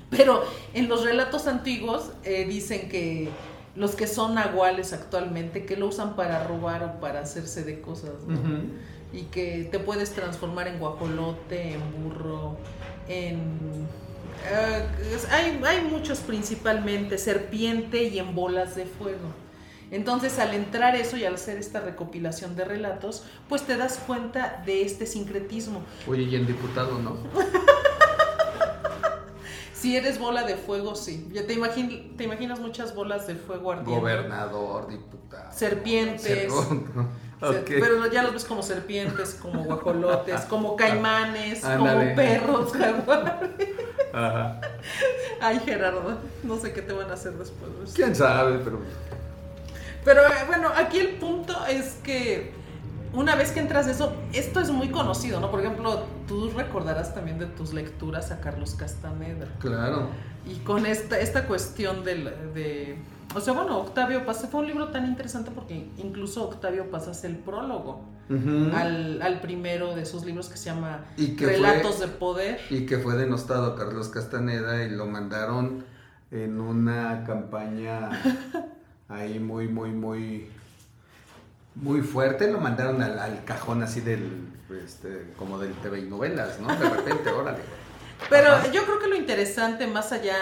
Pero 0.15 0.43
en 0.73 0.89
los 0.89 1.03
relatos 1.03 1.47
antiguos 1.47 2.11
eh, 2.23 2.45
dicen 2.47 2.89
que 2.89 3.29
los 3.75 3.95
que 3.95 4.07
son 4.07 4.35
nahuales 4.35 4.93
actualmente, 4.93 5.65
que 5.65 5.77
lo 5.77 5.87
usan 5.87 6.15
para 6.15 6.43
robar 6.45 6.83
o 6.83 6.99
para 6.99 7.21
hacerse 7.21 7.63
de 7.63 7.79
cosas, 7.81 8.13
¿no? 8.27 8.39
Y 9.13 9.23
que 9.23 9.67
te 9.71 9.79
puedes 9.79 10.11
transformar 10.11 10.67
en 10.67 10.79
guajolote, 10.79 11.73
en 11.73 12.03
burro, 12.03 12.57
en... 13.07 13.87
eh, 14.49 14.85
hay, 15.31 15.61
hay 15.65 15.81
muchos 15.85 16.19
principalmente, 16.19 17.17
serpiente 17.17 18.03
y 18.03 18.19
en 18.19 18.35
bolas 18.35 18.75
de 18.75 18.85
fuego. 18.85 19.29
Entonces 19.91 20.37
al 20.37 20.53
entrar 20.53 20.95
eso 20.95 21.17
y 21.17 21.25
al 21.25 21.35
hacer 21.35 21.57
esta 21.57 21.79
recopilación 21.79 22.55
de 22.55 22.65
relatos, 22.65 23.23
pues 23.47 23.63
te 23.63 23.75
das 23.75 23.99
cuenta 24.05 24.61
de 24.65 24.83
este 24.83 25.05
sincretismo. 25.05 25.81
Oye, 26.07 26.23
y 26.23 26.35
en 26.35 26.45
diputado 26.45 26.99
no. 26.99 27.17
Si 29.79 29.95
eres 29.95 30.19
bola 30.19 30.43
de 30.43 30.55
fuego, 30.55 30.95
sí. 30.95 31.27
Ya 31.31 31.45
te, 31.47 31.55
imagin- 31.57 32.15
te 32.17 32.25
imaginas 32.25 32.59
muchas 32.59 32.93
bolas 32.93 33.27
de 33.27 33.35
fuego 33.35 33.71
ardiendo. 33.71 34.01
Gobernador, 34.01 34.87
diputado. 34.89 35.51
Serpientes. 35.53 36.51
Pero 37.67 38.05
ya 38.11 38.23
los 38.23 38.33
ves 38.33 38.43
como 38.43 38.61
serpientes, 38.61 39.37
como 39.41 39.63
guajolotes, 39.63 40.41
como 40.49 40.75
caimanes, 40.75 41.61
como 41.61 41.85
perros, 42.15 42.73
jaguares. 42.77 43.49
Ajá. 44.11 44.59
Ay, 45.39 45.61
Gerardo, 45.63 46.17
no 46.43 46.57
sé 46.59 46.73
qué 46.73 46.81
te 46.81 46.91
van 46.91 47.09
a 47.09 47.13
hacer 47.13 47.31
después. 47.33 47.93
¿Quién 47.95 48.13
sabe? 48.13 48.59
Pero 48.63 48.79
Pero 50.03 50.27
eh, 50.27 50.31
bueno, 50.47 50.69
aquí 50.75 50.99
el 50.99 51.11
punto 51.15 51.55
es 51.67 51.93
que 52.03 52.51
una 53.13 53.35
vez 53.35 53.51
que 53.51 53.59
entras 53.59 53.87
eso, 53.87 54.13
esto 54.33 54.59
es 54.59 54.69
muy 54.71 54.89
conocido, 54.89 55.39
¿no? 55.39 55.49
Por 55.51 55.59
ejemplo, 55.61 56.03
tú 56.27 56.49
recordarás 56.55 57.13
también 57.13 57.39
de 57.39 57.45
tus 57.47 57.73
lecturas 57.73 58.31
a 58.31 58.39
Carlos 58.39 58.75
Castaneda. 58.75 59.47
claro. 59.59 60.07
Y 60.49 60.55
con 60.59 60.85
esta, 60.85 61.19
esta 61.19 61.45
cuestión 61.45 62.03
del, 62.03 62.23
de... 62.55 62.97
O 63.35 63.41
sea, 63.41 63.53
bueno, 63.53 63.77
Octavio 63.79 64.25
Paz 64.25 64.47
fue 64.49 64.61
un 64.61 64.67
libro 64.67 64.87
tan 64.87 65.05
interesante 65.05 65.51
porque 65.51 65.89
incluso 65.97 66.45
Octavio 66.47 66.89
Paz 66.89 67.07
hace 67.07 67.27
el 67.27 67.35
prólogo 67.37 68.01
al, 68.73 69.21
al 69.21 69.41
primero 69.41 69.95
de 69.95 70.05
sus 70.05 70.23
libros 70.25 70.49
que 70.49 70.57
se 70.57 70.65
llama 70.65 71.05
Y 71.17 71.35
que 71.35 71.45
Relatos 71.45 71.97
fue- 71.97 72.07
de 72.07 72.11
Poder. 72.13 72.59
Y 72.69 72.85
que 72.85 72.97
fue 72.99 73.15
denostado 73.15 73.75
Carlos 73.75 74.07
Castaneda 74.09 74.83
y 74.83 74.89
lo 74.91 75.05
mandaron 75.05 75.83
en 76.31 76.59
una 76.61 77.23
campaña 77.25 78.09
ahí 79.09 79.39
muy, 79.39 79.67
muy, 79.67 79.91
muy, 79.91 80.47
muy 81.81 82.01
fuerte. 82.01 82.51
Lo 82.51 82.59
mandaron 82.59 83.01
al, 83.01 83.19
al 83.19 83.43
cajón 83.43 83.83
así 83.83 84.01
del, 84.01 84.47
este, 84.83 85.33
como 85.37 85.59
del 85.59 85.73
TV 85.75 85.99
y 85.99 86.03
novelas, 86.03 86.59
¿no? 86.59 86.67
De 86.75 86.89
repente, 86.89 87.29
órale. 87.29 87.59
Pero 88.29 88.49
Ajá. 88.49 88.71
yo 88.71 88.83
creo 88.83 88.99
que 88.99 89.07
lo 89.07 89.15
interesante 89.15 89.87
más 89.87 90.11
allá, 90.11 90.35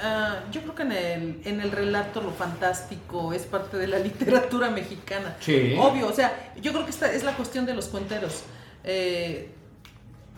ah, 0.00 0.36
yo 0.52 0.62
creo 0.62 0.74
que 0.74 0.82
en 0.84 0.92
el, 0.92 1.40
en 1.44 1.60
el 1.60 1.72
relato 1.72 2.20
lo 2.20 2.30
fantástico 2.30 3.32
es 3.32 3.42
parte 3.42 3.76
de 3.76 3.88
la 3.88 3.98
literatura 4.08 4.70
mexicana. 4.70 5.36
Sí. 5.40 5.76
Obvio, 5.78 6.06
o 6.06 6.12
sea, 6.12 6.52
yo 6.60 6.72
creo 6.72 6.84
que 6.84 6.90
esta 6.90 7.12
es 7.12 7.24
la 7.24 7.34
cuestión 7.36 7.66
de 7.66 7.74
los 7.74 7.88
cuenteros. 7.88 8.44
Eh, 8.84 9.50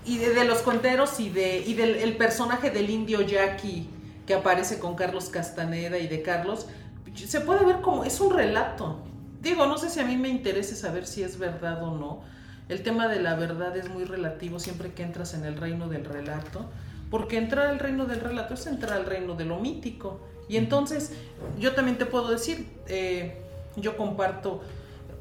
y 0.07 0.19
de, 0.19 0.35
de 0.35 0.45
los 0.45 0.59
cuenteros 0.59 1.19
y, 1.21 1.29
de, 1.31 1.59
y 1.59 1.75
del 1.75 1.97
el 1.97 2.17
personaje 2.17 2.71
del 2.71 2.89
indio 2.89 3.21
Jackie 3.23 3.91
que 4.27 4.35
aparece 4.35 4.79
con 4.79 4.97
Carlos 4.97 5.29
Castaneda 5.29 5.99
y 5.99 6.09
de 6.09 6.23
Carlos, 6.23 6.67
se 7.15 7.41
puede 7.41 7.65
ver 7.65 7.81
como 7.81 8.05
es 8.05 8.21
un 8.21 8.35
relato. 8.35 8.99
Digo, 9.47 9.65
no 9.67 9.79
sé 9.79 9.91
si 9.91 10.01
a 10.01 10.05
mí 10.05 10.17
me 10.17 10.29
interesa 10.29 10.75
saber 10.75 11.07
si 11.07 11.23
es 11.23 11.39
verdad 11.39 11.81
o 11.85 11.97
no. 11.97 12.25
El 12.69 12.83
tema 12.83 13.07
de 13.07 13.21
la 13.21 13.37
verdad 13.37 13.77
es 13.77 13.89
muy 13.89 14.03
relativo 14.03 14.59
siempre 14.59 14.93
que 14.93 15.05
entras 15.05 15.35
en 15.35 15.45
el 15.45 15.57
reino 15.57 15.89
del 15.89 16.05
relato, 16.05 16.67
porque 17.13 17.39
entrar 17.39 17.69
al 17.69 17.79
reino 17.79 18.07
del 18.07 18.19
relato 18.21 18.55
es 18.55 18.67
entrar 18.67 18.95
al 18.95 19.07
reino 19.07 19.37
de 19.37 19.45
lo 19.45 19.61
mítico. 19.61 20.19
Y 20.49 20.57
entonces, 20.57 21.13
yo 21.61 21.75
también 21.77 21.97
te 21.97 22.07
puedo 22.07 22.29
decir, 22.29 22.67
eh, 22.89 23.41
yo 23.77 23.97
comparto, 23.97 24.65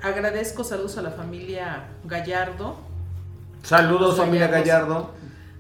agradezco 0.02 0.64
saludos 0.64 0.98
a 0.98 1.04
la 1.04 1.12
familia 1.12 1.84
Gallardo, 2.04 2.78
Saludos, 3.62 4.18
familia. 4.18 4.48
Gallardo. 4.48 5.12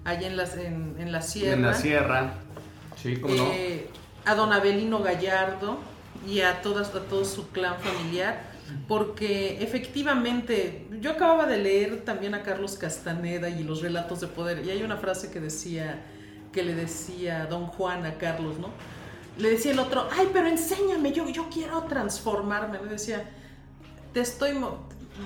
allá 0.05 0.25
en, 0.27 0.37
las, 0.37 0.57
en, 0.57 0.95
en 0.97 1.11
la 1.11 1.21
sierra. 1.21 1.53
En 1.53 1.61
la 1.61 1.73
sierra. 1.75 2.33
Sí, 2.99 3.17
cómo 3.17 3.35
no. 3.35 3.51
Eh, 3.51 3.89
a 4.25 4.33
don 4.33 4.51
Abelino 4.51 5.03
Gallardo 5.03 5.77
y 6.27 6.41
a, 6.41 6.63
todas, 6.63 6.95
a 6.95 7.01
todo 7.01 7.25
su 7.25 7.49
clan 7.49 7.75
familiar, 7.79 8.54
porque 8.87 9.61
efectivamente 9.63 10.87
yo 10.99 11.11
acababa 11.11 11.45
de 11.45 11.57
leer 11.57 12.03
también 12.03 12.33
a 12.33 12.43
Carlos 12.43 12.77
Castaneda 12.77 13.49
y 13.49 13.63
los 13.63 13.81
relatos 13.81 14.21
de 14.21 14.27
poder, 14.27 14.65
y 14.65 14.69
hay 14.69 14.83
una 14.83 14.97
frase 14.97 15.31
que 15.31 15.39
decía, 15.39 16.03
que 16.51 16.63
le 16.63 16.73
decía 16.73 17.45
don 17.45 17.67
Juan 17.67 18.05
a 18.05 18.17
Carlos, 18.17 18.57
¿no? 18.59 18.69
Le 19.37 19.49
decía 19.49 19.73
el 19.73 19.79
otro, 19.79 20.07
ay, 20.11 20.29
pero 20.31 20.47
enséñame, 20.47 21.11
yo, 21.11 21.27
yo 21.29 21.49
quiero 21.49 21.83
transformarme. 21.83 22.79
Le 22.81 22.89
decía, 22.89 23.29
te 24.13 24.21
estoy... 24.21 24.57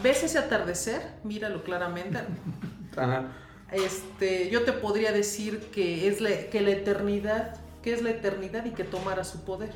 ¿Ves 0.01 0.23
ese 0.23 0.39
atardecer? 0.39 1.01
Míralo 1.23 1.63
claramente. 1.63 2.19
Ajá. 2.97 3.31
Este, 3.71 4.49
yo 4.49 4.63
te 4.63 4.73
podría 4.73 5.11
decir 5.11 5.59
que 5.71 6.07
es 6.07 6.21
la, 6.21 6.29
que 6.49 6.61
la 6.61 6.71
eternidad, 6.71 7.57
que 7.83 7.93
es 7.93 8.01
la 8.01 8.09
eternidad 8.09 8.65
y 8.65 8.71
que 8.71 8.83
tomara 8.83 9.23
su 9.23 9.45
poder. 9.45 9.73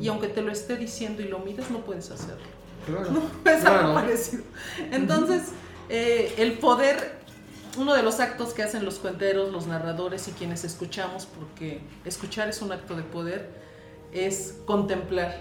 Y 0.00 0.08
aunque 0.08 0.26
te 0.26 0.42
lo 0.42 0.50
esté 0.50 0.76
diciendo 0.76 1.22
y 1.22 1.28
lo 1.28 1.38
mides, 1.38 1.70
no 1.70 1.84
puedes 1.84 2.10
hacerlo. 2.10 2.57
Claro. 2.88 3.22
Es 3.44 3.64
algo 3.64 3.78
Claro. 3.92 3.94
parecido. 3.94 4.42
Entonces, 4.90 5.42
eh, 5.88 6.34
el 6.38 6.58
poder, 6.58 7.18
uno 7.76 7.94
de 7.94 8.02
los 8.02 8.18
actos 8.20 8.52
que 8.54 8.62
hacen 8.62 8.84
los 8.84 8.98
cuenteros, 8.98 9.52
los 9.52 9.66
narradores 9.66 10.26
y 10.28 10.32
quienes 10.32 10.64
escuchamos, 10.64 11.26
porque 11.26 11.80
escuchar 12.04 12.48
es 12.48 12.60
un 12.62 12.72
acto 12.72 12.94
de 12.96 13.02
poder, 13.02 13.48
es 14.12 14.56
contemplar. 14.66 15.36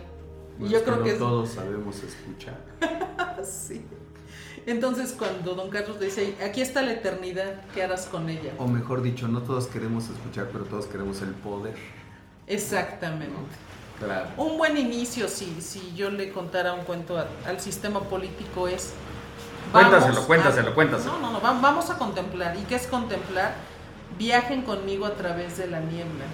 Y 0.58 0.62
Bueno, 0.62 0.74
yo 0.78 0.84
creo 0.84 0.96
no 0.98 1.04
que 1.04 1.12
es 1.12 1.18
todos 1.20 1.50
sabemos 1.50 1.96
escuchar. 2.04 2.60
así. 3.42 3.84
Entonces, 4.66 5.14
cuando 5.18 5.56
don 5.56 5.70
Carlos 5.70 5.98
dice, 6.00 6.36
aquí 6.44 6.60
está 6.62 6.82
la 6.82 6.92
eternidad, 6.92 7.62
¿qué 7.74 7.84
harás 7.84 8.06
con 8.08 8.28
ella? 8.30 8.52
O 8.58 8.68
mejor 8.68 9.02
dicho, 9.02 9.28
no 9.30 9.42
todos 9.42 9.68
queremos 9.68 10.10
escuchar, 10.10 10.50
pero 10.52 10.66
todos 10.66 10.88
queremos 10.88 11.22
el 11.22 11.30
poder. 11.30 11.74
Exactamente. 12.48 13.34
Claro. 14.00 14.28
Un 14.38 14.58
buen 14.58 14.78
inicio, 14.78 15.28
si, 15.28 15.60
si 15.62 15.94
yo 15.96 16.10
le 16.12 16.32
contara 16.32 16.74
un 16.74 16.82
cuento 16.82 17.18
a- 17.18 17.28
al 17.48 17.60
sistema 17.60 18.00
político 18.02 18.68
es... 18.68 18.94
Cuéntaselo, 19.72 20.22
a- 20.22 20.26
cuéntaselo, 20.28 20.76
cuéntaselo. 20.76 21.14
No, 21.14 21.20
no, 21.20 21.32
no, 21.34 21.42
va- 21.42 21.60
vamos 21.60 21.90
a 21.90 21.98
contemplar. 21.98 22.56
¿Y 22.56 22.62
qué 22.64 22.76
es 22.76 22.86
contemplar? 22.88 23.54
Viajen 24.18 24.62
conmigo 24.62 25.06
a 25.06 25.12
través 25.16 25.58
de 25.58 25.68
la 25.68 25.80
niebla. 25.80 26.26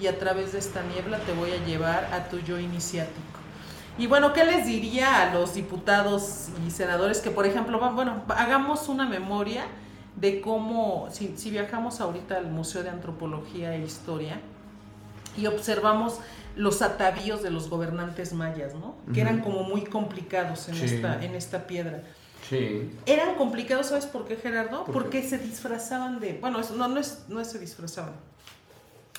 Y 0.00 0.08
a 0.08 0.18
través 0.18 0.52
de 0.52 0.58
esta 0.58 0.82
niebla 0.82 1.18
te 1.20 1.32
voy 1.32 1.52
a 1.52 1.64
llevar 1.64 2.08
a 2.12 2.28
tu 2.28 2.38
yo 2.40 2.58
iniciático. 2.58 3.20
Y 3.96 4.08
bueno, 4.08 4.32
¿qué 4.34 4.44
les 4.44 4.66
diría 4.66 5.22
a 5.22 5.32
los 5.32 5.54
diputados 5.54 6.48
y 6.66 6.70
senadores 6.70 7.20
que, 7.20 7.30
por 7.30 7.46
ejemplo, 7.46 7.78
bueno, 7.94 8.22
hagamos 8.28 8.88
una 8.88 9.06
memoria 9.06 9.64
de 10.16 10.42
cómo, 10.42 11.08
si, 11.10 11.34
si 11.38 11.50
viajamos 11.50 12.00
ahorita 12.02 12.36
al 12.36 12.46
Museo 12.48 12.82
de 12.82 12.90
Antropología 12.90 13.74
e 13.74 13.82
Historia 13.82 14.40
y 15.38 15.46
observamos 15.46 16.18
los 16.56 16.82
atavíos 16.82 17.42
de 17.42 17.50
los 17.50 17.68
gobernantes 17.70 18.32
mayas, 18.32 18.74
¿no? 18.74 18.96
Que 19.14 19.20
eran 19.20 19.40
como 19.40 19.62
muy 19.62 19.84
complicados 19.84 20.68
en, 20.68 20.74
Sí. 20.74 20.84
esta, 20.86 21.22
en 21.22 21.34
esta 21.34 21.66
piedra. 21.66 22.02
Sí. 22.48 22.90
Eran 23.06 23.34
complicados, 23.36 23.86
¿sabes 23.86 24.06
por 24.06 24.26
qué, 24.26 24.36
Gerardo? 24.36 24.84
¿Por 24.84 24.86
qué? 24.86 24.92
Porque 24.92 25.22
se 25.28 25.38
disfrazaban 25.38 26.18
de. 26.20 26.34
Bueno, 26.40 26.58
eso 26.60 26.74
no, 26.74 26.88
no, 26.88 26.98
es, 26.98 27.24
no 27.28 27.40
es 27.40 27.50
se 27.50 27.58
disfrazaban. 27.58 28.14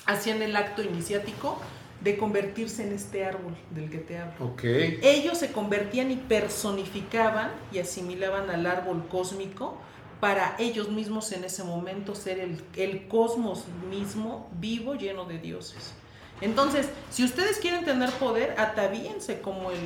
Hacían 0.06 0.42
el 0.42 0.56
acto 0.56 0.82
iniciático 0.82 1.58
de 2.00 2.16
convertirse 2.16 2.86
en 2.86 2.92
este 2.92 3.24
árbol 3.24 3.56
del 3.70 3.90
que 3.90 3.98
te 3.98 4.18
hablo. 4.18 4.46
Ok. 4.52 4.62
Ellos 4.64 5.38
se 5.38 5.52
convertían 5.52 6.10
y 6.10 6.16
personificaban 6.16 7.50
y 7.72 7.78
asimilaban 7.78 8.50
al 8.50 8.66
árbol 8.66 9.06
cósmico 9.08 9.76
para 10.20 10.56
ellos 10.58 10.88
mismos 10.90 11.30
en 11.32 11.44
ese 11.44 11.62
momento 11.64 12.14
ser 12.14 12.40
el, 12.40 12.60
el 12.76 13.06
cosmos 13.08 13.64
mismo 13.90 14.48
vivo 14.58 14.94
lleno 14.94 15.24
de 15.26 15.38
dioses. 15.38 15.92
Entonces, 16.40 16.88
si 17.10 17.24
ustedes 17.24 17.58
quieren 17.58 17.84
tener 17.84 18.10
poder, 18.12 18.54
atavíense 18.58 19.40
como 19.40 19.70
el 19.70 19.78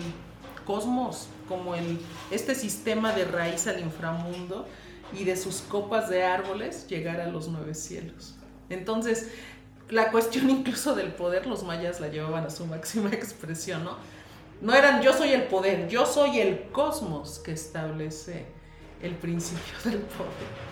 cosmos, 0.66 1.28
como 1.48 1.74
el, 1.74 1.98
este 2.30 2.54
sistema 2.54 3.12
de 3.12 3.24
raíz 3.24 3.66
al 3.66 3.80
inframundo 3.80 4.66
y 5.12 5.24
de 5.24 5.36
sus 5.36 5.60
copas 5.60 6.08
de 6.08 6.24
árboles 6.24 6.86
llegar 6.88 7.20
a 7.20 7.28
los 7.28 7.48
nueve 7.48 7.74
cielos. 7.74 8.34
Entonces, 8.70 9.28
la 9.88 10.10
cuestión 10.10 10.50
incluso 10.50 10.94
del 10.94 11.12
poder, 11.12 11.46
los 11.46 11.62
mayas 11.62 12.00
la 12.00 12.08
llevaban 12.08 12.44
a 12.44 12.50
su 12.50 12.66
máxima 12.66 13.08
expresión, 13.12 13.84
¿no? 13.84 13.96
No 14.60 14.74
eran 14.74 15.02
yo 15.02 15.12
soy 15.12 15.32
el 15.32 15.44
poder, 15.44 15.88
yo 15.88 16.06
soy 16.06 16.38
el 16.38 16.68
cosmos 16.70 17.40
que 17.40 17.50
establece 17.50 18.46
el 19.02 19.16
principio 19.16 19.74
del 19.84 19.98
poder. 19.98 20.71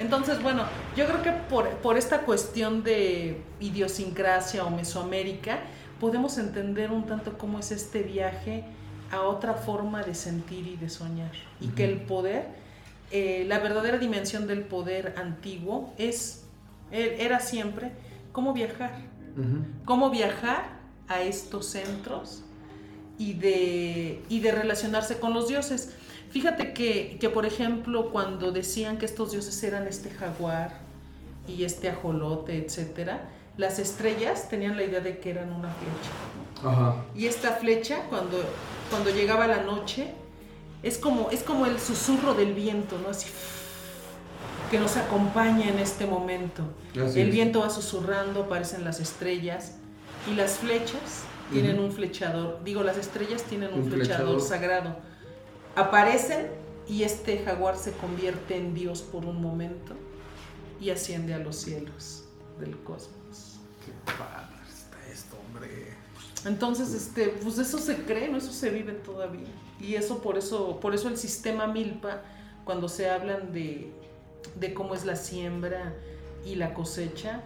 Entonces, 0.00 0.42
bueno, 0.42 0.64
yo 0.96 1.06
creo 1.06 1.22
que 1.22 1.30
por, 1.30 1.68
por 1.76 1.96
esta 1.98 2.22
cuestión 2.22 2.82
de 2.82 3.42
idiosincrasia 3.60 4.64
o 4.64 4.70
Mesoamérica, 4.70 5.60
podemos 6.00 6.38
entender 6.38 6.90
un 6.90 7.04
tanto 7.06 7.36
cómo 7.36 7.58
es 7.58 7.70
este 7.70 8.02
viaje 8.02 8.64
a 9.12 9.20
otra 9.22 9.54
forma 9.54 10.02
de 10.02 10.14
sentir 10.14 10.66
y 10.66 10.76
de 10.76 10.88
soñar. 10.88 11.32
Y 11.60 11.68
que 11.68 11.84
el 11.84 12.00
poder, 12.00 12.46
eh, 13.10 13.44
la 13.46 13.58
verdadera 13.58 13.98
dimensión 13.98 14.46
del 14.46 14.62
poder 14.62 15.14
antiguo 15.18 15.92
es, 15.98 16.44
e- 16.90 17.16
era 17.20 17.40
siempre 17.40 17.92
cómo 18.32 18.52
viajar, 18.54 18.92
cómo 19.84 20.10
viajar 20.10 20.80
a 21.08 21.20
estos 21.22 21.66
centros 21.66 22.42
y 23.18 23.34
de, 23.34 24.22
y 24.30 24.40
de 24.40 24.52
relacionarse 24.52 25.18
con 25.18 25.34
los 25.34 25.48
dioses. 25.48 25.92
Fíjate 26.30 26.72
que, 26.72 27.16
que, 27.20 27.28
por 27.28 27.44
ejemplo, 27.44 28.10
cuando 28.10 28.52
decían 28.52 28.98
que 28.98 29.06
estos 29.06 29.32
dioses 29.32 29.62
eran 29.64 29.86
este 29.86 30.10
jaguar 30.10 30.80
y 31.48 31.64
este 31.64 31.88
ajolote, 31.88 32.56
etcétera, 32.64 33.28
las 33.56 33.78
estrellas 33.78 34.48
tenían 34.48 34.76
la 34.76 34.84
idea 34.84 35.00
de 35.00 35.18
que 35.18 35.30
eran 35.30 35.52
una 35.52 35.68
flecha. 35.70 36.68
Ajá. 36.68 37.04
Y 37.16 37.26
esta 37.26 37.52
flecha, 37.52 38.04
cuando, 38.08 38.38
cuando 38.90 39.10
llegaba 39.10 39.46
la 39.48 39.62
noche, 39.62 40.12
es 40.82 40.98
como, 40.98 41.30
es 41.30 41.42
como 41.42 41.66
el 41.66 41.78
susurro 41.80 42.34
del 42.34 42.54
viento, 42.54 42.98
¿no? 43.02 43.08
Así. 43.10 43.28
que 44.70 44.78
nos 44.78 44.96
acompaña 44.96 45.68
en 45.68 45.80
este 45.80 46.06
momento. 46.06 46.62
Así 46.92 47.20
el 47.20 47.28
es. 47.28 47.34
viento 47.34 47.60
va 47.60 47.70
susurrando, 47.70 48.42
aparecen 48.44 48.84
las 48.84 49.00
estrellas 49.00 49.72
y 50.30 50.34
las 50.36 50.58
flechas 50.58 51.24
tienen 51.52 51.80
un 51.80 51.90
flechador. 51.90 52.60
Digo, 52.64 52.84
las 52.84 52.96
estrellas 52.96 53.42
tienen 53.42 53.74
un, 53.74 53.80
Un 53.80 53.90
flechador, 53.90 54.38
flechador. 54.38 54.40
sagrado. 54.40 54.96
Aparecen 55.76 56.48
y 56.88 57.04
este 57.04 57.38
jaguar 57.44 57.76
se 57.76 57.92
convierte 57.92 58.56
en 58.56 58.74
Dios 58.74 59.02
por 59.02 59.24
un 59.24 59.40
momento 59.40 59.94
y 60.80 60.90
asciende 60.90 61.34
a 61.34 61.38
los 61.38 61.56
cielos 61.56 62.24
del 62.58 62.76
cosmos. 62.78 63.60
Qué 63.84 63.92
padre 64.04 64.56
está 64.68 64.98
esto, 65.10 65.36
hombre. 65.46 65.94
Entonces, 66.44 66.92
este, 66.92 67.28
pues 67.42 67.58
eso 67.58 67.78
se 67.78 68.04
cree, 68.04 68.28
¿no? 68.28 68.38
Eso 68.38 68.52
se 68.52 68.70
vive 68.70 68.92
todavía. 68.92 69.48
Y 69.78 69.94
eso 69.94 70.20
por 70.20 70.36
eso, 70.36 70.80
por 70.80 70.94
eso 70.94 71.08
el 71.08 71.16
sistema 71.16 71.66
Milpa, 71.66 72.22
cuando 72.64 72.88
se 72.88 73.08
hablan 73.08 73.52
de, 73.52 73.92
de 74.56 74.74
cómo 74.74 74.94
es 74.94 75.04
la 75.04 75.16
siembra 75.16 75.94
y 76.44 76.56
la 76.56 76.74
cosecha, 76.74 77.42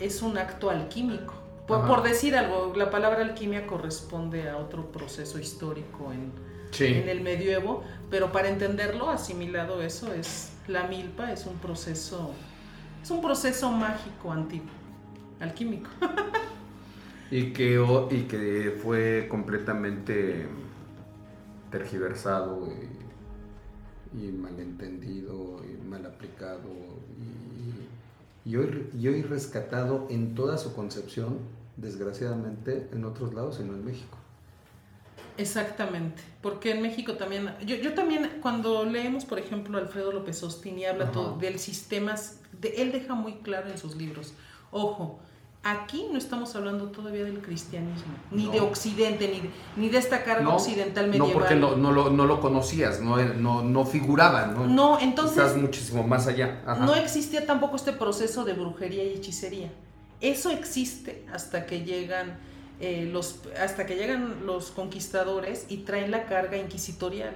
es 0.00 0.22
un 0.22 0.38
acto 0.38 0.70
alquímico. 0.70 1.34
Por, 1.66 1.86
por 1.86 2.02
decir 2.02 2.36
algo, 2.36 2.72
la 2.74 2.90
palabra 2.90 3.22
alquimia 3.22 3.66
corresponde 3.66 4.50
a 4.50 4.56
otro 4.56 4.90
proceso 4.90 5.38
histórico 5.38 6.12
en, 6.12 6.32
Sí. 6.72 6.86
en 6.86 7.08
el 7.08 7.20
medioevo, 7.20 7.84
pero 8.10 8.32
para 8.32 8.48
entenderlo, 8.48 9.10
asimilado 9.10 9.82
eso, 9.82 10.12
es 10.12 10.52
la 10.68 10.86
milpa 10.86 11.32
es 11.32 11.46
un 11.46 11.56
proceso, 11.58 12.32
es 13.02 13.10
un 13.10 13.20
proceso 13.20 13.70
mágico 13.70 14.32
antiguo, 14.32 14.70
alquímico. 15.40 15.90
Y 17.30 17.54
que, 17.54 17.82
y 18.10 18.22
que 18.24 18.78
fue 18.82 19.26
completamente 19.30 20.46
tergiversado 21.70 22.68
y, 24.14 24.26
y 24.26 24.32
malentendido 24.32 25.62
y 25.64 25.82
mal 25.88 26.04
aplicado 26.04 26.68
y, 28.44 28.50
y 28.50 28.56
hoy, 28.56 28.86
y 28.98 29.08
hoy 29.08 29.22
rescatado 29.22 30.08
en 30.10 30.34
toda 30.34 30.58
su 30.58 30.74
concepción, 30.74 31.38
desgraciadamente, 31.78 32.88
en 32.92 33.06
otros 33.06 33.32
lados 33.32 33.58
y 33.60 33.64
no 33.64 33.72
en 33.72 33.84
México. 33.86 34.18
Exactamente, 35.42 36.22
porque 36.40 36.70
en 36.70 36.82
México 36.82 37.14
también, 37.14 37.54
yo, 37.66 37.76
yo 37.76 37.92
también 37.94 38.38
cuando 38.40 38.84
leemos, 38.84 39.24
por 39.24 39.38
ejemplo, 39.38 39.76
Alfredo 39.78 40.12
López 40.12 40.42
Austin 40.42 40.78
y 40.78 40.84
habla 40.86 41.04
Ajá. 41.04 41.12
todo 41.12 41.36
del 41.36 41.58
sistema, 41.58 42.14
de, 42.60 42.68
él 42.82 42.92
deja 42.92 43.14
muy 43.14 43.34
claro 43.34 43.68
en 43.70 43.76
sus 43.78 43.96
libros, 43.96 44.32
ojo, 44.70 45.18
aquí 45.64 46.06
no 46.10 46.18
estamos 46.18 46.56
hablando 46.56 46.86
todavía 46.86 47.24
del 47.24 47.40
cristianismo, 47.40 48.12
ni 48.30 48.46
No. 48.46 48.52
de 48.52 48.60
Occidente, 48.60 49.28
ni 49.28 49.40
de, 49.40 49.50
ni 49.76 49.88
de 49.88 49.98
esta 49.98 50.24
carga 50.24 50.42
No, 50.42 50.56
occidental 50.56 51.06
No, 51.06 51.10
medieval. 51.12 51.32
porque 51.32 51.54
no, 51.54 51.76
no, 51.76 51.92
lo, 51.92 52.10
no 52.10 52.26
lo 52.26 52.40
conocías, 52.40 53.00
no, 53.00 53.16
no, 53.16 53.62
no 53.62 53.84
figuraba, 53.84 54.46
¿no? 54.46 54.66
No, 54.66 54.98
entonces 55.00 55.38
Estás 55.38 55.56
muchísimo 55.56 56.02
más 56.04 56.26
allá. 56.26 56.62
Ajá. 56.66 56.84
no 56.84 56.94
existía 56.94 57.46
tampoco 57.46 57.76
este 57.76 57.92
proceso 57.92 58.44
de 58.44 58.54
brujería 58.54 59.04
y 59.04 59.10
hechicería. 59.14 59.70
Eso 60.20 60.50
existe 60.50 61.24
hasta 61.32 61.66
que 61.66 61.84
llegan 61.84 62.38
eh, 62.80 63.08
los 63.10 63.40
hasta 63.60 63.86
que 63.86 63.96
llegan 63.96 64.46
los 64.46 64.70
conquistadores 64.70 65.66
y 65.68 65.78
traen 65.78 66.10
la 66.10 66.26
carga 66.26 66.56
inquisitorial. 66.56 67.34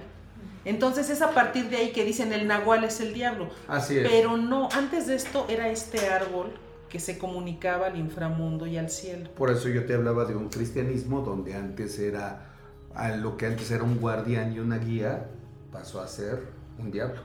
Entonces 0.65 1.09
es 1.09 1.21
a 1.21 1.31
partir 1.31 1.69
de 1.69 1.77
ahí 1.77 1.91
que 1.91 2.03
dicen 2.03 2.33
el 2.33 2.47
nahual 2.47 2.83
es 2.83 2.99
el 2.99 3.13
diablo. 3.13 3.49
Así 3.67 3.97
es. 3.97 4.09
Pero 4.09 4.35
no, 4.35 4.67
antes 4.73 5.07
de 5.07 5.15
esto 5.15 5.45
era 5.47 5.69
este 5.69 6.09
árbol 6.09 6.51
que 6.89 6.99
se 6.99 7.17
comunicaba 7.17 7.87
al 7.87 7.97
inframundo 7.97 8.65
y 8.67 8.77
al 8.77 8.89
cielo. 8.89 9.29
Por 9.35 9.51
eso 9.51 9.69
yo 9.69 9.85
te 9.85 9.93
hablaba 9.93 10.25
de 10.25 10.35
un 10.35 10.49
cristianismo 10.49 11.21
donde 11.21 11.53
antes 11.53 11.99
era, 11.99 12.53
a 12.93 13.09
lo 13.11 13.37
que 13.37 13.45
antes 13.45 13.71
era 13.71 13.83
un 13.83 13.99
guardián 13.99 14.53
y 14.53 14.59
una 14.59 14.77
guía, 14.77 15.27
pasó 15.71 16.01
a 16.01 16.07
ser 16.07 16.43
un 16.79 16.91
diablo. 16.91 17.21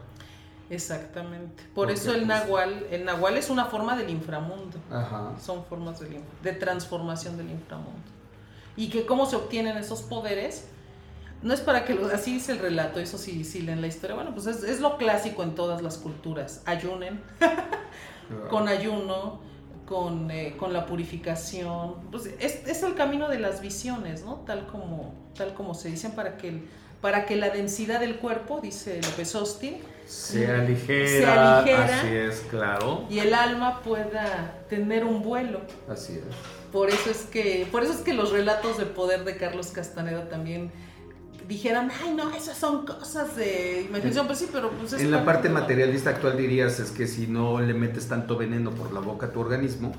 Exactamente. 0.71 1.63
Por 1.75 1.87
Porque, 1.89 1.95
eso 1.95 2.11
el 2.13 2.25
pues, 2.25 2.27
nahual, 2.29 2.87
el 2.91 3.05
nahual 3.05 3.37
es 3.37 3.51
una 3.51 3.67
forma 3.67 3.97
del 3.97 4.11
inframundo. 4.11 4.79
Ajá. 4.91 5.33
son 5.43 5.65
formas 5.65 6.01
del 6.01 6.21
de 6.43 6.53
transformación 6.53 7.37
del 7.37 7.51
inframundo. 7.51 8.01
Y 8.77 8.89
que 8.89 9.05
cómo 9.05 9.27
se 9.27 9.37
obtienen 9.37 9.77
esos 9.77 10.01
poderes, 10.03 10.69
no 11.43 11.53
es 11.53 11.61
para 11.61 11.85
que 11.85 11.95
lo, 11.95 12.07
así 12.07 12.33
dice 12.35 12.53
el 12.53 12.59
relato, 12.59 13.01
eso 13.01 13.19
sí, 13.19 13.45
sí 13.45 13.61
leen 13.63 13.81
la 13.81 13.87
historia, 13.89 14.15
bueno, 14.15 14.33
pues 14.33 14.47
es, 14.47 14.63
es 14.63 14.81
lo 14.81 14.97
clásico 14.97 15.43
en 15.43 15.55
todas 15.55 15.83
las 15.83 15.99
culturas, 15.99 16.63
ayunen, 16.65 17.21
con 18.49 18.69
ayuno, 18.69 19.41
con, 19.87 20.31
eh, 20.31 20.57
con 20.57 20.73
la 20.73 20.87
purificación, 20.87 21.97
pues 22.11 22.27
es, 22.39 22.67
es 22.67 22.83
el 22.83 22.95
camino 22.95 23.29
de 23.29 23.41
las 23.41 23.61
visiones, 23.61 24.25
¿no? 24.25 24.37
Tal 24.47 24.67
como, 24.69 25.13
tal 25.37 25.53
como 25.55 25.75
se 25.75 25.89
dicen 25.91 26.13
para 26.13 26.37
que, 26.39 26.49
el- 26.49 26.69
para 27.03 27.27
que 27.27 27.37
la 27.37 27.51
densidad 27.51 28.01
del 28.01 28.17
cuerpo, 28.17 28.61
dice 28.63 29.01
López 29.03 29.35
Austin, 29.35 29.79
Se 30.13 30.47
aligera, 30.51 31.09
Se 31.09 31.27
aligera. 31.27 32.01
así 32.01 32.09
es, 32.09 32.41
claro. 32.51 33.07
y 33.09 33.19
el 33.21 33.33
alma 33.35 33.81
pueda 33.81 34.59
tener 34.69 35.05
un 35.05 35.23
vuelo. 35.23 35.61
Así 35.89 36.13
es. 36.15 36.23
Por 36.71 36.91
eso 36.91 37.11
es 37.11 37.23
que, 37.23 37.67
por 37.73 37.83
eso 37.83 37.93
es 37.93 38.01
que 38.01 38.13
los 38.13 38.31
relatos 38.31 38.77
de 38.79 38.85
poder 38.87 39.25
de 39.25 39.37
Carlos 39.37 39.69
Castaneda 39.69 40.29
también 40.29 40.71
dijeran, 41.49 41.91
ay 42.03 42.15
no, 42.15 42.31
esas 42.35 42.57
son 42.59 42.87
cosas 42.87 43.37
de 43.37 43.83
imaginación, 43.89 44.27
pues 44.27 44.39
sí, 44.39 44.49
pero 44.53 44.71
pues 44.71 44.93
es 44.93 45.01
En 45.01 45.11
la 45.11 45.25
parte 45.25 45.49
materialista 45.49 46.11
actual 46.11 46.37
dirías 46.37 46.79
es 46.79 46.91
que 46.91 47.07
si 47.07 47.27
no 47.27 47.61
le 47.61 47.75
metes 47.75 48.07
tanto 48.09 48.37
veneno 48.37 48.71
por 48.71 48.93
la 48.93 49.01
boca 49.01 49.27
a 49.27 49.31
tu 49.33 49.41
organismo, 49.41 49.93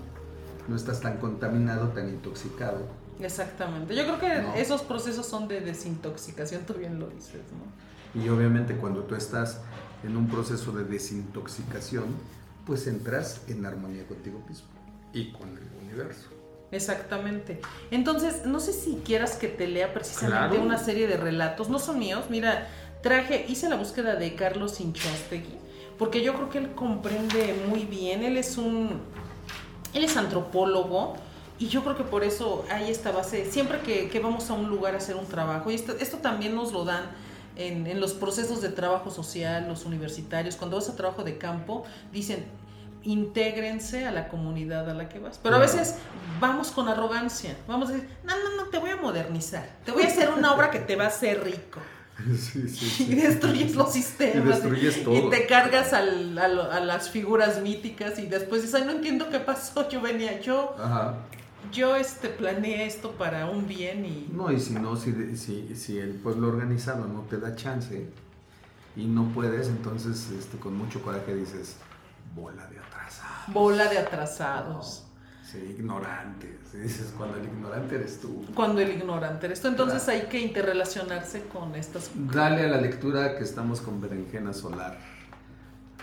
no 0.67 0.75
estás 0.75 1.01
tan 1.01 1.17
contaminado, 1.17 1.89
tan 1.89 2.07
intoxicado. 2.09 2.87
Exactamente. 3.19 3.95
Yo 3.95 4.03
creo 4.03 4.19
que 4.19 4.41
No. 4.41 4.53
esos 4.55 4.81
procesos 4.83 5.25
son 5.25 5.47
de 5.47 5.59
desintoxicación, 5.61 6.63
tú 6.65 6.73
bien 6.75 6.99
lo 6.99 7.07
dices, 7.07 7.41
¿no? 7.51 8.21
Y 8.23 8.29
obviamente 8.29 8.75
cuando 8.75 9.01
tú 9.01 9.15
estás 9.15 9.59
en 10.03 10.17
un 10.17 10.27
proceso 10.27 10.71
de 10.71 10.83
desintoxicación, 10.83 12.05
pues 12.65 12.87
entras 12.87 13.41
en 13.47 13.65
armonía 13.65 14.05
contigo 14.07 14.41
mismo 14.47 14.67
y 15.13 15.31
con 15.31 15.49
el 15.49 15.85
universo. 15.85 16.29
Exactamente. 16.71 17.61
Entonces, 17.91 18.45
no 18.45 18.59
sé 18.59 18.73
si 18.73 19.01
quieras 19.05 19.35
que 19.35 19.47
te 19.47 19.67
lea 19.67 19.93
precisamente 19.93 20.55
Claro. 20.55 20.63
una 20.63 20.77
serie 20.77 21.07
de 21.07 21.17
relatos, 21.17 21.69
no 21.69 21.77
son 21.77 21.99
míos, 21.99 22.25
mira, 22.29 22.67
traje, 23.03 23.45
hice 23.47 23.69
la 23.69 23.75
búsqueda 23.75 24.15
de 24.15 24.33
Carlos 24.35 24.79
Inchostegui, 24.79 25.55
porque 25.99 26.23
yo 26.23 26.33
creo 26.33 26.49
que 26.49 26.57
él 26.57 26.71
comprende 26.73 27.55
muy 27.67 27.85
bien, 27.85 28.23
él 28.23 28.37
es 28.37 28.57
un, 28.57 29.01
él 29.93 30.03
es 30.03 30.17
antropólogo, 30.17 31.15
y 31.59 31.67
yo 31.67 31.83
creo 31.83 31.95
que 31.95 32.03
por 32.03 32.23
eso 32.23 32.65
hay 32.71 32.89
esta 32.89 33.11
base, 33.11 33.49
siempre 33.51 33.81
que, 33.81 34.09
que 34.09 34.19
vamos 34.19 34.49
a 34.49 34.53
un 34.53 34.67
lugar 34.69 34.95
a 34.95 34.97
hacer 34.97 35.15
un 35.15 35.27
trabajo, 35.27 35.69
y 35.69 35.75
esto, 35.75 35.93
esto 35.99 36.17
también 36.17 36.55
nos 36.55 36.73
lo 36.73 36.85
dan 36.85 37.03
en, 37.55 37.87
en 37.87 37.99
los 37.99 38.13
procesos 38.13 38.61
de 38.61 38.69
trabajo 38.69 39.11
social, 39.11 39.67
los 39.67 39.85
universitarios, 39.85 40.55
cuando 40.55 40.77
vas 40.77 40.89
a 40.89 40.95
trabajo 40.95 41.23
de 41.23 41.37
campo, 41.37 41.83
dicen, 42.11 42.45
intégrense 43.03 44.05
a 44.05 44.11
la 44.11 44.27
comunidad 44.29 44.89
a 44.89 44.93
la 44.93 45.09
que 45.09 45.19
vas. 45.19 45.39
Pero 45.41 45.55
a 45.57 45.59
veces 45.59 45.95
vamos 46.39 46.71
con 46.71 46.87
arrogancia, 46.87 47.55
vamos 47.67 47.89
a 47.89 47.93
decir, 47.93 48.09
no, 48.23 48.33
no, 48.37 48.55
no, 48.63 48.69
te 48.69 48.77
voy 48.79 48.91
a 48.91 48.95
modernizar, 48.97 49.67
te 49.85 49.91
voy 49.91 50.03
a 50.03 50.07
hacer 50.07 50.29
una 50.29 50.53
obra 50.53 50.71
que 50.71 50.79
te 50.79 50.95
va 50.95 51.05
a 51.05 51.07
hacer 51.07 51.43
rico. 51.43 51.79
Sí, 52.37 52.69
sí, 52.69 53.07
Y 53.11 53.15
destruyes 53.15 53.73
los 53.75 53.91
sistemas. 53.91 54.35
Y 54.45 54.47
destruyes 54.61 55.03
todo. 55.03 55.15
Y 55.15 55.29
te 55.31 55.47
cargas 55.47 55.93
al- 55.93 56.37
a 56.37 56.79
las 56.79 57.09
figuras 57.09 57.59
míticas 57.61 58.19
y 58.19 58.27
después 58.27 58.61
dices, 58.61 58.79
ay, 58.79 58.85
no 58.85 58.91
entiendo 58.91 59.29
qué 59.31 59.39
pasó, 59.39 59.89
yo 59.89 59.99
venía, 59.99 60.39
yo, 60.39 60.75
Ajá. 60.79 61.15
Yo 61.71 61.95
este, 61.95 62.29
planeé 62.29 62.85
esto 62.85 63.11
para 63.11 63.49
un 63.49 63.67
bien 63.67 64.05
y... 64.05 64.29
No, 64.31 64.51
y 64.51 64.59
si 64.59 64.73
no, 64.73 64.95
si, 64.95 65.35
si, 65.37 65.75
si 65.75 65.97
el 65.97 66.11
pueblo 66.15 66.47
organizado 66.47 67.07
no 67.07 67.21
te 67.21 67.39
da 67.39 67.55
chance 67.55 68.07
y 68.95 69.05
no 69.05 69.29
puedes, 69.33 69.67
entonces 69.67 70.29
este, 70.31 70.57
con 70.57 70.77
mucho 70.77 71.01
coraje 71.01 71.35
dices, 71.35 71.77
bola 72.35 72.67
de 72.67 72.79
atrasados. 72.79 73.53
Bola 73.53 73.87
de 73.87 73.97
atrasados. 73.97 75.03
Sí, 75.43 75.75
ignorantes. 75.77 76.73
Dices, 76.73 77.13
cuando 77.15 77.37
el 77.37 77.45
ignorante 77.45 77.95
eres 77.95 78.19
tú. 78.19 78.45
Cuando 78.55 78.81
el 78.81 78.91
ignorante 78.91 79.45
eres 79.45 79.61
tú. 79.61 79.67
Entonces 79.67 80.07
hay 80.07 80.23
que 80.23 80.39
interrelacionarse 80.39 81.43
con 81.43 81.75
estas... 81.75 82.09
Dale 82.15 82.63
a 82.63 82.67
la 82.67 82.81
lectura 82.81 83.37
que 83.37 83.43
estamos 83.43 83.81
con 83.81 84.01
Berenjena 84.01 84.53
Solar. 84.53 84.97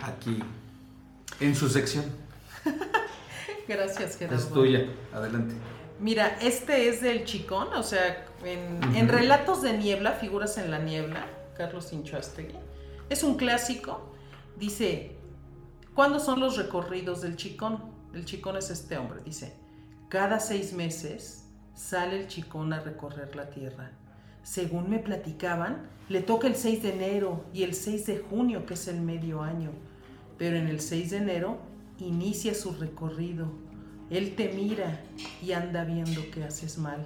Aquí, 0.02 0.40
en 1.40 1.54
su 1.56 1.68
sección. 1.68 2.04
Gracias, 3.70 4.16
Gerardo. 4.16 4.42
Es 4.42 4.48
tuya. 4.50 4.86
Adelante. 5.12 5.54
Mira, 6.00 6.38
este 6.42 6.88
es 6.88 7.00
del 7.02 7.24
Chicón, 7.24 7.68
o 7.72 7.84
sea, 7.84 8.26
en, 8.44 9.08
Relatos 9.08 9.62
de 9.62 9.78
Niebla, 9.78 10.12
Figuras 10.12 10.58
en 10.58 10.72
la 10.72 10.80
Niebla, 10.80 11.24
Carlos 11.56 11.92
Inchoastegui. 11.92 12.56
Es 13.08 13.22
un 13.22 13.36
clásico. 13.36 14.12
Dice, 14.56 15.12
¿cuándo 15.94 16.18
son 16.18 16.40
los 16.40 16.56
recorridos 16.56 17.20
del 17.20 17.36
Chicón? 17.36 17.78
El 18.12 18.24
Chicón 18.24 18.56
es 18.56 18.70
este 18.70 18.96
hombre. 18.96 19.20
Dice, 19.24 19.54
cada 20.08 20.40
seis 20.40 20.72
meses 20.72 21.44
sale 21.72 22.22
el 22.22 22.26
Chicón 22.26 22.72
a 22.72 22.80
recorrer 22.80 23.36
la 23.36 23.50
tierra. 23.50 23.92
Según 24.42 24.90
me 24.90 24.98
platicaban, 24.98 25.88
le 26.08 26.22
toca 26.22 26.48
el 26.48 26.56
6 26.56 26.82
de 26.82 26.92
enero 26.94 27.44
y 27.54 27.62
el 27.62 27.74
6 27.74 28.06
de 28.06 28.18
junio, 28.18 28.66
que 28.66 28.74
es 28.74 28.88
el 28.88 29.00
medio 29.00 29.42
año. 29.42 29.70
Pero 30.38 30.56
en 30.56 30.66
el 30.66 30.80
6 30.80 31.10
de 31.10 31.16
enero 31.18 31.69
inicia 32.00 32.54
su 32.54 32.72
recorrido. 32.72 33.46
Él 34.10 34.34
te 34.34 34.52
mira 34.52 35.00
y 35.42 35.52
anda 35.52 35.84
viendo 35.84 36.20
que 36.32 36.42
haces 36.44 36.78
mal, 36.78 37.04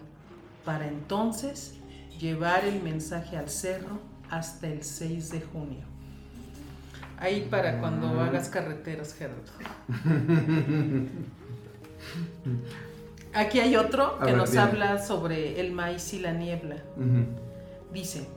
para 0.64 0.86
entonces 0.88 1.74
llevar 2.18 2.64
el 2.64 2.82
mensaje 2.82 3.36
al 3.36 3.49
cerro 3.51 3.99
hasta 4.30 4.68
el 4.68 4.82
6 4.82 5.30
de 5.30 5.40
junio. 5.42 5.84
Ahí 7.18 7.47
para 7.51 7.78
cuando 7.80 8.09
Mm. 8.09 8.18
hagas 8.18 8.49
carreteras, 8.49 9.14
Gerardo. 9.14 9.42
Aquí 13.34 13.59
hay 13.61 13.76
otro 13.76 14.18
que 14.20 14.26
ver, 14.26 14.36
nos 14.36 14.57
habla 14.57 14.99
sobre 15.05 15.61
el 15.61 15.72
maíz 15.72 16.12
y 16.14 16.20
la 16.20 16.32
niebla. 16.32 16.76
Dice, 17.92 18.28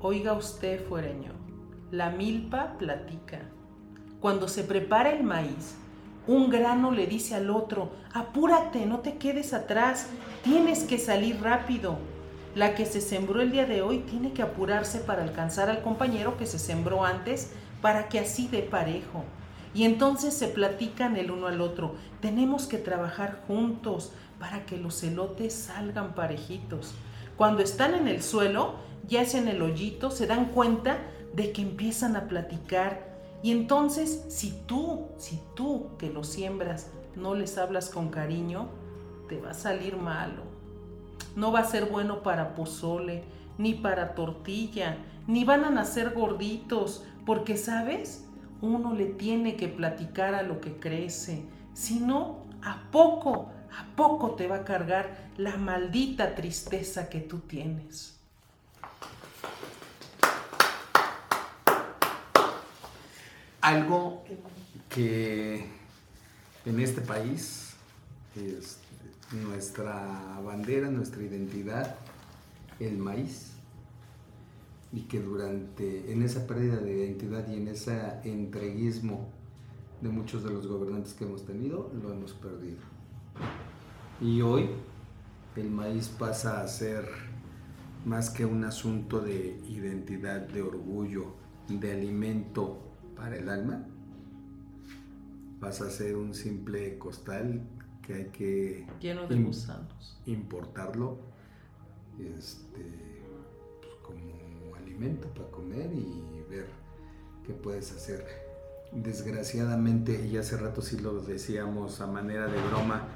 oiga 0.00 0.32
usted, 0.34 0.84
fuereño, 0.86 1.32
la 1.90 2.10
milpa 2.10 2.76
platica. 2.78 3.40
Cuando 4.22 4.46
se 4.46 4.62
prepara 4.62 5.10
el 5.10 5.24
maíz, 5.24 5.74
un 6.28 6.48
grano 6.48 6.92
le 6.92 7.08
dice 7.08 7.34
al 7.34 7.50
otro, 7.50 7.90
apúrate, 8.14 8.86
no 8.86 9.00
te 9.00 9.16
quedes 9.16 9.52
atrás, 9.52 10.06
tienes 10.44 10.84
que 10.84 10.98
salir 10.98 11.42
rápido. 11.42 11.98
La 12.54 12.76
que 12.76 12.86
se 12.86 13.00
sembró 13.00 13.40
el 13.40 13.50
día 13.50 13.66
de 13.66 13.82
hoy 13.82 13.98
tiene 13.98 14.32
que 14.32 14.42
apurarse 14.42 15.00
para 15.00 15.24
alcanzar 15.24 15.68
al 15.68 15.82
compañero 15.82 16.36
que 16.36 16.46
se 16.46 16.60
sembró 16.60 17.04
antes 17.04 17.50
para 17.80 18.08
que 18.08 18.20
así 18.20 18.46
dé 18.46 18.62
parejo. 18.62 19.24
Y 19.74 19.82
entonces 19.82 20.34
se 20.34 20.46
platican 20.46 21.16
el 21.16 21.32
uno 21.32 21.48
al 21.48 21.60
otro, 21.60 21.96
tenemos 22.20 22.66
que 22.66 22.78
trabajar 22.78 23.42
juntos 23.48 24.12
para 24.38 24.64
que 24.66 24.76
los 24.76 25.02
elotes 25.02 25.52
salgan 25.52 26.14
parejitos. 26.14 26.94
Cuando 27.36 27.60
están 27.60 27.94
en 27.94 28.06
el 28.06 28.22
suelo, 28.22 28.76
ya 29.08 29.24
sea 29.24 29.40
en 29.40 29.48
el 29.48 29.62
hoyito, 29.62 30.12
se 30.12 30.28
dan 30.28 30.50
cuenta 30.50 30.98
de 31.34 31.50
que 31.50 31.62
empiezan 31.62 32.14
a 32.14 32.28
platicar. 32.28 33.11
Y 33.42 33.50
entonces, 33.50 34.24
si 34.28 34.52
tú, 34.66 35.08
si 35.18 35.40
tú 35.54 35.96
que 35.98 36.10
los 36.10 36.28
siembras 36.28 36.90
no 37.16 37.34
les 37.34 37.58
hablas 37.58 37.90
con 37.90 38.08
cariño, 38.08 38.68
te 39.28 39.40
va 39.40 39.50
a 39.50 39.54
salir 39.54 39.96
malo. 39.96 40.42
No 41.34 41.50
va 41.50 41.60
a 41.60 41.64
ser 41.64 41.86
bueno 41.86 42.22
para 42.22 42.54
pozole, 42.54 43.24
ni 43.58 43.74
para 43.74 44.14
tortilla, 44.14 44.98
ni 45.26 45.44
van 45.44 45.64
a 45.64 45.70
nacer 45.70 46.12
gorditos, 46.14 47.04
porque, 47.26 47.56
¿sabes? 47.56 48.26
Uno 48.60 48.94
le 48.94 49.06
tiene 49.06 49.56
que 49.56 49.68
platicar 49.68 50.34
a 50.34 50.42
lo 50.42 50.60
que 50.60 50.78
crece. 50.78 51.44
Si 51.74 51.98
no, 51.98 52.44
a 52.62 52.90
poco, 52.90 53.50
a 53.76 53.96
poco 53.96 54.32
te 54.32 54.46
va 54.46 54.56
a 54.56 54.64
cargar 54.64 55.30
la 55.36 55.56
maldita 55.56 56.34
tristeza 56.34 57.08
que 57.08 57.20
tú 57.20 57.40
tienes. 57.40 58.11
Algo 63.62 64.24
que 64.88 65.64
en 66.66 66.80
este 66.80 67.00
país 67.00 67.74
es 68.34 68.78
nuestra 69.32 70.40
bandera, 70.44 70.90
nuestra 70.90 71.22
identidad, 71.22 71.94
el 72.80 72.98
maíz, 72.98 73.52
y 74.92 75.02
que 75.02 75.20
durante, 75.20 76.12
en 76.12 76.22
esa 76.22 76.46
pérdida 76.46 76.76
de 76.76 76.92
identidad 76.92 77.48
y 77.48 77.54
en 77.54 77.68
ese 77.68 77.98
entreguismo 78.24 79.28
de 80.00 80.08
muchos 80.08 80.42
de 80.42 80.50
los 80.50 80.66
gobernantes 80.66 81.14
que 81.14 81.24
hemos 81.24 81.46
tenido, 81.46 81.90
lo 82.02 82.12
hemos 82.12 82.32
perdido. 82.32 82.80
Y 84.20 84.42
hoy 84.42 84.70
el 85.54 85.70
maíz 85.70 86.08
pasa 86.08 86.62
a 86.62 86.68
ser 86.68 87.08
más 88.04 88.28
que 88.28 88.44
un 88.44 88.64
asunto 88.64 89.20
de 89.20 89.60
identidad, 89.68 90.40
de 90.40 90.62
orgullo, 90.62 91.34
de 91.68 91.92
alimento 91.92 92.91
para 93.22 93.36
el 93.36 93.48
alma, 93.48 93.84
pasa 95.60 95.86
a 95.86 95.90
ser 95.90 96.16
un 96.16 96.34
simple 96.34 96.98
costal 96.98 97.62
que 98.04 98.14
hay 98.14 98.24
que 98.30 98.86
Lleno 99.00 99.28
de 99.28 99.36
im- 99.36 99.44
gusanos. 99.46 100.20
importarlo 100.26 101.18
este, 102.18 103.22
pues, 103.80 103.94
como 104.02 104.74
alimento 104.74 105.28
para 105.28 105.48
comer 105.52 105.92
y 105.92 106.42
ver 106.50 106.66
qué 107.46 107.52
puedes 107.52 107.92
hacer. 107.92 108.26
Desgraciadamente, 108.92 110.26
y 110.26 110.36
hace 110.36 110.56
rato 110.56 110.82
sí 110.82 110.98
lo 110.98 111.20
decíamos 111.22 112.00
a 112.00 112.08
manera 112.08 112.48
de 112.48 112.60
broma, 112.60 113.06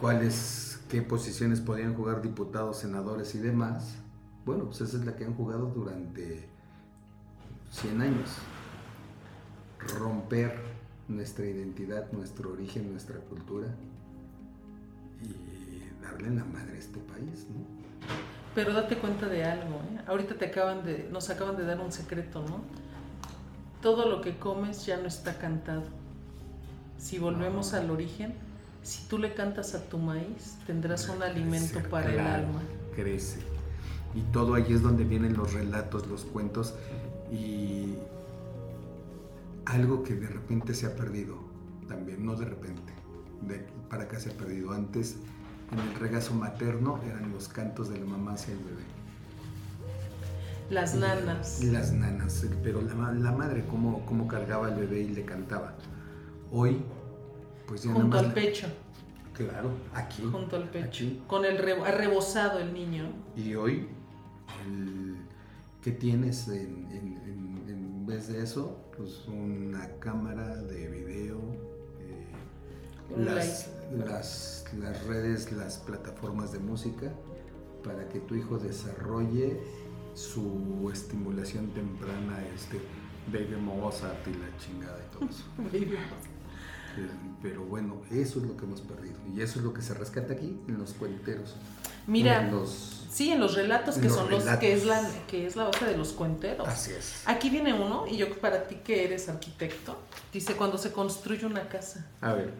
cuáles, 0.00 0.80
qué 0.88 1.02
posiciones 1.02 1.60
podían 1.60 1.92
jugar 1.94 2.22
diputados, 2.22 2.78
senadores 2.78 3.34
y 3.34 3.38
demás. 3.38 3.96
Bueno, 4.46 4.64
pues 4.64 4.80
esa 4.80 4.96
es 4.96 5.04
la 5.04 5.14
que 5.14 5.26
han 5.26 5.34
jugado 5.34 5.66
durante 5.66 6.48
100 7.70 8.00
años. 8.00 8.30
Romper 9.98 10.60
nuestra 11.08 11.46
identidad, 11.46 12.10
nuestro 12.12 12.52
origen, 12.52 12.90
nuestra 12.90 13.16
cultura 13.16 13.68
y 15.22 16.02
darle 16.02 16.30
la 16.30 16.44
madre 16.44 16.74
a 16.74 16.78
este 16.78 16.98
país, 17.00 17.46
¿no? 17.48 17.80
Pero 18.54 18.72
date 18.72 18.96
cuenta 18.96 19.26
de 19.26 19.44
algo, 19.44 19.76
¿eh? 19.76 20.00
Ahorita 20.06 20.34
te 20.34 20.46
acaban 20.46 20.84
de, 20.84 21.08
nos 21.10 21.30
acaban 21.30 21.56
de 21.56 21.64
dar 21.64 21.80
un 21.80 21.92
secreto, 21.92 22.42
¿no? 22.42 22.62
Todo 23.80 24.08
lo 24.08 24.20
que 24.20 24.36
comes 24.36 24.84
ya 24.86 24.96
no 24.98 25.06
está 25.06 25.38
cantado. 25.38 25.84
Si 26.98 27.18
volvemos 27.18 27.72
al 27.72 27.90
origen, 27.90 28.34
si 28.82 29.06
tú 29.08 29.18
le 29.18 29.34
cantas 29.34 29.74
a 29.74 29.88
tu 29.88 29.98
maíz, 29.98 30.58
tendrás 30.66 31.08
un 31.08 31.22
alimento 31.22 31.80
para 31.88 32.12
el 32.12 32.20
alma. 32.20 32.60
Crece. 32.94 33.40
Y 34.14 34.20
todo 34.32 34.54
ahí 34.54 34.66
es 34.70 34.82
donde 34.82 35.04
vienen 35.04 35.36
los 35.36 35.52
relatos, 35.52 36.06
los 36.08 36.24
cuentos 36.24 36.74
y 37.32 37.94
algo 39.66 40.02
que 40.02 40.14
de 40.14 40.26
repente 40.26 40.74
se 40.74 40.86
ha 40.86 40.96
perdido 40.96 41.36
también, 41.88 42.24
no 42.24 42.34
de 42.36 42.44
repente, 42.46 42.92
de 43.42 43.66
para 43.88 44.04
acá 44.04 44.18
se 44.20 44.30
ha 44.30 44.36
perdido. 44.36 44.72
Antes, 44.72 45.16
en 45.72 45.78
el 45.78 45.94
regazo 45.94 46.34
materno, 46.34 47.00
eran 47.06 47.32
los 47.32 47.48
cantos 47.48 47.88
de 47.88 47.98
la 47.98 48.06
mamá 48.06 48.32
hacia 48.34 48.52
el 48.54 48.58
bebé. 48.60 48.82
Las 50.70 50.94
nanas. 50.94 51.62
Las 51.64 51.92
nanas, 51.92 52.44
pero 52.62 52.80
la, 52.80 52.94
la 53.12 53.32
madre 53.32 53.64
cómo, 53.68 54.04
cómo 54.06 54.28
cargaba 54.28 54.68
al 54.68 54.76
bebé 54.76 55.00
y 55.00 55.08
le 55.08 55.24
cantaba. 55.24 55.74
Hoy, 56.52 56.80
pues 57.66 57.82
ya 57.82 57.92
Junto 57.92 58.16
nada 58.16 58.28
al 58.28 58.34
pecho, 58.34 58.68
Claro, 59.34 59.70
aquí. 59.94 60.22
junto 60.30 60.56
al 60.56 60.68
pecho. 60.68 60.86
Aquí. 60.86 61.22
Con 61.26 61.44
el 61.44 61.58
re- 61.58 61.80
arrebozado 61.82 62.58
el 62.60 62.72
niño. 62.72 63.10
Y 63.36 63.54
hoy, 63.54 63.88
el, 64.66 65.09
¿qué 65.82 65.92
tienes 65.92 66.48
en, 66.48 66.86
en- 66.90 67.20
en- 67.24 67.64
en 67.68 68.06
vez 68.06 68.28
de 68.28 68.42
eso? 68.42 68.78
Pues 68.96 69.26
una 69.28 69.88
cámara 69.98 70.56
de 70.62 70.88
video, 70.88 71.38
eh, 72.00 72.26
las, 73.16 73.70
las, 73.92 74.64
las 74.78 75.04
redes, 75.06 75.52
las 75.52 75.78
plataformas 75.78 76.52
de 76.52 76.58
música, 76.58 77.12
para 77.84 78.08
que 78.08 78.20
tu 78.20 78.34
hijo 78.34 78.58
desarrolle 78.58 79.60
su 80.14 80.90
estimulación 80.92 81.68
temprana, 81.70 82.38
este 82.54 82.78
Baby 83.32 83.56
Mozart 83.62 84.26
y 84.28 84.32
la 84.34 84.56
chingada 84.58 84.98
y 85.06 85.16
todo 85.16 85.28
eso. 85.30 85.44
Pero 87.42 87.64
bueno, 87.64 88.02
eso 88.10 88.40
es 88.40 88.46
lo 88.46 88.56
que 88.56 88.64
hemos 88.64 88.80
perdido. 88.82 89.14
Y 89.34 89.40
eso 89.40 89.60
es 89.60 89.64
lo 89.64 89.72
que 89.72 89.80
se 89.80 89.94
rescata 89.94 90.32
aquí 90.34 90.58
en 90.68 90.76
los 90.78 90.92
cuenteros. 90.92 91.56
Mira, 92.10 92.42
los- 92.42 93.06
sí, 93.10 93.30
en 93.30 93.40
los 93.40 93.54
relatos 93.54 93.96
que 93.96 94.08
los 94.08 94.14
son 94.16 94.30
los 94.30 94.44
que 94.58 94.72
es 94.72 94.84
la 94.84 95.00
que 95.28 95.46
es 95.46 95.54
la 95.56 95.64
base 95.64 95.84
de 95.84 95.96
los 95.96 96.12
cuenteros. 96.12 96.66
Así 96.68 96.90
es. 96.92 97.22
Aquí 97.26 97.50
viene 97.50 97.72
uno, 97.72 98.06
y 98.08 98.16
yo 98.16 98.28
para 98.40 98.64
ti 98.66 98.76
que 98.84 99.04
eres 99.04 99.28
arquitecto, 99.28 99.96
dice 100.32 100.54
cuando 100.56 100.76
se 100.78 100.92
construye 100.92 101.46
una 101.46 101.68
casa. 101.68 102.04
A 102.20 102.32
ver. 102.34 102.52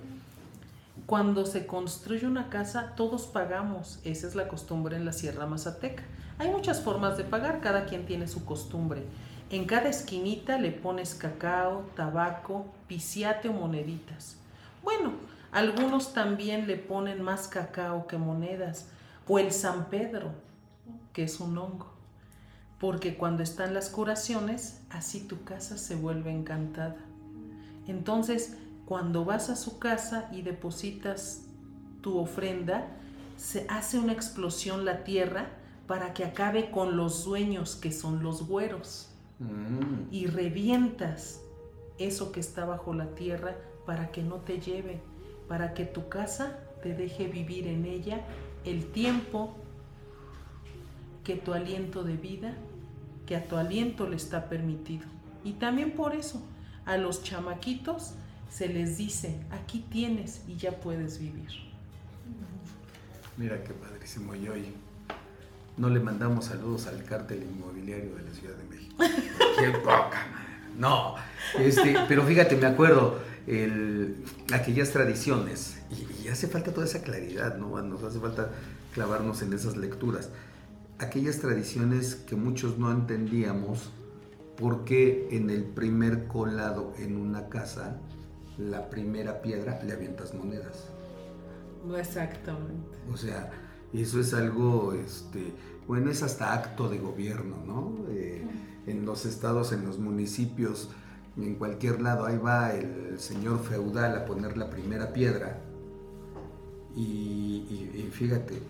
Cuando 1.07 1.46
se 1.46 1.66
construye 1.66 2.26
una 2.26 2.48
casa, 2.51 2.92
todos 2.96 3.22
pagamos. 3.26 3.98
Esa 4.05 4.26
es 4.28 4.34
la 4.34 4.46
costumbre 4.48 4.96
en 4.96 5.05
la 5.05 5.12
Sierra 5.12 5.46
Mazateca. 5.46 6.05
Hay 6.38 6.48
muchas 6.51 6.80
formas 6.80 7.16
de 7.16 7.24
pagar, 7.24 7.61
cada 7.61 7.86
quien 7.86 8.07
tiene 8.07 8.28
su 8.28 8.44
costumbre. 8.44 9.03
En 9.51 9.64
cada 9.64 9.88
esquinita 9.88 10.59
le 10.59 10.70
pones 10.70 11.14
cacao, 11.14 11.90
tabaco, 11.96 12.66
pisiate 12.86 13.48
o 13.48 13.53
moneditas. 13.53 14.36
Bueno, 14.84 15.12
algunos 15.51 16.12
también 16.14 16.68
le 16.68 16.76
ponen 16.76 17.20
más 17.22 17.48
cacao 17.48 18.07
que 18.07 18.16
monedas. 18.16 18.86
O 19.27 19.39
el 19.39 19.53
San 19.53 19.91
Pedro, 19.91 20.33
que 21.12 21.25
es 21.25 21.41
un 21.41 21.57
hongo. 21.59 21.91
Porque 22.79 23.16
cuando 23.16 23.43
están 23.43 23.75
las 23.75 23.91
curaciones, 23.91 24.81
así 24.91 25.21
tu 25.21 25.45
casa 25.45 25.77
se 25.77 25.95
vuelve 25.95 26.31
encantada. 26.31 26.97
Entonces, 27.87 28.57
cuando 28.87 29.25
vas 29.25 29.51
a 29.51 29.57
su 29.57 29.79
casa 29.79 30.29
y 30.33 30.43
depositas 30.43 31.43
tu 32.01 32.18
ofrenda, 32.18 32.87
se 33.37 33.66
hace 33.68 33.99
una 33.99 34.12
explosión 34.12 34.85
la 34.85 35.05
tierra 35.05 35.49
para 35.87 36.14
que 36.14 36.25
acabe 36.25 36.71
con 36.71 36.97
los 36.97 37.25
dueños 37.25 37.77
que 37.77 37.93
son 37.93 38.23
los 38.23 38.47
güeros 38.47 39.11
Mm. 39.41 40.09
y 40.11 40.27
revientas 40.27 41.41
eso 41.99 42.31
que 42.31 42.41
está 42.41 42.66
bajo 42.66 42.93
la 42.93 43.14
tierra 43.14 43.57
para 43.87 44.11
que 44.11 44.23
no 44.23 44.37
te 44.37 44.61
lleve, 44.61 45.01
para 45.49 45.73
que 45.73 45.87
tu 45.87 46.11
casa 46.11 46.59
te 46.83 46.95
deje 46.95 47.27
vivir 47.27 47.66
en 47.66 47.87
ella 47.87 48.21
el 48.65 48.87
tiempo 48.87 49.57
que 51.25 51.37
tu 51.37 51.53
aliento 51.53 52.03
de 52.03 52.17
vida, 52.17 52.55
que 53.27 53.37
a 53.37 53.45
tu 53.47 53.57
aliento 53.57 54.09
le 54.09 54.17
está 54.17 54.49
permitido. 54.49 55.07
Y 55.45 55.53
también 55.53 55.93
por 55.93 56.15
eso 56.15 56.43
a 56.85 56.97
los 56.97 57.23
chamaquitos 57.23 58.15
se 58.51 58.69
les 58.69 58.97
dice, 58.97 59.39
aquí 59.51 59.85
tienes 59.91 60.43
y 60.49 60.57
ya 60.57 60.73
puedes 60.73 61.19
vivir. 61.19 61.51
Mira 63.37 63.63
qué 63.63 63.73
padrísimo. 63.73 64.35
Y 64.35 64.49
hoy, 64.49 64.75
no 65.77 65.89
le 65.89 66.01
mandamos 66.01 66.47
saludos 66.47 66.87
al 66.87 67.05
cártel 67.05 67.43
inmobiliario 67.43 68.15
de 68.17 68.23
la 68.23 68.33
Ciudad 68.33 68.55
de 68.55 68.65
México. 68.65 68.97
Qué 69.59 69.71
poca, 69.79 70.27
no. 70.77 71.15
Este, 71.59 71.97
pero 72.07 72.23
fíjate, 72.25 72.57
me 72.57 72.67
acuerdo, 72.67 73.19
el, 73.47 74.23
aquellas 74.53 74.91
tradiciones, 74.91 75.80
y, 75.91 76.24
y, 76.24 76.28
hace 76.28 76.47
falta 76.47 76.72
toda 76.72 76.86
esa 76.86 77.03
claridad, 77.03 77.57
¿no? 77.57 77.80
Nos 77.82 78.03
hace 78.03 78.18
falta 78.20 78.51
clavarnos 78.95 79.43
en 79.43 79.53
esas 79.53 79.76
lecturas. 79.76 80.30
Aquellas 80.99 81.38
tradiciones 81.38 82.14
que 82.14 82.36
muchos 82.36 82.78
no 82.78 82.91
entendíamos, 82.91 83.91
porque 84.57 85.28
en 85.30 85.49
el 85.51 85.64
primer 85.64 86.26
colado 86.26 86.93
en 86.99 87.16
una 87.16 87.49
casa, 87.49 87.99
la 88.59 88.91
primera 88.91 89.41
piedra 89.41 89.82
le 89.82 89.95
avientas 89.95 90.34
monedas. 90.34 90.88
Exactamente. 91.97 92.99
O 93.11 93.16
sea, 93.16 93.51
eso 93.93 94.20
es 94.20 94.34
algo, 94.34 94.93
este, 94.93 95.53
bueno, 95.88 96.11
es 96.11 96.22
hasta 96.22 96.53
acto 96.53 96.88
de 96.88 96.99
gobierno, 96.99 97.57
¿no? 97.66 98.07
Eh, 98.11 98.45
en 98.86 99.07
los 99.07 99.24
estados, 99.24 99.72
en 99.72 99.86
los 99.86 99.99
municipios, 99.99 100.91
en 101.36 101.55
cualquier 101.55 102.03
lado, 102.03 102.26
ahí 102.26 102.36
va 102.36 102.72
el 102.72 103.18
señor 103.18 103.61
feudal 103.64 104.16
a 104.16 104.26
poner 104.26 104.57
la 104.57 104.68
primera 104.68 105.12
piedra. 105.12 105.59
Y, 106.97 108.09
fíjate, 108.12 108.61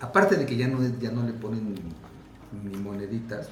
aparte 0.00 0.36
de 0.36 0.46
que 0.46 0.56
ya 0.56 0.68
no, 0.68 0.80
ya 0.98 1.10
no 1.10 1.22
le 1.24 1.32
ponen 1.32 1.74
ni 2.64 2.76
moneditas, 2.76 3.48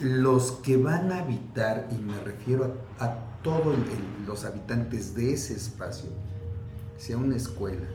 los 0.00 0.52
que 0.52 0.76
van 0.76 1.10
a 1.12 1.20
habitar, 1.20 1.88
y 1.90 1.96
me 1.96 2.18
refiero 2.20 2.76
a, 2.98 3.24
todos 3.42 3.76
los 4.26 4.44
habitantes 4.44 5.14
de 5.14 5.32
ese 5.32 5.54
espacio, 5.54 6.10
sea 6.98 7.16
una 7.16 7.36
escuela, 7.36 7.86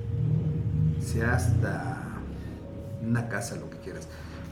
sea 1.06 1.36
hasta 1.36 2.02
una 3.02 3.28
casa, 3.28 3.58
lo 3.58 3.70
que 3.70 3.78
quieras, 3.80 4.08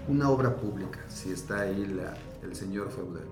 una 0.09 0.29
obra 0.29 0.57
pública, 0.57 0.99
si 1.07 1.31
está 1.31 1.61
ahí 1.61 1.97
el 2.43 2.55
señor 2.55 2.91
feudal. 2.91 3.23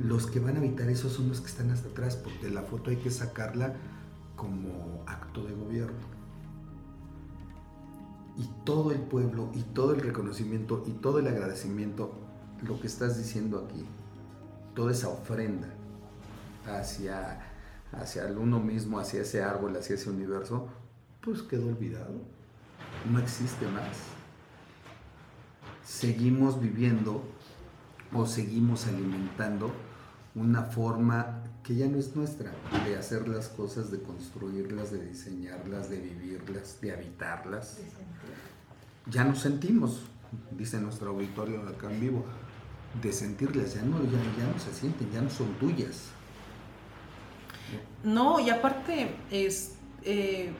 Los 0.00 0.26
que 0.26 0.40
van 0.40 0.56
a 0.56 0.58
habitar 0.58 0.88
eso 0.88 1.08
son 1.08 1.28
los 1.28 1.40
que 1.40 1.46
están 1.46 1.70
hasta 1.70 1.88
atrás, 1.88 2.16
porque 2.16 2.50
la 2.50 2.62
foto 2.62 2.90
hay 2.90 2.96
que 2.96 3.10
sacarla 3.10 3.74
como 4.36 5.02
acto 5.06 5.44
de 5.44 5.54
gobierno. 5.54 6.12
Y 8.36 8.48
todo 8.64 8.92
el 8.92 9.00
pueblo, 9.00 9.50
y 9.54 9.62
todo 9.62 9.94
el 9.94 10.00
reconocimiento, 10.00 10.82
y 10.86 10.92
todo 10.92 11.18
el 11.18 11.28
agradecimiento, 11.28 12.12
lo 12.62 12.80
que 12.80 12.86
estás 12.86 13.18
diciendo 13.18 13.66
aquí, 13.66 13.84
toda 14.74 14.92
esa 14.92 15.08
ofrenda 15.08 15.68
hacia, 16.66 17.40
hacia 17.92 18.26
el 18.26 18.38
uno 18.38 18.58
mismo, 18.60 18.98
hacia 18.98 19.22
ese 19.22 19.42
árbol, 19.42 19.76
hacia 19.76 19.96
ese 19.96 20.08
universo, 20.08 20.68
pues 21.20 21.42
quedó 21.42 21.68
olvidado. 21.68 22.14
No 23.10 23.18
existe 23.18 23.66
más. 23.68 23.96
Seguimos 25.84 26.60
viviendo 26.60 27.22
o 28.14 28.26
seguimos 28.26 28.86
alimentando 28.86 29.72
una 30.34 30.62
forma 30.62 31.41
que 31.62 31.76
ya 31.76 31.86
no 31.86 31.98
es 31.98 32.16
nuestra, 32.16 32.52
de 32.84 32.96
hacer 32.96 33.28
las 33.28 33.48
cosas, 33.48 33.90
de 33.90 34.00
construirlas, 34.00 34.90
de 34.90 35.06
diseñarlas, 35.06 35.88
de 35.88 35.98
vivirlas, 35.98 36.80
de 36.80 36.92
habitarlas. 36.92 37.78
Ya 39.06 39.24
nos 39.24 39.40
sentimos, 39.40 40.02
dice 40.50 40.80
nuestro 40.80 41.10
auditorio 41.10 41.62
acá 41.68 41.92
en 41.92 42.00
vivo, 42.00 42.24
de 43.00 43.12
sentirlas, 43.12 43.74
ya 43.74 43.82
no, 43.82 44.02
ya, 44.04 44.18
ya 44.38 44.52
no 44.52 44.58
se 44.58 44.72
sienten, 44.72 45.10
ya 45.12 45.20
no 45.20 45.30
son 45.30 45.54
tuyas. 45.54 46.08
No, 48.02 48.40
y 48.40 48.50
aparte, 48.50 49.14
es, 49.30 49.74
eh, 50.02 50.52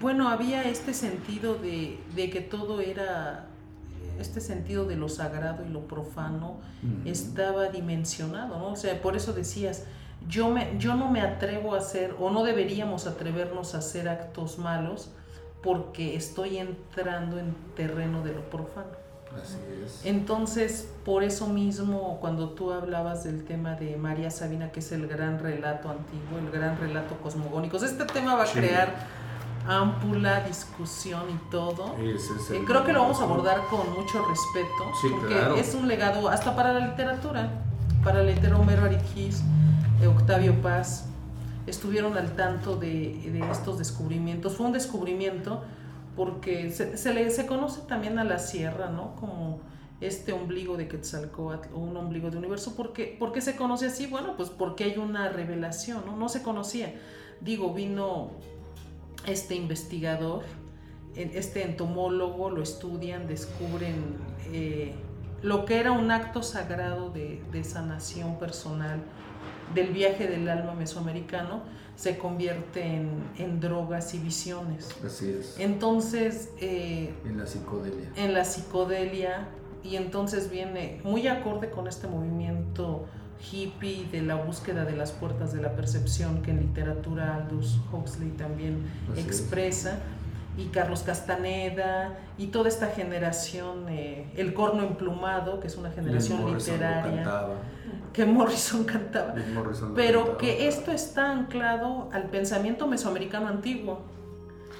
bueno, 0.00 0.28
había 0.28 0.62
este 0.64 0.92
sentido 0.92 1.54
de, 1.54 1.98
de, 2.14 2.30
que 2.30 2.42
todo 2.42 2.80
era, 2.80 3.48
este 4.18 4.40
sentido 4.42 4.84
de 4.84 4.96
lo 4.96 5.08
sagrado 5.08 5.64
y 5.66 5.70
lo 5.70 5.88
profano 5.88 6.60
uh 6.82 6.86
-huh. 6.86 7.10
estaba 7.10 7.70
dimensionado, 7.70 8.58
¿no? 8.58 8.72
O 8.72 8.76
sea, 8.76 9.00
por 9.00 9.16
eso 9.16 9.32
decías, 9.32 9.84
yo, 10.28 10.48
me, 10.50 10.76
yo 10.78 10.94
no 10.94 11.10
me 11.10 11.20
atrevo 11.20 11.74
a 11.74 11.78
hacer, 11.78 12.14
o 12.20 12.30
no 12.30 12.44
deberíamos 12.44 13.06
atrevernos 13.06 13.74
a 13.74 13.78
hacer 13.78 14.08
actos 14.08 14.58
malos 14.58 15.10
porque 15.62 16.16
estoy 16.16 16.58
entrando 16.58 17.38
en 17.38 17.54
terreno 17.76 18.22
de 18.22 18.32
lo 18.34 18.40
profano. 18.50 19.00
Así 19.40 19.58
es. 19.84 20.00
Entonces, 20.04 20.90
por 21.04 21.22
eso 21.22 21.46
mismo, 21.46 22.18
cuando 22.20 22.50
tú 22.50 22.72
hablabas 22.72 23.22
del 23.24 23.44
tema 23.44 23.74
de 23.76 23.96
María 23.96 24.30
Sabina, 24.30 24.72
que 24.72 24.80
es 24.80 24.90
el 24.90 25.06
gran 25.06 25.38
relato 25.38 25.88
antiguo, 25.90 26.38
el 26.38 26.50
gran 26.50 26.78
relato 26.78 27.14
cosmogónico, 27.18 27.76
este 27.76 28.04
tema 28.06 28.34
va 28.34 28.42
a 28.42 28.46
Sí. 28.46 28.58
crear 28.58 28.92
amplia 29.68 30.40
discusión 30.40 31.22
y 31.30 31.50
todo. 31.50 31.94
Es 31.98 32.28
Eh, 32.50 32.62
creo 32.66 32.82
que 32.84 32.92
lo 32.92 33.02
vamos 33.02 33.20
a 33.20 33.24
abordar 33.24 33.60
con 33.68 33.88
mucho 33.92 34.24
respeto, 34.26 34.90
Sí, 35.00 35.08
porque 35.10 35.34
claro. 35.34 35.54
es 35.56 35.74
un 35.74 35.86
legado 35.86 36.28
hasta 36.28 36.56
para 36.56 36.72
la 36.72 36.86
literatura, 36.88 37.50
para 38.02 38.22
el 38.22 38.30
hetero 38.30 38.58
Homero 38.58 38.86
eh, 38.86 38.98
Octavio 40.06 40.60
Paz, 40.62 41.06
estuvieron 41.66 42.16
al 42.16 42.34
tanto 42.36 42.76
de, 42.76 43.42
estos 43.50 43.78
descubrimientos. 43.78 44.56
Fue 44.56 44.66
un 44.66 44.72
descubrimiento 44.72 45.62
porque 46.16 46.70
se, 46.70 47.14
le 47.14 47.30
se 47.30 47.46
conoce 47.46 47.82
también 47.82 48.18
a 48.18 48.24
la 48.24 48.38
sierra, 48.38 48.90
¿no? 48.90 49.14
Como 49.16 49.60
este 50.00 50.32
ombligo 50.32 50.76
de 50.76 50.88
Quetzalcóatl 50.88 51.74
o 51.74 51.78
un 51.78 51.96
ombligo 51.96 52.30
de 52.30 52.38
universo. 52.38 52.74
¿Por 52.74 52.92
qué, 52.92 53.16
¿Por 53.18 53.32
qué 53.32 53.40
se 53.40 53.56
conoce 53.56 53.86
así? 53.86 54.06
Bueno, 54.06 54.36
pues 54.36 54.50
porque 54.50 54.84
hay 54.84 54.98
una 54.98 55.28
revelación, 55.28 56.04
¿no? 56.06 56.16
No 56.16 56.28
se 56.28 56.42
conocía. 56.42 56.94
Digo, 57.40 57.72
vino 57.72 58.30
este 59.26 59.54
investigador, 59.54 60.44
este 61.14 61.64
entomólogo, 61.64 62.50
lo 62.50 62.62
estudian, 62.62 63.26
descubren 63.26 64.16
eh, 64.52 64.94
lo 65.42 65.64
que 65.64 65.78
era 65.78 65.92
un 65.92 66.10
acto 66.10 66.42
sagrado 66.42 67.10
de, 67.10 67.42
de 67.52 67.64
sanación 67.64 68.38
personal 68.38 69.02
del 69.74 69.92
viaje 69.92 70.26
del 70.26 70.48
alma 70.48 70.74
mesoamericano, 70.74 71.62
se 71.96 72.16
convierte 72.16 72.82
en, 72.82 73.10
en 73.38 73.60
drogas 73.60 74.14
y 74.14 74.18
visiones. 74.18 74.88
Así 75.04 75.30
es. 75.38 75.56
Entonces, 75.58 76.50
eh, 76.60 77.12
En 77.24 77.36
la 77.38 77.46
psicodelia. 77.46 78.08
en 78.16 78.32
la 78.34 78.44
psicodelia 78.44 79.48
y 79.82 79.96
entonces 79.96 80.50
viene 80.50 81.00
muy 81.04 81.26
acorde 81.28 81.70
con 81.70 81.86
este 81.86 82.06
movimiento 82.06 83.06
hippie 83.52 84.06
de 84.12 84.22
la 84.22 84.34
búsqueda 84.36 84.84
de 84.84 84.94
las 84.96 85.12
puertas 85.12 85.52
de 85.52 85.62
la 85.62 85.74
percepción 85.74 86.42
que 86.42 86.50
en 86.50 86.60
literatura 86.60 87.36
Aldous 87.36 87.80
Huxley 87.92 88.30
también 88.30 88.86
Así 89.10 89.20
es. 89.20 89.26
expresa 89.26 89.98
y 90.58 90.66
Carlos 90.66 91.02
Castaneda 91.02 92.18
y 92.36 92.48
toda 92.48 92.68
esta 92.68 92.88
generación 92.88 93.88
eh, 93.88 94.30
el 94.36 94.52
corno 94.52 94.82
emplumado 94.82 95.60
que 95.60 95.68
es 95.68 95.76
una 95.76 95.90
generación 95.90 96.42
Morrison 96.42 96.74
literaria. 96.74 97.46
Que 98.12 98.24
Morrison 98.24 98.84
cantaba 98.92 99.34
Morrison 99.54 99.92
pero 99.94 100.20
cantaba. 100.20 100.38
que 100.38 100.68
esto 100.68 100.92
está 100.92 101.32
anclado 101.32 102.08
al 102.12 102.24
pensamiento 102.24 102.86
mesoamericano 102.86 103.48
antiguo. 103.48 104.00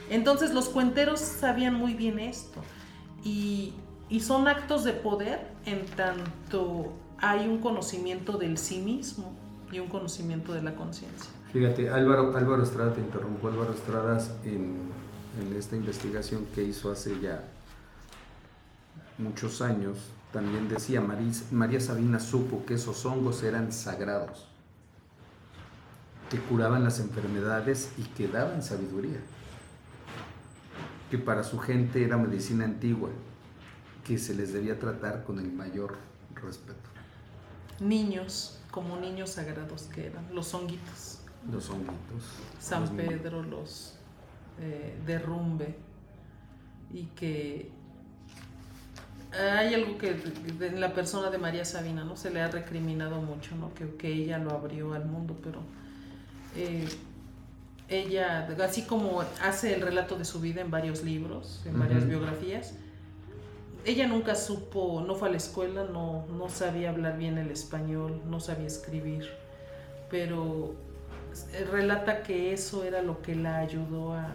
Entonces 0.09 0.53
los 0.53 0.69
cuenteros 0.69 1.21
sabían 1.21 1.75
muy 1.75 1.95
bien 1.95 2.19
esto 2.19 2.61
y, 3.23 3.75
y 4.09 4.21
son 4.21 4.49
actos 4.49 4.85
de 4.85 4.93
poder 4.93 5.47
en 5.67 5.87
tanto 5.87 6.93
hay 7.19 7.47
un 7.47 7.59
conocimiento 7.59 8.39
del 8.39 8.59
sí 8.59 8.79
mismo 8.79 9.33
y 9.71 9.79
un 9.79 9.89
conocimiento 9.89 10.53
de 10.53 10.63
la 10.63 10.75
conciencia. 10.75 11.31
Fíjate, 11.53 11.91
Álvaro, 11.91 12.37
Álvaro 12.37 12.63
Estrada, 12.63 12.93
te 12.93 13.01
interrumpo, 13.01 13.49
Álvaro 13.49 13.73
Estrada 13.73 14.19
en, 14.45 14.79
en 15.41 15.57
esta 15.57 15.77
investigación 15.77 16.47
que 16.55 16.63
hizo 16.63 16.91
hace 16.91 17.21
ya 17.21 17.45
muchos 19.19 19.61
años, 19.61 19.99
también 20.33 20.69
decía, 20.69 21.01
Maris- 21.01 21.51
María 21.51 21.81
Sabina 21.81 22.21
supo 22.21 22.65
que 22.65 22.75
esos 22.75 23.05
hongos 23.05 23.43
eran 23.43 23.73
sagrados, 23.73 24.47
que 26.31 26.39
curaban 26.39 26.85
las 26.85 27.01
enfermedades 27.01 27.93
y 27.99 28.03
que 28.03 28.29
daban 28.29 28.63
sabiduría, 28.63 29.19
que 31.11 31.19
para 31.19 31.43
su 31.43 31.59
gente 31.59 32.05
era 32.05 32.17
medicina 32.17 32.65
antigua, 32.65 33.11
que 34.05 34.19
se 34.19 34.35
les 34.35 34.53
debía 34.53 34.79
tratar 34.79 35.25
con 35.25 35.39
el 35.41 35.53
mayor 35.53 35.97
respeto. 36.35 36.79
Niños, 37.81 38.61
como 38.71 38.97
niños 38.99 39.31
sagrados 39.31 39.85
que 39.93 40.07
eran, 40.07 40.33
los 40.35 40.53
honguitos, 40.55 41.19
Los 41.51 41.71
honguitos. 41.71 42.25
San 42.61 42.83
los 42.83 42.91
Pedro 42.91 43.43
los 43.43 43.95
eh, 44.61 44.97
derrumbe 45.07 45.75
y 46.93 47.05
que 47.17 47.73
hay 49.33 49.75
algo 49.75 49.97
que 49.99 50.17
en 50.61 50.81
la 50.81 50.93
persona 50.93 51.31
de 51.31 51.39
María 51.39 51.65
Sabina 51.65 52.05
no 52.05 52.17
se 52.17 52.31
le 52.31 52.41
ha 52.41 52.49
recriminado 52.49 53.21
mucho, 53.23 53.55
¿no? 53.57 53.73
que, 53.75 53.95
que 53.97 54.13
ella 54.13 54.39
lo 54.39 54.51
abrió 54.51 54.93
al 54.95 55.05
mundo, 55.05 55.37
pero 55.43 55.61
eh, 56.57 56.89
ella, 57.89 58.49
así 58.65 58.83
como 58.83 59.23
hace 59.43 59.75
el 59.75 59.83
relato 59.83 60.17
de 60.17 60.25
su 60.25 60.41
vida 60.41 60.61
en 60.61 60.71
varios 60.71 61.05
libros, 61.05 61.63
en 61.65 61.79
varias 61.79 62.07
biografías, 62.07 62.75
ella 63.85 64.07
nunca 64.07 64.35
supo, 64.35 65.03
no 65.07 65.15
fue 65.15 65.29
a 65.29 65.31
la 65.31 65.39
escuela, 65.39 65.85
no, 65.85 66.27
no 66.27 66.49
sabía 66.49 66.91
hablar 66.91 67.17
bien 67.17 67.39
el 67.39 67.51
español, 67.51 68.21
no 68.27 68.41
sabía 68.41 68.67
escribir, 68.67 69.31
pero 70.11 70.75
eh, 71.53 71.65
relata 71.71 72.23
que 72.23 72.53
eso 72.53 72.85
era 72.85 73.01
lo 73.01 73.23
que 73.23 73.35
la 73.37 73.59
ayudó 73.59 74.13
a, 74.15 74.35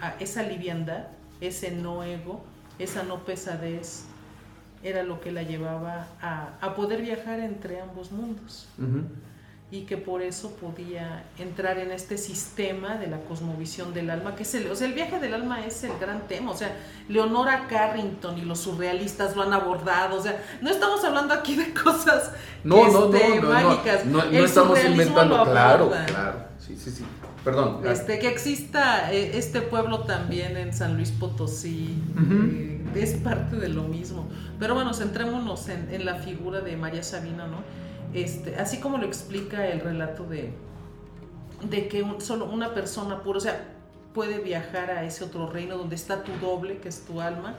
a 0.00 0.16
esa 0.18 0.42
liviandad, 0.42 1.06
ese 1.40 1.70
no 1.70 2.02
ego, 2.02 2.44
esa 2.78 3.02
no 3.02 3.24
pesadez 3.24 4.04
era 4.82 5.02
lo 5.02 5.20
que 5.20 5.32
la 5.32 5.42
llevaba 5.42 6.06
a, 6.20 6.50
a 6.60 6.74
poder 6.74 7.02
viajar 7.02 7.40
entre 7.40 7.80
ambos 7.80 8.12
mundos. 8.12 8.68
Y 9.70 9.82
que 9.82 9.98
por 9.98 10.22
eso 10.22 10.52
podía 10.52 11.24
entrar 11.38 11.76
en 11.76 11.90
este 11.90 12.16
sistema 12.16 12.96
de 12.96 13.06
la 13.06 13.20
cosmovisión 13.20 13.92
del 13.92 14.08
alma, 14.08 14.34
que 14.34 14.44
es 14.44 14.54
el, 14.54 14.70
o 14.70 14.74
sea, 14.74 14.86
el 14.86 14.94
viaje 14.94 15.18
del 15.18 15.34
alma 15.34 15.66
es 15.66 15.84
el 15.84 15.92
gran 15.98 16.26
tema, 16.26 16.52
o 16.52 16.56
sea, 16.56 16.74
Leonora 17.06 17.66
Carrington 17.68 18.38
y 18.38 18.42
los 18.42 18.60
surrealistas 18.60 19.36
lo 19.36 19.42
han 19.42 19.52
abordado, 19.52 20.16
o 20.16 20.22
sea, 20.22 20.42
no 20.62 20.70
estamos 20.70 21.04
hablando 21.04 21.34
aquí 21.34 21.54
de 21.54 21.74
cosas 21.74 22.32
No, 22.64 22.86
no, 22.90 23.08
no, 23.10 23.14
este, 23.14 23.28
no, 23.28 23.42
no, 23.42 23.48
mágicas, 23.50 24.06
no, 24.06 24.18
no 24.18 24.24
el 24.24 24.44
estamos 24.44 24.68
surrealismo 24.78 25.02
inventando, 25.02 25.36
lo 25.36 25.44
claro, 25.44 25.90
claro, 26.06 26.47
sí, 26.68 26.76
sí, 26.76 26.90
sí, 26.90 27.04
perdón. 27.44 27.80
Este, 27.86 28.18
que 28.18 28.28
exista 28.28 29.12
eh, 29.12 29.36
este 29.38 29.60
pueblo 29.62 30.00
también 30.04 30.56
en 30.56 30.72
San 30.72 30.94
Luis 30.96 31.10
Potosí, 31.10 31.96
Ujú. 32.14 32.44
eh, 32.52 32.80
es 32.94 33.14
parte 33.14 33.56
de 33.56 33.68
lo 33.68 33.82
mismo. 33.84 34.28
Pero 34.60 34.74
bueno, 34.74 34.92
centrémonos 34.94 35.68
en, 35.68 35.88
en 35.92 36.04
la 36.04 36.16
figura 36.16 36.60
de 36.60 36.76
María 36.76 37.02
Sabina, 37.02 37.46
¿no? 37.46 37.58
Este, 38.14 38.56
así 38.56 38.78
como 38.78 38.98
lo 38.98 39.06
explica 39.06 39.66
el 39.68 39.80
relato 39.80 40.24
de, 40.24 40.50
de 41.68 41.88
que 41.88 42.02
un- 42.02 42.20
solo 42.20 42.44
una 42.46 42.74
persona 42.74 43.22
pura, 43.22 43.38
o 43.38 43.40
sea, 43.40 43.74
puede 44.14 44.38
viajar 44.38 44.90
a 44.90 45.04
ese 45.04 45.24
otro 45.24 45.50
reino 45.50 45.76
donde 45.76 45.94
está 45.96 46.22
tu 46.24 46.32
doble, 46.44 46.78
que 46.78 46.88
es 46.88 47.04
tu 47.04 47.20
alma, 47.20 47.54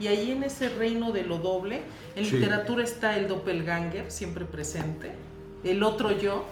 y 0.00 0.08
ahí 0.08 0.32
en 0.32 0.42
ese 0.42 0.68
reino 0.70 1.12
de 1.12 1.22
lo 1.24 1.38
doble, 1.38 1.82
en 2.16 2.24
Sí. 2.24 2.36
literatura 2.36 2.82
está 2.82 3.16
el 3.16 3.28
doppelganger, 3.28 4.10
siempre 4.10 4.44
presente, 4.44 5.12
el 5.64 5.82
otro 5.84 6.10
yo, 6.18 6.44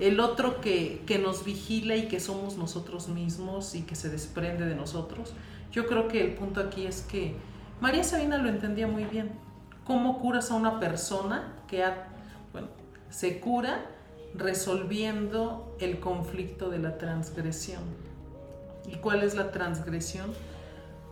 el 0.00 0.20
otro 0.20 0.60
que, 0.60 1.02
que 1.06 1.18
nos 1.18 1.44
vigila 1.44 1.96
y 1.96 2.08
que 2.08 2.20
somos 2.20 2.56
nosotros 2.56 3.08
mismos 3.08 3.74
y 3.74 3.82
que 3.82 3.94
se 3.94 4.08
desprende 4.08 4.66
de 4.66 4.74
nosotros. 4.74 5.34
Yo 5.72 5.86
creo 5.86 6.08
que 6.08 6.22
el 6.22 6.34
punto 6.34 6.60
aquí 6.60 6.86
es 6.86 7.02
que 7.02 7.34
María 7.80 8.04
Sabina 8.04 8.38
lo 8.38 8.48
entendía 8.48 8.86
muy 8.86 9.04
bien. 9.04 9.32
¿Cómo 9.84 10.18
curas 10.18 10.50
a 10.50 10.54
una 10.54 10.80
persona 10.80 11.52
que 11.68 11.84
ha, 11.84 12.08
bueno, 12.52 12.68
se 13.10 13.40
cura 13.40 13.84
resolviendo 14.34 15.76
el 15.80 16.00
conflicto 16.00 16.70
de 16.70 16.78
la 16.78 16.96
transgresión? 16.98 17.82
¿Y 18.86 18.96
cuál 18.96 19.22
es 19.22 19.34
la 19.34 19.50
transgresión? 19.50 20.32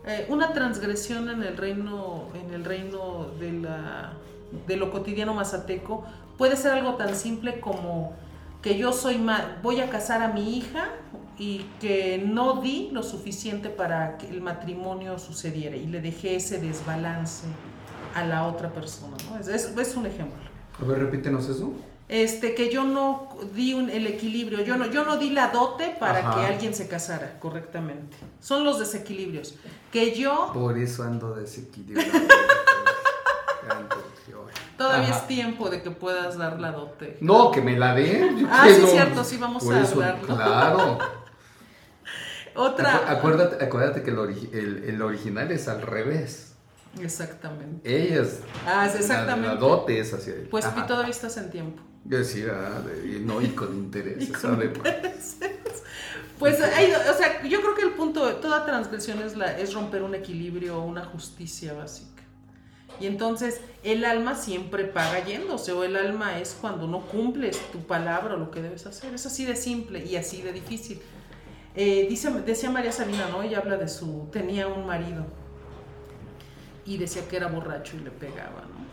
Eh, 0.05 0.25
una 0.29 0.53
transgresión 0.53 1.29
en 1.29 1.43
el 1.43 1.55
reino, 1.55 2.27
en 2.33 2.53
el 2.53 2.65
reino 2.65 3.27
de, 3.39 3.53
la, 3.53 4.13
de 4.67 4.75
lo 4.75 4.91
cotidiano 4.91 5.33
mazateco 5.33 6.05
puede 6.37 6.57
ser 6.57 6.73
algo 6.73 6.95
tan 6.95 7.15
simple 7.15 7.59
como 7.59 8.13
que 8.63 8.77
yo 8.77 8.91
soy 8.93 9.17
ma- 9.19 9.57
voy 9.61 9.79
a 9.81 9.89
casar 9.89 10.23
a 10.23 10.29
mi 10.29 10.57
hija 10.57 10.89
y 11.37 11.65
que 11.79 12.23
no 12.25 12.61
di 12.61 12.89
lo 12.91 13.03
suficiente 13.03 13.69
para 13.69 14.17
que 14.17 14.29
el 14.29 14.41
matrimonio 14.41 15.19
sucediera 15.19 15.75
y 15.75 15.85
le 15.87 15.99
dejé 16.01 16.37
ese 16.37 16.59
desbalance 16.59 17.45
a 18.15 18.23
la 18.25 18.47
otra 18.47 18.71
persona. 18.71 19.17
¿no? 19.29 19.37
Es, 19.39 19.47
es- 19.47 19.77
es 19.77 19.95
un 19.95 20.05
ejemplo. 20.05 20.37
A 20.81 20.85
ver, 20.85 20.99
repítenos 20.99 21.47
eso. 21.49 21.71
Este, 22.09 22.53
que 22.53 22.71
yo 22.71 22.83
no 22.83 23.29
di 23.55 23.73
un- 23.73 23.89
el 23.89 24.05
equilibrio, 24.07 24.61
yo 24.63 24.77
no, 24.77 24.85
yo 24.91 25.03
no 25.05 25.17
di 25.17 25.29
la 25.31 25.47
dote 25.49 25.95
para 25.99 26.19
Ajá. 26.19 26.35
que 26.39 26.45
alguien 26.45 26.73
se 26.75 26.87
casara 26.87 27.39
correctamente. 27.39 28.15
Son 28.39 28.63
los 28.63 28.77
desequilibrios. 28.79 29.55
Que 29.91 30.13
yo 30.13 30.51
Por 30.53 30.77
eso 30.77 31.03
ando 31.03 31.33
desequilibrado. 31.33 32.09
Todavía 34.83 35.09
Ajá. 35.11 35.17
es 35.19 35.27
tiempo 35.27 35.69
de 35.69 35.81
que 35.81 35.91
puedas 35.91 36.37
dar 36.37 36.59
la 36.59 36.71
dote. 36.73 37.17
No, 37.21 37.51
que 37.51 37.61
me 37.61 37.77
la 37.79 37.95
den. 37.95 38.45
Ah, 38.51 38.67
sí, 38.67 38.81
no. 38.81 38.87
cierto, 38.87 39.23
sí, 39.23 39.37
vamos 39.37 39.63
Por 39.63 39.75
a 39.75 39.81
eso, 39.81 39.93
hablarlo. 39.93 40.27
Claro. 40.35 40.97
Otra. 42.55 43.07
Acu- 43.07 43.17
Acuérdate, 43.17 43.63
acuérdate 43.65 44.03
que 44.03 44.11
el, 44.11 44.17
origi- 44.17 44.53
el- 44.53 44.83
el 44.83 45.01
original 45.01 45.51
es 45.51 45.67
al 45.67 45.81
revés. 45.81 46.53
Exactamente. 47.01 47.81
Ella 47.89 48.21
es. 48.23 48.41
Ah, 48.67 48.87
sí, 48.89 48.95
la- 48.95 48.99
exactamente. 48.99 49.47
La, 49.47 49.55
dote 49.55 49.99
es 49.99 50.13
hacia 50.13 50.33
él. 50.33 50.47
Pues 50.51 50.65
Ajá. 50.65 50.85
todavía 50.85 51.11
estás 51.11 51.37
en 51.37 51.49
tiempo. 51.49 51.81
Yo 52.05 52.17
decía, 52.17 52.51
ah, 52.53 52.81
de- 52.81 53.19
no, 53.21 53.41
y 53.41 53.47
con 53.49 53.73
interés, 53.73 54.21
Y 54.21 54.27
con 54.33 54.41
¿sabe? 54.41 54.73
Pues 56.37 56.59
hay- 56.61 56.91
o 56.91 57.17
sea, 57.17 57.41
yo 57.43 57.61
creo 57.61 57.73
que 57.75 57.83
el 57.83 57.91
punto 57.93 58.35
toda 58.35 58.65
transgresión 58.65 59.21
es, 59.21 59.37
la, 59.37 59.57
es 59.57 59.73
romper 59.73 60.03
un 60.03 60.13
equilibrio 60.13 60.77
o 60.79 60.83
una 60.85 61.05
justicia 61.05 61.73
básica. 61.73 62.12
Y 62.99 63.07
entonces 63.07 63.61
el 63.83 64.05
alma 64.05 64.35
siempre 64.35 64.85
paga 64.85 65.23
yéndose, 65.25 65.71
o 65.71 65.83
el 65.83 65.95
alma 65.95 66.39
es 66.39 66.55
cuando 66.59 66.87
no 66.87 67.01
cumples 67.01 67.59
tu 67.71 67.79
palabra 67.79 68.35
o 68.35 68.37
lo 68.37 68.51
que 68.51 68.61
debes 68.61 68.85
hacer. 68.85 69.13
Es 69.13 69.25
así 69.25 69.45
de 69.45 69.55
simple 69.55 70.05
y 70.05 70.15
así 70.15 70.41
de 70.41 70.53
difícil. 70.53 71.01
Eh, 71.75 72.05
dice, 72.07 72.29
decía 72.45 72.69
María 72.69 72.91
Sabina, 72.91 73.27
¿no? 73.29 73.41
Ella 73.41 73.57
habla 73.59 73.77
de 73.77 73.87
su. 73.87 74.27
tenía 74.31 74.67
un 74.67 74.85
marido 74.85 75.25
y 76.85 76.97
decía 76.97 77.27
que 77.27 77.37
era 77.37 77.47
borracho 77.47 77.97
y 77.97 78.01
le 78.01 78.11
pegaba, 78.11 78.61
¿no? 78.61 78.83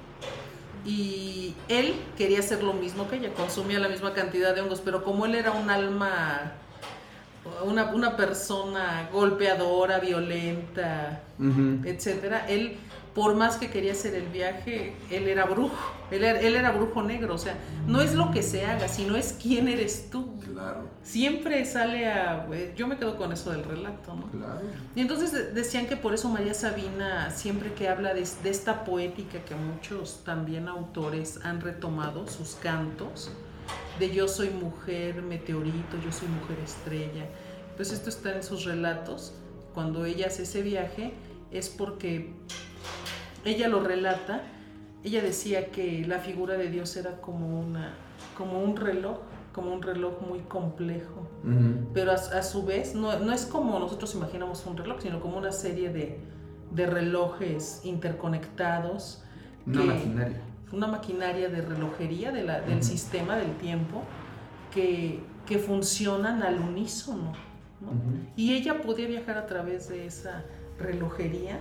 Y 0.88 1.54
él 1.68 1.94
quería 2.16 2.38
hacer 2.38 2.62
lo 2.62 2.72
mismo 2.72 3.08
que 3.08 3.16
ella, 3.16 3.34
consumía 3.34 3.78
la 3.78 3.88
misma 3.88 4.14
cantidad 4.14 4.54
de 4.54 4.62
hongos, 4.62 4.80
pero 4.82 5.04
como 5.04 5.26
él 5.26 5.34
era 5.34 5.50
un 5.50 5.68
alma, 5.68 6.52
una, 7.64 7.92
una 7.92 8.16
persona 8.16 9.10
golpeadora, 9.12 9.98
violenta, 9.98 11.20
Ujú. 11.38 11.80
etcétera, 11.84 12.46
él, 12.48 12.78
por 13.14 13.34
más 13.34 13.56
que 13.56 13.70
quería 13.70 13.92
hacer 13.92 14.14
el 14.14 14.28
viaje, 14.28 14.94
él 15.10 15.26
era 15.26 15.44
brujo, 15.44 15.74
él 16.12 16.22
era, 16.22 16.40
él 16.40 16.54
era 16.54 16.70
brujo 16.70 17.02
negro, 17.02 17.34
o 17.34 17.38
sea, 17.38 17.56
no 17.86 18.00
es 18.00 18.14
lo 18.14 18.30
que 18.30 18.42
se 18.42 18.64
haga, 18.64 18.86
sino 18.88 19.16
es 19.16 19.36
quién 19.40 19.66
eres 19.68 20.10
tú. 20.10 20.38
Claro, 20.52 20.88
Siempre 21.02 21.64
sale 21.64 22.06
a... 22.08 22.46
eh, 22.52 22.72
Yo 22.76 22.86
me 22.86 22.96
quedo 22.98 23.16
con 23.16 23.32
eso 23.32 23.50
del 23.50 23.64
relato, 23.64 24.14
¿no? 24.14 24.30
claro. 24.30 24.60
Y 24.94 25.00
entonces 25.00 25.32
de- 25.32 25.52
decían 25.52 25.86
que 25.86 25.96
por 25.96 26.14
eso 26.14 26.28
María 26.28 26.54
Sabina, 26.54 27.30
siempre 27.30 27.72
que 27.72 27.88
habla 27.88 28.14
de, 28.14 28.26
de 28.42 28.50
esta 28.50 28.84
poética 28.84 29.40
que 29.44 29.54
muchos 29.56 30.22
también 30.24 30.68
autores 30.68 31.40
han 31.42 31.60
retomado, 31.60 32.28
sus 32.28 32.50
cantos, 32.56 33.30
de 33.98 34.10
yo 34.14 34.28
soy 34.28 34.50
mujer 34.50 35.22
meteorito, 35.22 35.96
yo 36.04 36.12
soy 36.12 36.28
mujer 36.28 36.58
estrella, 36.64 37.26
pues 37.76 37.92
esto 37.92 38.08
está 38.08 38.34
en 38.36 38.42
sus 38.42 38.64
relatos, 38.64 39.32
cuando 39.74 40.04
ella 40.04 40.26
hace 40.28 40.42
ese 40.44 40.62
viaje, 40.62 41.12
es 41.50 41.68
porque 41.68 42.32
ella 43.44 43.68
lo 43.68 43.80
relata, 43.82 44.42
ella 45.04 45.22
decía 45.22 45.70
que 45.70 46.04
la 46.06 46.18
figura 46.18 46.56
de 46.56 46.68
Dios 46.70 46.96
era 46.96 47.20
como, 47.20 47.60
una, 47.60 47.94
como 48.36 48.62
un 48.62 48.76
reloj, 48.76 49.18
como 49.52 49.72
un 49.72 49.82
reloj 49.82 50.20
muy 50.28 50.40
complejo 50.40 51.26
pero 51.94 52.12
a, 52.12 52.14
a 52.14 52.42
su 52.42 52.64
vez 52.64 52.94
no, 52.94 53.18
no 53.18 53.32
es 53.32 53.46
como 53.46 53.78
nosotros 53.78 54.14
imaginamos 54.14 54.64
un 54.66 54.76
reloj, 54.76 55.00
sino 55.00 55.20
como 55.20 55.38
una 55.38 55.52
serie 55.52 55.90
de, 55.90 56.18
de 56.70 56.86
relojes 56.86 57.80
interconectados. 57.84 59.24
Una 59.66 59.80
que- 59.80 59.86
maquinaria. 59.88 60.40
Una 60.72 60.86
maquinaria 60.86 61.48
de 61.48 61.62
relojería 61.62 62.30
de 62.30 62.44
la- 62.44 62.60
del 62.60 62.82
sistema 62.84 63.36
del 63.36 63.52
tiempo 63.56 64.02
que, 64.72 65.20
que 65.46 65.58
funcionan 65.58 66.42
al 66.44 66.60
unísono. 66.60 67.32
Y 68.36 68.52
ella 68.54 68.82
podía 68.82 69.08
viajar 69.08 69.38
a 69.38 69.46
través 69.46 69.88
de 69.88 70.06
esa 70.06 70.44
relojería 70.78 71.58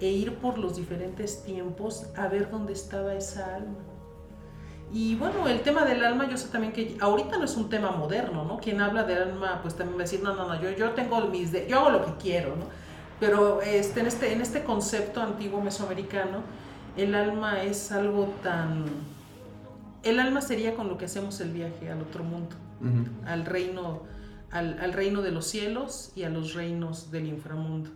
e 0.00 0.08
ir 0.08 0.34
por 0.36 0.58
los 0.58 0.76
diferentes 0.76 1.42
tiempos 1.44 2.06
a 2.16 2.28
ver 2.28 2.50
dónde 2.50 2.72
estaba 2.72 3.14
esa 3.14 3.54
alma. 3.56 3.78
Y 4.92 5.16
bueno, 5.16 5.48
el 5.48 5.60
tema 5.62 5.84
del 5.84 6.04
alma, 6.04 6.28
yo 6.28 6.36
sé 6.36 6.48
también 6.48 6.72
que 6.72 6.96
ahorita 7.00 7.36
no 7.38 7.44
es 7.44 7.56
un 7.56 7.68
tema 7.68 7.90
moderno, 7.90 8.44
¿no? 8.44 8.58
Quien 8.58 8.80
habla 8.80 9.02
del 9.04 9.22
alma, 9.22 9.60
pues 9.62 9.74
también 9.74 9.96
va 9.98 10.02
a 10.02 10.04
decir, 10.04 10.22
no, 10.22 10.34
no, 10.34 10.46
no, 10.46 10.60
yo, 10.60 10.70
yo 10.70 10.90
tengo 10.90 11.20
mis, 11.28 11.50
de- 11.52 11.66
yo 11.68 11.80
hago 11.80 11.90
lo 11.90 12.04
que 12.04 12.12
quiero, 12.22 12.50
¿no? 12.56 12.66
Pero 13.18 13.60
este, 13.62 14.00
en, 14.00 14.06
este, 14.06 14.32
en 14.32 14.40
este 14.40 14.62
concepto 14.62 15.20
antiguo 15.22 15.60
mesoamericano, 15.60 16.42
el 16.96 17.14
alma 17.14 17.62
es 17.62 17.90
algo 17.92 18.28
tan... 18.42 18.84
El 20.02 20.20
alma 20.20 20.42
sería 20.42 20.74
con 20.76 20.88
lo 20.88 20.98
que 20.98 21.06
hacemos 21.06 21.40
el 21.40 21.50
viaje 21.52 21.90
al 21.90 22.02
otro 22.02 22.22
mundo 22.22 22.54
Ujú. 22.80 23.08
al 23.26 23.46
reino, 23.46 24.02
al, 24.50 24.78
al 24.80 24.92
reino 24.92 25.22
de 25.22 25.30
los 25.30 25.46
cielos 25.46 26.12
y 26.14 26.24
a 26.24 26.28
los 26.28 26.54
reinos 26.54 27.10
del 27.10 27.26
inframundo. 27.26 27.90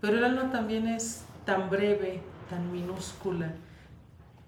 Pero 0.00 0.16
el 0.16 0.24
alma 0.24 0.50
también 0.50 0.86
es 0.88 1.24
tan 1.44 1.70
breve, 1.70 2.20
tan 2.48 2.72
minúscula, 2.72 3.54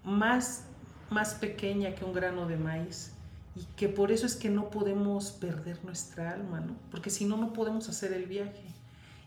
más, 0.04 0.66
más 1.10 1.34
pequeña 1.34 1.94
que 1.94 2.04
un 2.04 2.12
grano 2.12 2.46
de 2.46 2.56
maíz. 2.56 3.12
Y 3.54 3.64
que 3.76 3.88
por 3.88 4.12
eso 4.12 4.24
es 4.24 4.34
que 4.34 4.48
no 4.48 4.70
podemos 4.70 5.32
perder 5.32 5.84
nuestra 5.84 6.30
alma, 6.30 6.60
¿no? 6.60 6.74
Porque 6.90 7.10
si 7.10 7.26
no, 7.26 7.36
no 7.36 7.52
podemos 7.52 7.88
hacer 7.88 8.12
el 8.12 8.24
viaje. 8.24 8.64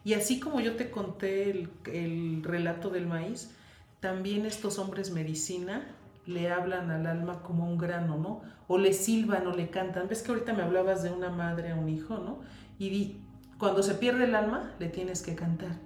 Y 0.04 0.14
así 0.14 0.40
como 0.40 0.60
yo 0.60 0.76
te 0.76 0.90
conté 0.90 1.52
el, 1.52 1.70
el 1.92 2.44
relato 2.44 2.90
del 2.90 3.06
maíz, 3.06 3.52
también 4.00 4.46
estos 4.46 4.80
hombres 4.80 5.12
medicina 5.12 5.86
le 6.26 6.52
hablan 6.52 6.90
al 6.92 7.06
alma 7.06 7.42
como 7.44 7.68
un 7.68 7.78
grano, 7.78 8.18
¿no? 8.18 8.42
O 8.68 8.78
le 8.78 8.94
silban 8.94 9.46
o 9.48 9.56
le 9.56 9.70
cantan. 9.70 10.08
¿Ves 10.08 10.24
que 10.24 10.32
ahorita 10.32 10.54
me 10.54 10.64
hablabas 10.64 11.04
de 11.04 11.12
una 11.12 11.30
madre 11.30 11.72
a 11.72 11.76
un 11.76 11.90
hijo, 11.90 12.18
¿no? 12.18 12.40
Y 12.80 12.90
di, 12.90 13.22
cuando 13.58 13.84
se 13.84 13.96
pierde 13.96 14.26
el 14.26 14.36
alma, 14.36 14.72
le 14.80 14.90
tienes 14.90 15.22
que 15.22 15.36
cantar. 15.36 15.78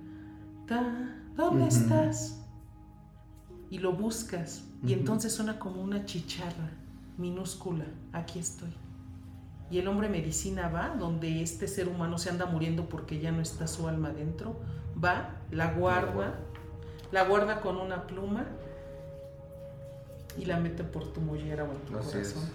Ta, 0.67 1.15
¿Dónde 1.39 1.67
estás? 1.67 2.37
Y 3.69 3.77
lo 3.77 3.93
buscas. 3.93 4.65
Y 4.85 4.91
entonces 4.91 5.33
suena 5.33 5.57
como 5.57 5.81
una 5.81 6.03
chicharra 6.03 6.69
minúscula. 7.17 7.85
Aquí 8.11 8.39
estoy. 8.39 8.75
Y 9.71 9.77
el 9.79 9.87
hombre 9.87 10.09
medicina 10.09 10.67
va 10.67 10.89
donde 10.89 11.41
este 11.41 11.69
ser 11.69 11.87
humano 11.87 12.17
se 12.17 12.29
anda 12.29 12.45
muriendo 12.45 12.89
porque 12.89 13.21
ya 13.21 13.31
no 13.31 13.41
está 13.41 13.67
su 13.67 13.87
alma 13.87 14.09
dentro. 14.09 14.59
Va, 15.01 15.35
la 15.49 15.71
guarda, 15.71 16.35
la 17.13 17.23
guarda 17.23 17.61
con 17.61 17.77
una 17.77 18.05
pluma 18.05 18.45
y 20.37 20.43
la 20.43 20.59
mete 20.59 20.83
por 20.83 21.13
tu 21.13 21.21
mollera 21.21 21.63
o 21.63 21.71
en 21.71 21.79
tu 21.85 21.97
Así 21.97 22.11
corazón. 22.11 22.43
es. 22.43 22.51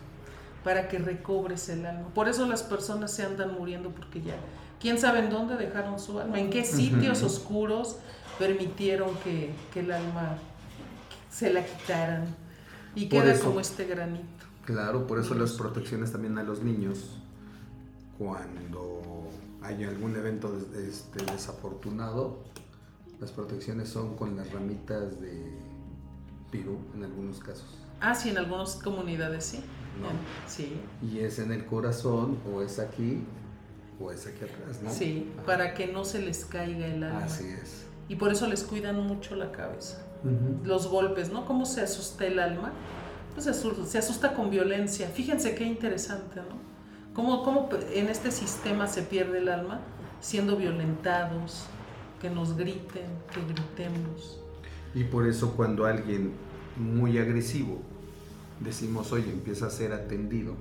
Para 0.62 0.88
que 0.88 0.98
recobres 0.98 1.70
el 1.70 1.86
alma. 1.86 2.08
Por 2.12 2.28
eso 2.28 2.46
las 2.46 2.62
personas 2.62 3.12
se 3.12 3.24
andan 3.24 3.54
muriendo 3.54 3.90
porque 3.90 4.20
ya, 4.20 4.34
quién 4.78 4.98
sabe 4.98 5.20
en 5.20 5.30
dónde 5.30 5.56
dejaron 5.56 5.98
su 5.98 6.18
alma, 6.18 6.38
en 6.38 6.50
qué 6.50 6.64
sitios 6.64 7.22
oscuros 7.22 7.96
permitieron 8.38 9.14
que, 9.24 9.50
que 9.72 9.80
el 9.80 9.92
alma 9.92 10.38
se 11.30 11.52
la 11.52 11.64
quitaran 11.64 12.26
y 12.94 13.06
Por 13.06 13.22
queda 13.22 13.32
eso- 13.34 13.44
como 13.46 13.60
este 13.60 13.84
granito. 13.86 14.24
Claro, 14.64 15.06
por 15.06 15.18
eso 15.18 15.34
las 15.34 15.52
protecciones 15.52 16.10
también 16.12 16.38
a 16.38 16.42
los 16.42 16.62
niños, 16.62 17.18
cuando 18.18 19.28
hay 19.62 19.84
algún 19.84 20.16
evento 20.16 20.52
este, 20.76 21.24
desafortunado, 21.30 22.38
las 23.20 23.30
protecciones 23.32 23.88
son 23.88 24.16
con 24.16 24.36
las 24.36 24.50
ramitas 24.52 25.20
de 25.20 25.52
pirú 26.50 26.78
en 26.94 27.04
algunos 27.04 27.40
casos. 27.40 27.66
Ah, 28.00 28.14
sí, 28.14 28.30
en 28.30 28.38
algunas 28.38 28.76
comunidades 28.76 29.44
sí. 29.44 29.60
No. 30.00 30.08
Sí, 30.48 30.72
Y 31.02 31.20
es 31.20 31.38
en 31.38 31.52
el 31.52 31.66
corazón, 31.66 32.38
o 32.52 32.62
es 32.62 32.78
aquí, 32.80 33.22
o 34.00 34.10
es 34.10 34.26
aquí 34.26 34.44
atrás, 34.44 34.82
¿no? 34.82 34.90
sí, 34.90 35.30
Ajá. 35.36 35.46
para 35.46 35.74
que 35.74 35.86
no 35.86 36.04
se 36.04 36.20
les 36.20 36.44
caiga 36.44 36.86
el 36.86 37.04
alma. 37.04 37.24
Así 37.24 37.44
es. 37.46 37.83
Y 38.08 38.16
por 38.16 38.32
eso 38.32 38.46
les 38.46 38.62
cuidan 38.64 39.06
mucho 39.06 39.34
la 39.36 39.50
cabeza. 39.52 40.04
Los 40.64 40.86
golpes, 40.88 41.30
¿no? 41.30 41.44
¿Cómo 41.44 41.66
se 41.66 41.82
asusta 41.82 42.24
el 42.26 42.38
alma? 42.38 42.72
Pues 43.34 43.44
se 43.44 43.50
asusta, 43.50 43.84
se 43.84 43.98
asusta 43.98 44.34
con 44.34 44.48
violencia. 44.50 45.08
Fíjense 45.08 45.54
qué 45.54 45.64
interesante, 45.64 46.36
¿no? 46.36 46.56
¿Cómo, 47.14 47.42
cómo 47.44 47.68
en 47.92 48.08
este 48.08 48.30
sistema 48.30 48.86
se 48.86 49.02
pierde 49.02 49.38
el 49.38 49.48
alma? 49.48 49.80
Siendo 50.20 50.56
violentados, 50.56 51.66
que 52.20 52.30
nos 52.30 52.56
griten, 52.56 53.06
que 53.32 53.40
gritemos. 53.52 54.40
Y 54.94 55.04
por 55.04 55.26
eso 55.26 55.52
cuando 55.54 55.84
alguien 55.84 56.32
muy 56.76 57.18
agresivo 57.18 57.82
decimos, 58.60 59.12
oye, 59.12 59.30
empieza 59.30 59.66
a 59.66 59.70
ser 59.70 59.92
atendido, 59.92 60.54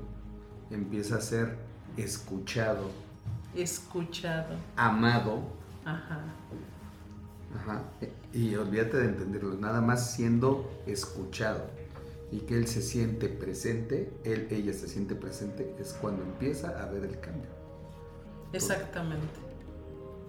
empieza 0.71 1.15
a 1.15 1.21
ser 1.21 1.57
escuchado, 1.95 2.89
Escuchado. 3.55 4.55
amado, 4.75 5.39
Ajá. 5.85 6.19
Ajá, 7.64 7.84
y 8.34 8.55
olvídate 8.55 8.97
de 8.97 9.05
entenderlo, 9.05 9.55
nada 9.55 9.82
más 9.82 10.11
siendo 10.11 10.70
escuchado 10.86 11.66
y 12.32 12.39
que 12.39 12.57
él 12.57 12.68
se 12.68 12.82
siente 12.82 13.30
presente, 13.30 14.11
él, 14.24 14.47
ella 14.49 14.74
se 14.74 14.88
siente 14.88 15.16
presente, 15.16 15.76
es 15.80 15.93
cuando 15.93 16.24
empieza 16.24 16.70
a 16.82 16.88
ver 16.88 17.03
el 17.03 17.20
cambio. 17.20 17.49
Exactamente. 18.51 19.39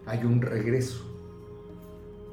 Hay 0.07 0.25
un 0.25 0.43
regreso. 0.43 1.11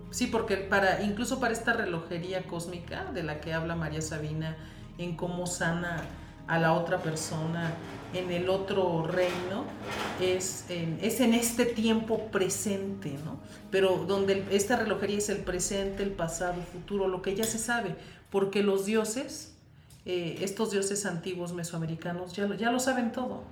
Sí, 0.10 0.28
porque 0.28 0.58
para, 0.58 1.02
incluso 1.04 1.40
para 1.40 1.54
esta 1.54 1.72
relojería 1.72 2.44
cósmica 2.48 3.06
de 3.14 3.24
la 3.24 3.40
que 3.40 3.54
habla 3.54 3.76
María 3.76 4.02
Sabina, 4.02 4.58
en 4.98 5.16
cómo 5.16 5.48
sana 5.48 6.04
a 6.48 6.60
la 6.60 6.74
otra 6.74 6.98
persona 7.00 7.72
en 8.14 8.30
el 8.32 8.50
otro 8.50 9.08
reino, 9.08 9.64
es 10.20 10.66
en, 10.70 11.00
es 11.02 11.22
en 11.22 11.34
este 11.34 11.66
tiempo 11.66 12.28
presente, 12.32 13.18
¿no? 13.24 13.40
Pero 13.72 14.04
donde 14.06 14.34
el- 14.34 14.46
esta 14.52 14.76
relojería 14.76 15.18
es 15.20 15.30
el 15.30 15.38
presente, 15.40 16.04
el 16.04 16.12
pasado, 16.12 16.56
el 16.56 16.66
futuro, 16.68 17.08
lo 17.08 17.22
que 17.22 17.36
ya 17.36 17.46
se 17.46 17.58
sabe, 17.58 17.96
porque 18.30 18.64
los 18.64 18.86
dioses, 18.86 19.54
eh, 20.06 20.40
estos 20.42 20.72
dioses 20.72 21.06
antiguos 21.06 21.54
mesoamericanos, 21.54 22.34
ya 22.34 22.48
lo, 22.48 22.56
ya 22.56 22.70
lo 22.72 22.80
saben 22.82 23.12
todo. 23.14 23.44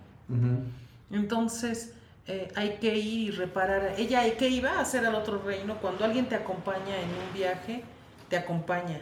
Entonces 1.12 1.94
eh, 2.28 2.52
hay 2.56 2.78
que 2.82 2.96
ir 2.98 3.30
y 3.30 3.32
reparar. 3.32 3.96
Ella, 3.98 4.22
¿qué 4.38 4.50
iba 4.50 4.72
a 4.74 4.82
hacer 4.82 5.06
al 5.06 5.16
otro 5.16 5.42
reino? 5.42 5.78
Cuando 5.82 6.06
alguien 6.06 6.28
te 6.28 6.36
acompaña 6.36 7.00
en 7.02 7.10
un 7.10 7.34
viaje, 7.34 7.84
te 8.30 8.38
acompaña. 8.38 9.00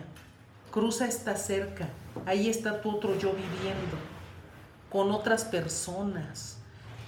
Cruza 0.77 1.07
esta 1.07 1.35
cerca. 1.35 1.89
Ahí 2.27 2.49
está 2.49 2.83
tu 2.83 2.91
otro 2.91 3.17
yo 3.17 3.31
viviendo. 3.31 3.97
Con 4.91 5.09
otras 5.09 5.43
personas 5.43 6.59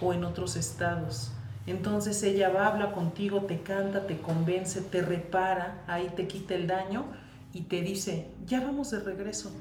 o 0.02 0.12
en 0.12 0.24
otros 0.24 0.56
estados. 0.56 1.32
Entonces 1.68 2.24
ella 2.24 2.50
va, 2.50 2.66
habla 2.66 2.94
contigo, 2.94 3.42
te 3.42 3.62
canta, 3.62 4.08
te 4.08 4.18
convence, 4.22 4.82
te 4.82 5.04
repara, 5.04 5.84
ahí 5.86 6.12
te 6.16 6.28
quita 6.28 6.56
el 6.56 6.66
daño 6.66 7.06
y 7.54 7.62
te 7.62 7.84
dice, 7.84 8.32
ya 8.48 8.60
vamos 8.60 8.90
de 8.90 9.02
regreso. 9.02 9.52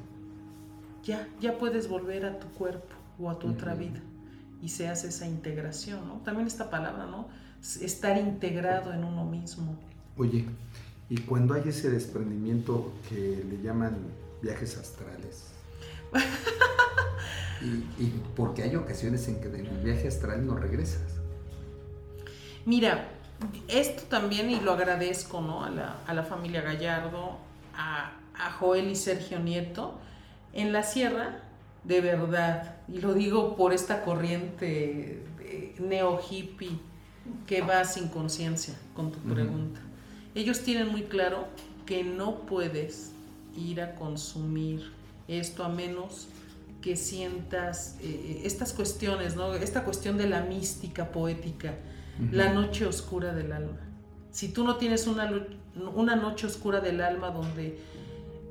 Ya, 1.04 1.28
ya 1.38 1.58
puedes 1.58 1.86
volver 1.86 2.24
a 2.24 2.38
tu 2.38 2.46
cuerpo 2.46 2.94
o 3.20 3.28
a 3.28 3.38
tu 3.38 3.50
otra 3.50 3.74
vida 3.74 4.00
y 4.62 4.70
se 4.70 4.88
hace 4.88 5.08
esa 5.08 5.26
integración, 5.26 6.08
¿no? 6.08 6.14
También 6.24 6.46
esta 6.46 6.70
palabra, 6.70 7.04
¿no? 7.04 7.28
Estar 7.60 8.16
integrado 8.16 8.90
en 8.90 9.04
uno 9.04 9.26
mismo. 9.26 9.76
Oye, 10.16 10.46
y 11.10 11.18
cuando 11.18 11.54
hay 11.54 11.62
ese 11.66 11.90
desprendimiento 11.90 12.92
que 13.08 13.44
le 13.48 13.62
llaman 13.62 13.96
viajes 14.42 14.76
astrales, 14.76 15.44
y, 17.62 18.02
y 18.02 18.22
porque 18.36 18.62
hay 18.62 18.76
ocasiones 18.76 19.26
en 19.28 19.40
que 19.40 19.48
del 19.48 19.66
viaje 19.82 20.08
astral 20.08 20.46
no 20.46 20.56
regresas. 20.56 21.02
Mira, 22.64 23.08
esto 23.68 24.02
también, 24.04 24.50
y 24.50 24.60
lo 24.60 24.72
agradezco, 24.72 25.40
¿no? 25.40 25.64
A 25.64 25.70
la, 25.70 25.96
a 26.06 26.14
la 26.14 26.24
familia 26.24 26.62
Gallardo, 26.62 27.38
a, 27.74 28.12
a 28.34 28.52
Joel 28.52 28.90
y 28.90 28.96
Sergio 28.96 29.38
Nieto, 29.38 29.98
en 30.52 30.72
la 30.72 30.82
sierra, 30.82 31.42
de 31.84 32.00
verdad, 32.00 32.76
y 32.88 33.00
lo 33.00 33.14
digo 33.14 33.56
por 33.56 33.72
esta 33.72 34.02
corriente 34.04 35.22
neo 35.78 36.20
hippie 36.28 36.78
que 37.46 37.62
va 37.62 37.84
sin 37.84 38.08
conciencia 38.08 38.74
con 38.94 39.12
tu 39.12 39.18
pregunta. 39.20 39.80
Ellos 40.34 40.60
tienen 40.60 40.88
muy 40.88 41.02
claro 41.02 41.46
que 41.86 42.04
no 42.04 42.40
puedes 42.42 43.12
ir 43.56 43.80
a 43.80 43.94
consumir 43.94 44.92
esto 45.26 45.64
a 45.64 45.68
menos 45.68 46.28
que 46.80 46.96
sientas 46.96 47.96
eh, 48.00 48.42
estas 48.44 48.72
cuestiones, 48.72 49.34
¿no? 49.36 49.54
Esta 49.54 49.84
cuestión 49.84 50.16
de 50.16 50.28
la 50.28 50.42
mística 50.42 51.10
poética, 51.10 51.74
la 52.32 52.52
noche 52.52 52.84
oscura 52.84 53.34
del 53.34 53.52
alma. 53.52 53.78
Si 54.30 54.48
tú 54.48 54.64
no 54.64 54.76
tienes 54.76 55.06
una 55.06 56.16
noche 56.16 56.46
oscura 56.46 56.80
del 56.80 57.00
alma 57.00 57.30
donde 57.30 57.78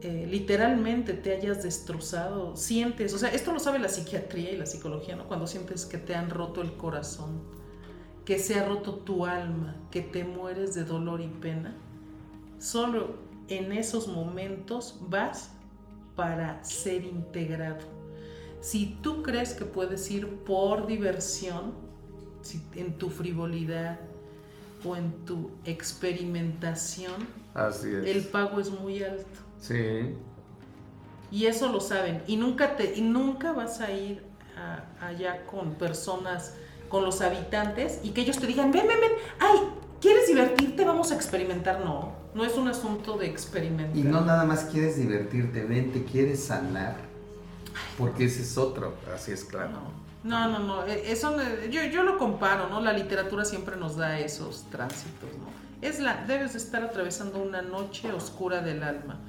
eh, 0.01 0.27
literalmente 0.29 1.13
te 1.13 1.35
hayas 1.35 1.63
destrozado, 1.63 2.55
sientes, 2.55 3.15
o 3.15 3.17
sea, 3.17 3.29
esto 3.29 3.51
lo 3.51 3.59
sabe 3.59 3.79
la 3.79 3.89
psiquiatría 3.89 4.51
y 4.51 4.57
la 4.57 4.67
psicología, 4.67 5.15
¿no? 5.15 5.27
Cuando 5.27 5.47
sientes 5.47 5.87
que 5.87 5.97
te 5.97 6.13
han 6.13 6.29
roto 6.29 6.61
el 6.61 6.73
corazón, 6.73 7.41
que 8.27 8.39
se 8.39 8.59
ha 8.59 8.67
roto 8.67 8.95
tu 8.95 9.25
alma, 9.25 9.73
que 9.89 10.01
te 10.01 10.25
mueres 10.25 10.75
de 10.75 10.83
dolor 10.83 11.21
y 11.21 11.29
pena, 11.29 11.73
solo 12.59 13.15
en 13.47 13.71
esos 13.71 14.09
momentos 14.09 14.97
vas 15.07 15.51
para 16.17 16.61
ser 16.61 17.05
integrado. 17.05 17.77
Si 18.59 18.97
tú 19.01 19.23
crees 19.23 19.53
que 19.53 19.63
puedes 19.63 20.11
ir 20.11 20.27
por 20.39 20.87
diversión, 20.87 21.71
si 22.41 22.61
en 22.75 22.97
tu 22.97 23.09
frivolidad 23.09 23.97
o 24.83 24.97
en 24.97 25.13
tu 25.23 25.51
experimentación, 25.63 27.13
Así 27.53 27.87
es. 27.93 28.07
el 28.13 28.25
pago 28.25 28.59
es 28.59 28.69
muy 28.69 29.03
alto. 29.03 29.39
Sí. 29.61 30.13
Y 31.31 31.45
eso 31.45 31.71
lo 31.71 31.79
saben. 31.79 32.21
Y 32.27 32.35
nunca, 32.35 32.75
te, 32.75 32.93
y 32.93 33.01
nunca 33.01 33.53
vas 33.53 33.79
a 33.79 33.89
ir 33.91 34.21
a- 34.57 35.07
allá 35.07 35.45
con 35.45 35.75
personas, 35.75 36.55
con 36.89 37.03
los 37.03 37.21
habitantes, 37.21 37.99
y 38.03 38.11
que 38.11 38.21
ellos 38.21 38.37
te 38.37 38.47
digan, 38.47 38.71
ven, 38.71 38.87
ven, 38.87 38.99
ven, 38.99 39.11
ay, 39.39 39.59
¿quieres 40.01 40.27
divertirte? 40.27 40.85
Vamos 40.85 41.11
a 41.11 41.15
experimentar. 41.15 41.79
No, 41.83 42.13
no 42.33 42.45
es 42.45 42.55
un 42.55 42.67
asunto 42.67 43.17
de 43.17 43.27
experimentar. 43.27 43.97
Y 43.97 44.03
no 44.03 44.21
nada 44.21 44.45
más 44.45 44.65
quieres 44.65 44.97
divertirte, 44.97 45.63
ven, 45.63 45.91
te 45.91 46.03
quieres 46.03 46.43
sanar. 46.43 46.95
Porque 47.97 48.25
ese 48.25 48.41
es 48.41 48.57
otro. 48.57 48.93
Así 49.13 49.31
es 49.31 49.43
claro. 49.43 49.71
No, 50.23 50.47
no, 50.49 50.59
no, 50.59 50.59
no, 50.59 50.85
eh, 50.85 51.03
eso 51.11 51.35
yo, 51.69 51.83
yo 51.83 52.03
lo 52.03 52.17
comparo, 52.17 52.67
¿no? 52.69 52.81
La 52.81 52.91
literatura 52.91 53.45
siempre 53.45 53.77
nos 53.77 53.95
da 53.95 54.19
esos 54.19 54.65
tránsitos, 54.69 55.29
¿no? 55.39 55.47
Es 55.81 55.99
la, 55.99 56.25
debes 56.27 56.53
de 56.53 56.57
estar 56.57 56.83
atravesando 56.83 57.39
una 57.39 57.61
noche 57.61 58.11
oscura 58.11 58.61
del 58.61 58.81
alma, 58.83 59.19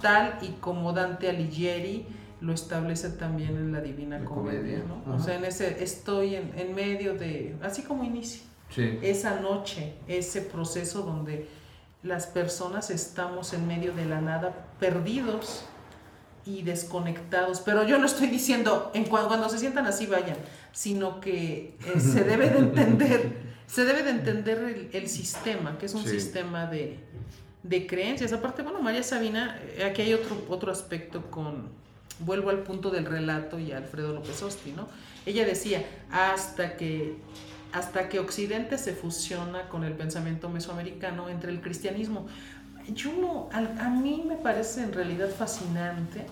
tal 0.00 0.38
y 0.42 0.52
como 0.60 0.92
Dante 0.92 1.28
Alighieri 1.28 2.06
lo 2.40 2.52
establece 2.52 3.10
también 3.10 3.56
en 3.56 3.72
la 3.72 3.80
Divina 3.80 4.18
La 4.18 4.24
Comedia, 4.24 4.58
Comedia, 4.60 4.82
¿no? 5.06 5.14
O 5.14 5.18
sea, 5.18 5.36
en 5.36 5.44
ese, 5.44 5.82
estoy 5.82 6.36
en, 6.36 6.52
en 6.56 6.74
medio 6.74 7.14
de, 7.14 7.56
así 7.62 7.82
como 7.82 8.04
inicio, 8.04 8.42
Sí. 8.70 8.98
esa 9.02 9.40
noche, 9.40 9.94
ese 10.06 10.42
proceso 10.42 11.02
donde 11.02 11.48
las 12.02 12.26
personas 12.26 12.90
estamos 12.90 13.52
en 13.54 13.66
medio 13.66 13.92
de 13.94 14.04
la 14.04 14.20
nada, 14.20 14.66
perdidos 14.78 15.64
y 16.46 16.62
desconectados. 16.62 17.60
Pero 17.60 17.84
yo 17.86 17.98
no 17.98 18.06
estoy 18.06 18.28
diciendo 18.28 18.90
en 18.94 19.04
cua- 19.06 19.26
cuando, 19.26 19.48
se 19.48 19.58
sientan 19.58 19.86
así 19.86 20.06
vayan, 20.06 20.36
sino 20.72 21.20
que 21.20 21.76
eh, 21.94 22.00
se 22.00 22.24
debe 22.24 22.50
de 22.50 22.58
entender, 22.58 23.32
se 23.66 23.84
debe 23.84 24.02
de 24.02 24.10
entender 24.10 24.58
el, 24.58 24.90
el 24.92 25.08
sistema, 25.08 25.76
que 25.78 25.86
es 25.86 25.94
un 25.94 26.04
Sí. 26.04 26.10
sistema 26.10 26.66
de, 26.66 26.98
de 27.62 27.86
creencias. 27.86 28.32
Aparte, 28.32 28.62
bueno, 28.62 28.80
María 28.80 29.02
Sabina, 29.02 29.58
eh, 29.76 29.84
aquí 29.84 30.02
hay 30.02 30.14
otro, 30.14 30.36
otro 30.48 30.70
aspecto 30.70 31.30
con, 31.30 31.70
vuelvo 32.20 32.50
al 32.50 32.60
punto 32.60 32.90
del 32.90 33.06
relato 33.06 33.58
y 33.58 33.72
a 33.72 33.78
Alfredo 33.78 34.12
López 34.12 34.42
Osti, 34.42 34.72
¿no? 34.72 34.88
Ella 35.26 35.44
decía, 35.44 35.84
hasta 36.10 36.76
que, 36.76 37.16
hasta 37.72 38.08
que 38.08 38.18
Occidente 38.18 38.78
se 38.78 38.94
fusiona 38.94 39.68
con 39.68 39.84
el 39.84 39.92
pensamiento 39.92 40.48
mesoamericano 40.48 41.28
entre 41.28 41.50
el 41.50 41.60
cristianismo. 41.60 42.26
yo 42.94 43.12
no, 43.12 43.48
a, 43.52 43.58
a 43.86 43.90
mí 43.90 44.24
me 44.26 44.36
parece 44.36 44.82
en 44.82 44.92
realidad 44.92 45.28
fascinante 45.30 46.26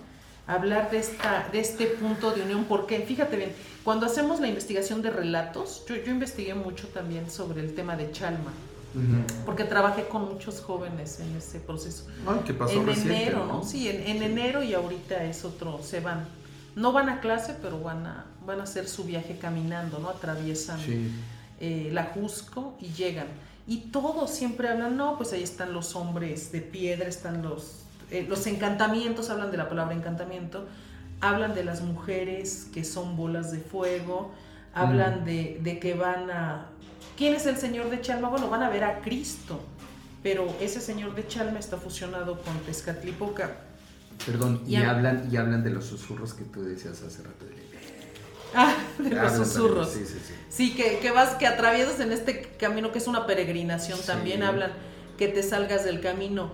hablar 0.46 0.90
de, 0.90 0.98
esta, 0.98 1.48
de 1.52 1.60
este 1.60 1.86
punto 1.86 2.30
de 2.30 2.42
unión, 2.42 2.64
porque 2.64 3.00
fíjate 3.00 3.36
bien, 3.36 3.52
cuando 3.84 4.06
hacemos 4.06 4.40
la 4.40 4.48
investigación 4.48 5.02
de 5.02 5.10
relatos, 5.10 5.84
yo, 5.88 5.96
yo 5.96 6.12
investigué 6.12 6.54
mucho 6.54 6.88
también 6.88 7.30
sobre 7.30 7.60
el 7.60 7.74
tema 7.74 7.96
de 7.96 8.10
Chalma, 8.12 8.52
porque 9.44 9.64
trabajé 9.64 10.06
con 10.08 10.26
muchos 10.32 10.60
jóvenes 10.60 11.20
en 11.20 11.34
ese 11.36 11.60
proceso. 11.60 12.06
Ay, 12.26 12.40
¿qué 12.46 12.54
pasó 12.54 12.74
en 12.80 12.86
reciente, 12.86 13.22
enero, 13.22 13.46
¿no? 13.46 13.62
Sí, 13.64 13.88
en, 13.88 14.02
en 14.16 14.22
enero 14.22 14.62
y 14.62 14.74
ahorita 14.74 15.24
es 15.24 15.44
otro, 15.44 15.80
se 15.82 16.00
van. 16.00 16.26
No 16.74 16.92
van 16.92 17.08
a 17.08 17.20
clase, 17.20 17.56
pero 17.62 17.80
van 17.80 18.06
a, 18.06 18.26
van 18.46 18.60
a 18.60 18.64
hacer 18.64 18.86
su 18.88 19.04
viaje 19.04 19.38
caminando, 19.38 19.98
¿no? 19.98 20.08
Atraviesan 20.10 20.78
Sí. 20.80 21.10
eh, 21.60 21.90
la 21.92 22.04
Jusco 22.04 22.76
y 22.80 22.88
llegan. 22.88 23.26
Y 23.66 23.78
todos 23.90 24.30
siempre 24.30 24.68
hablan, 24.68 24.96
no, 24.96 25.16
pues 25.16 25.32
ahí 25.32 25.42
están 25.42 25.72
los 25.72 25.96
hombres 25.96 26.52
de 26.52 26.60
piedra, 26.60 27.08
están 27.08 27.42
los, 27.42 27.80
eh, 28.10 28.24
los 28.28 28.46
encantamientos, 28.46 29.30
hablan 29.30 29.50
de 29.50 29.56
la 29.56 29.68
palabra 29.68 29.94
encantamiento, 29.94 30.66
hablan 31.20 31.54
de 31.54 31.64
las 31.64 31.80
mujeres 31.80 32.68
que 32.72 32.84
son 32.84 33.16
bolas 33.16 33.50
de 33.52 33.58
fuego, 33.58 34.30
hablan 34.74 35.22
Mm. 35.22 35.24
de, 35.24 35.60
de 35.62 35.78
que 35.80 35.94
van 35.94 36.30
a... 36.30 36.66
¿Quién 37.16 37.34
es 37.34 37.46
el 37.46 37.56
Señor 37.56 37.90
de 37.90 38.00
Chalma? 38.00 38.28
Bueno, 38.28 38.48
van 38.50 38.62
a 38.62 38.68
ver 38.70 38.84
a 38.84 39.00
Cristo, 39.00 39.60
pero 40.22 40.54
ese 40.60 40.80
Señor 40.80 41.14
de 41.14 41.26
Chalma 41.26 41.58
está 41.58 41.76
fusionado 41.76 42.40
con 42.42 42.56
Tezcatlipoca. 42.60 43.50
Perdón, 44.24 44.62
y, 44.66 44.74
Y 44.74 44.76
hab- 44.76 44.88
hablan, 44.90 45.28
y 45.30 45.36
hablan 45.36 45.62
de 45.64 45.70
los 45.70 45.84
susurros 45.86 46.34
que 46.34 46.44
tú 46.44 46.62
decías 46.62 47.02
hace 47.02 47.22
rato. 47.22 47.44
Ah, 48.54 48.74
de 48.98 49.10
los 49.10 49.18
Hablan 49.18 49.44
susurros. 49.44 49.88
también, 49.90 50.08
Sí, 50.08 50.14
sí, 50.14 50.24
sí. 50.28 50.34
Sí, 50.48 50.74
que, 50.74 50.98
que 51.00 51.10
vas, 51.10 51.30
que 51.34 51.46
atraviesas 51.46 52.00
en 52.00 52.12
este 52.12 52.42
camino 52.58 52.92
que 52.92 52.98
es 52.98 53.06
una 53.06 53.26
peregrinación. 53.26 53.98
Sí. 53.98 54.06
También 54.06 54.42
hablan 54.42 54.72
que 55.18 55.28
te 55.28 55.42
salgas 55.42 55.84
del 55.84 56.00
camino. 56.00 56.50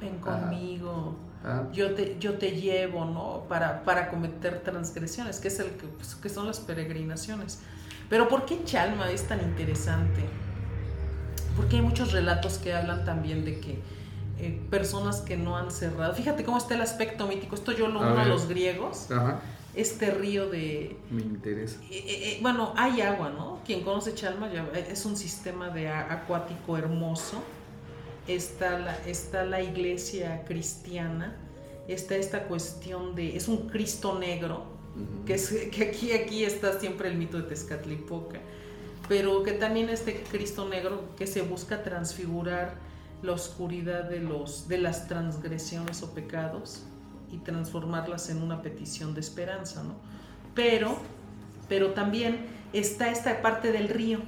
Ven, 0.00 0.12
ven 0.12 0.20
Ajá. 0.28 0.40
conmigo. 0.42 1.16
Ah, 1.44 1.64
Yo 1.72 1.94
te, 1.94 2.16
yo 2.20 2.34
te 2.34 2.52
llevo, 2.52 3.04
¿no? 3.04 3.46
Para, 3.48 3.82
para 3.82 4.08
cometer 4.10 4.60
transgresiones, 4.60 5.40
que 5.40 5.48
es 5.48 5.58
el 5.58 5.70
que, 5.72 5.86
pues, 5.88 6.14
que 6.14 6.28
son 6.28 6.46
las 6.46 6.60
peregrinaciones. 6.60 7.58
Pero 8.12 8.28
¿por 8.28 8.44
qué 8.44 8.62
Chalma 8.64 9.10
es 9.10 9.22
tan 9.26 9.40
interesante? 9.40 10.20
Porque 11.56 11.76
hay 11.76 11.82
muchos 11.82 12.12
relatos 12.12 12.58
que 12.58 12.74
hablan 12.74 13.06
también 13.06 13.42
de 13.46 13.58
que 13.58 13.78
eh, 14.38 14.60
personas 14.68 15.22
que 15.22 15.38
no 15.38 15.56
han 15.56 15.70
cerrado. 15.70 16.12
Fíjate 16.12 16.44
cómo 16.44 16.58
está 16.58 16.74
el 16.74 16.82
aspecto 16.82 17.26
mítico. 17.26 17.54
Esto 17.54 17.72
yo 17.72 17.88
lo 17.88 18.00
uno 18.00 18.18
a 18.18 18.26
los 18.26 18.48
griegos. 18.48 19.10
Ajá, 19.10 19.40
Este 19.74 20.10
río 20.10 20.50
de, 20.50 20.94
me 21.10 21.22
interesa. 21.22 21.78
eh, 21.90 22.04
eh, 22.06 22.38
bueno, 22.42 22.74
hay 22.76 23.00
agua, 23.00 23.30
¿no? 23.30 23.60
Quien 23.64 23.80
conoce 23.82 24.14
Chalma 24.14 24.52
ya- 24.52 24.68
es 24.78 25.06
un 25.06 25.16
sistema 25.16 25.70
de 25.70 25.88
acuático 25.88 26.76
hermoso. 26.76 27.42
Está 28.28 28.78
la, 28.78 28.94
está 29.06 29.46
la 29.46 29.62
iglesia 29.62 30.44
cristiana, 30.46 31.34
está 31.88 32.16
esta 32.16 32.42
cuestión 32.42 33.14
de, 33.14 33.38
es 33.38 33.48
un 33.48 33.70
Cristo 33.70 34.18
negro, 34.18 34.66
Que, 35.26 35.34
es, 35.34 35.50
que 35.70 35.84
aquí, 35.84 36.12
aquí 36.12 36.44
está 36.44 36.78
siempre 36.78 37.08
el 37.08 37.16
mito 37.16 37.38
de 37.38 37.44
Tezcatlipoca, 37.44 38.40
pero 39.08 39.42
que 39.42 39.52
también 39.52 39.88
este 39.88 40.22
Cristo 40.30 40.68
negro 40.68 41.14
que 41.16 41.26
se 41.26 41.42
busca 41.42 41.82
transfigurar 41.82 42.74
la 43.22 43.32
oscuridad 43.32 44.04
de, 44.04 44.20
los, 44.20 44.68
de 44.68 44.78
las 44.78 45.08
transgresiones 45.08 46.02
o 46.02 46.12
pecados 46.12 46.82
y 47.30 47.38
transformarlas 47.38 48.28
en 48.28 48.42
una 48.42 48.60
petición 48.60 49.14
de 49.14 49.20
esperanza, 49.20 49.82
¿no? 49.82 49.94
Pero, 50.54 50.98
pero 51.68 51.92
también 51.92 52.44
está 52.72 53.10
esta 53.10 53.40
parte 53.40 53.72
del 53.72 53.88
río, 53.88 54.20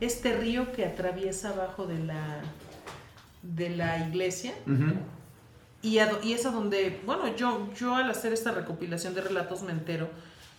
este 0.00 0.36
río 0.36 0.72
que 0.72 0.86
atraviesa 0.86 1.50
abajo 1.50 1.86
de 1.86 1.98
la, 1.98 2.40
de 3.42 3.70
la 3.70 4.06
iglesia. 4.08 4.54
Y, 5.82 5.98
y 6.22 6.32
es 6.32 6.46
a 6.46 6.50
donde, 6.50 7.00
bueno, 7.06 7.34
yo, 7.36 7.68
yo 7.74 7.94
al 7.94 8.10
hacer 8.10 8.32
esta 8.32 8.50
recopilación 8.50 9.14
de 9.14 9.22
relatos 9.22 9.62
me 9.62 9.72
entero 9.72 10.08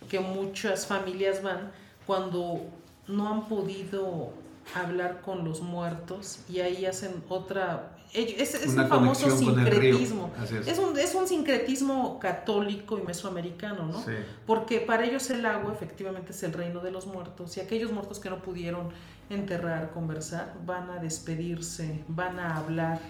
que 0.08 0.20
muchas 0.20 0.86
familias 0.86 1.42
van 1.42 1.70
cuando 2.06 2.66
no 3.06 3.28
han 3.28 3.48
podido 3.48 4.32
hablar 4.74 5.20
con 5.20 5.44
los 5.44 5.60
muertos 5.60 6.40
y 6.48 6.60
ahí 6.60 6.86
hacen 6.86 7.22
otra... 7.28 7.96
Es, 8.12 8.54
un 8.66 8.88
famoso 8.88 9.34
sincretismo. 9.34 10.30
Es. 10.44 10.68
Es 10.68 10.78
un, 10.78 10.98
es 10.98 11.14
un 11.14 11.26
sincretismo 11.26 12.18
católico 12.18 12.98
y 12.98 13.02
mesoamericano, 13.02 13.86
¿no? 13.86 14.04
Sí. 14.04 14.12
Porque 14.46 14.80
para 14.80 15.06
ellos 15.06 15.30
el 15.30 15.46
agua 15.46 15.72
efectivamente 15.72 16.32
es 16.32 16.42
el 16.42 16.52
reino 16.52 16.80
de 16.80 16.90
los 16.90 17.06
muertos 17.06 17.56
y 17.56 17.60
aquellos 17.60 17.90
muertos 17.90 18.18
que 18.18 18.28
no 18.28 18.42
pudieron 18.42 18.90
enterrar, 19.30 19.92
conversar, 19.92 20.52
van 20.66 20.90
a 20.90 20.98
despedirse, 20.98 22.04
van 22.06 22.38
a 22.38 22.58
hablar 22.58 23.00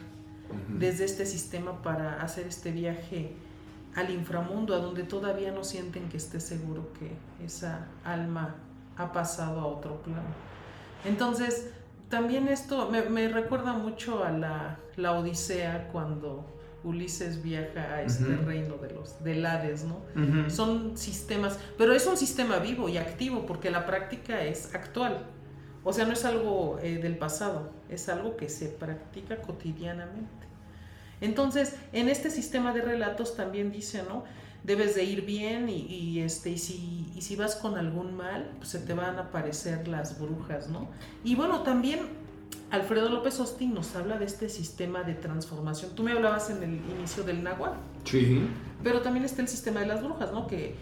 Desde 0.68 1.04
este 1.04 1.26
sistema 1.26 1.82
para 1.82 2.22
hacer 2.22 2.46
este 2.46 2.70
viaje 2.72 3.32
al 3.94 4.10
inframundo, 4.10 4.74
a 4.74 4.78
donde 4.78 5.02
todavía 5.02 5.52
no 5.52 5.64
sienten 5.64 6.08
que 6.08 6.16
esté 6.16 6.40
seguro 6.40 6.92
que 6.98 7.12
esa 7.44 7.86
alma 8.04 8.56
ha 8.96 9.12
pasado 9.12 9.60
a 9.60 9.66
otro 9.66 10.02
plano. 10.02 10.34
Entonces, 11.04 11.70
también 12.08 12.48
esto 12.48 12.90
me, 12.90 13.02
me 13.02 13.28
recuerda 13.28 13.72
mucho 13.72 14.24
a 14.24 14.30
la, 14.30 14.78
la 14.96 15.12
Odisea 15.12 15.88
cuando 15.92 16.46
Ulises 16.84 17.42
viaja 17.42 17.80
a 17.94 18.02
este 18.02 18.36
reino 18.36 18.76
de 18.76 18.90
los 18.90 19.22
del 19.22 19.44
Hades, 19.46 19.84
¿no? 19.84 20.00
Son 20.50 20.96
sistemas, 20.96 21.58
pero 21.78 21.92
es 21.92 22.06
un 22.06 22.16
sistema 22.16 22.58
vivo 22.58 22.88
y 22.88 22.98
activo 22.98 23.46
porque 23.46 23.70
la 23.70 23.86
práctica 23.86 24.42
es 24.42 24.74
actual. 24.74 25.26
O 25.84 25.92
sea, 25.92 26.04
no 26.04 26.12
es 26.12 26.24
algo 26.24 26.78
eh, 26.82 26.98
del 26.98 27.16
pasado, 27.16 27.70
es 27.88 28.08
algo 28.08 28.36
que 28.36 28.48
se 28.48 28.68
practica 28.68 29.42
cotidianamente. 29.42 30.46
Entonces, 31.20 31.76
en 31.92 32.08
este 32.08 32.30
sistema 32.30 32.72
de 32.72 32.82
relatos 32.82 33.36
también 33.36 33.72
dice, 33.72 34.02
¿no? 34.08 34.24
Debes 34.64 34.94
de 34.94 35.04
ir 35.04 35.24
bien 35.24 35.68
y, 35.68 35.86
y, 35.86 36.20
este, 36.20 36.50
y, 36.50 36.58
si, 36.58 37.10
y 37.16 37.22
si 37.22 37.34
vas 37.34 37.56
con 37.56 37.76
algún 37.76 38.16
mal, 38.16 38.52
pues 38.58 38.70
se 38.70 38.78
te 38.78 38.94
van 38.94 39.16
a 39.16 39.22
aparecer 39.22 39.88
las 39.88 40.20
brujas, 40.20 40.68
¿no? 40.68 40.88
Y 41.24 41.34
bueno, 41.34 41.62
también 41.62 42.00
Alfredo 42.72 43.10
López 43.10 43.38
Austin 43.38 43.74
nos 43.74 43.94
habla 43.96 44.18
de 44.18 44.24
este 44.24 44.48
sistema 44.48 45.02
de 45.02 45.14
transformación. 45.14 45.94
Tú 45.94 46.02
me 46.02 46.12
hablabas 46.12 46.48
en 46.48 46.62
el 46.62 46.80
inicio 46.96 47.22
del 47.22 47.42
náhuatl. 47.42 47.76
Sí. 48.04 48.48
Pero 48.82 49.02
también 49.02 49.26
está 49.26 49.42
el 49.42 49.48
sistema 49.48 49.80
de 49.80 49.86
las 49.86 50.02
brujas, 50.02 50.32
¿no? 50.32 50.46
Que 50.46 50.74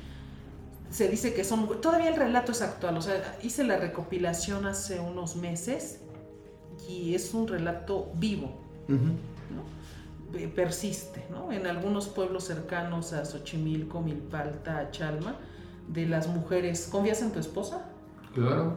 se 0.91 1.09
dice 1.09 1.33
que 1.35 1.45
son... 1.45 1.81
Todavía 1.81 2.09
el 2.11 2.17
relato 2.17 2.53
es 2.53 2.63
actual, 2.63 2.97
o 2.97 3.03
sea, 3.03 3.39
hice 3.43 3.65
la 3.65 3.77
recopilación 3.77 4.67
hace 4.67 4.99
unos 5.01 5.37
meses 5.37 6.01
y 6.89 7.15
es 7.15 7.33
un 7.35 7.47
relato 7.49 8.11
vivo. 8.17 8.61
¿no? 8.89 10.33
Pe- 10.33 10.49
Persiste, 10.49 11.25
¿no? 11.31 11.53
En 11.53 11.67
algunos 11.67 12.09
pueblos 12.09 12.45
cercanos 12.45 13.13
a 13.13 13.25
Xochimilco, 13.25 14.01
Milpalta, 14.01 14.79
a 14.79 14.91
Chalma, 14.91 15.37
de 15.89 16.07
las 16.07 16.27
mujeres, 16.29 16.89
¿confías 16.91 17.21
en 17.23 17.33
tu 17.33 17.39
esposa? 17.41 17.85
Claro. 18.35 18.77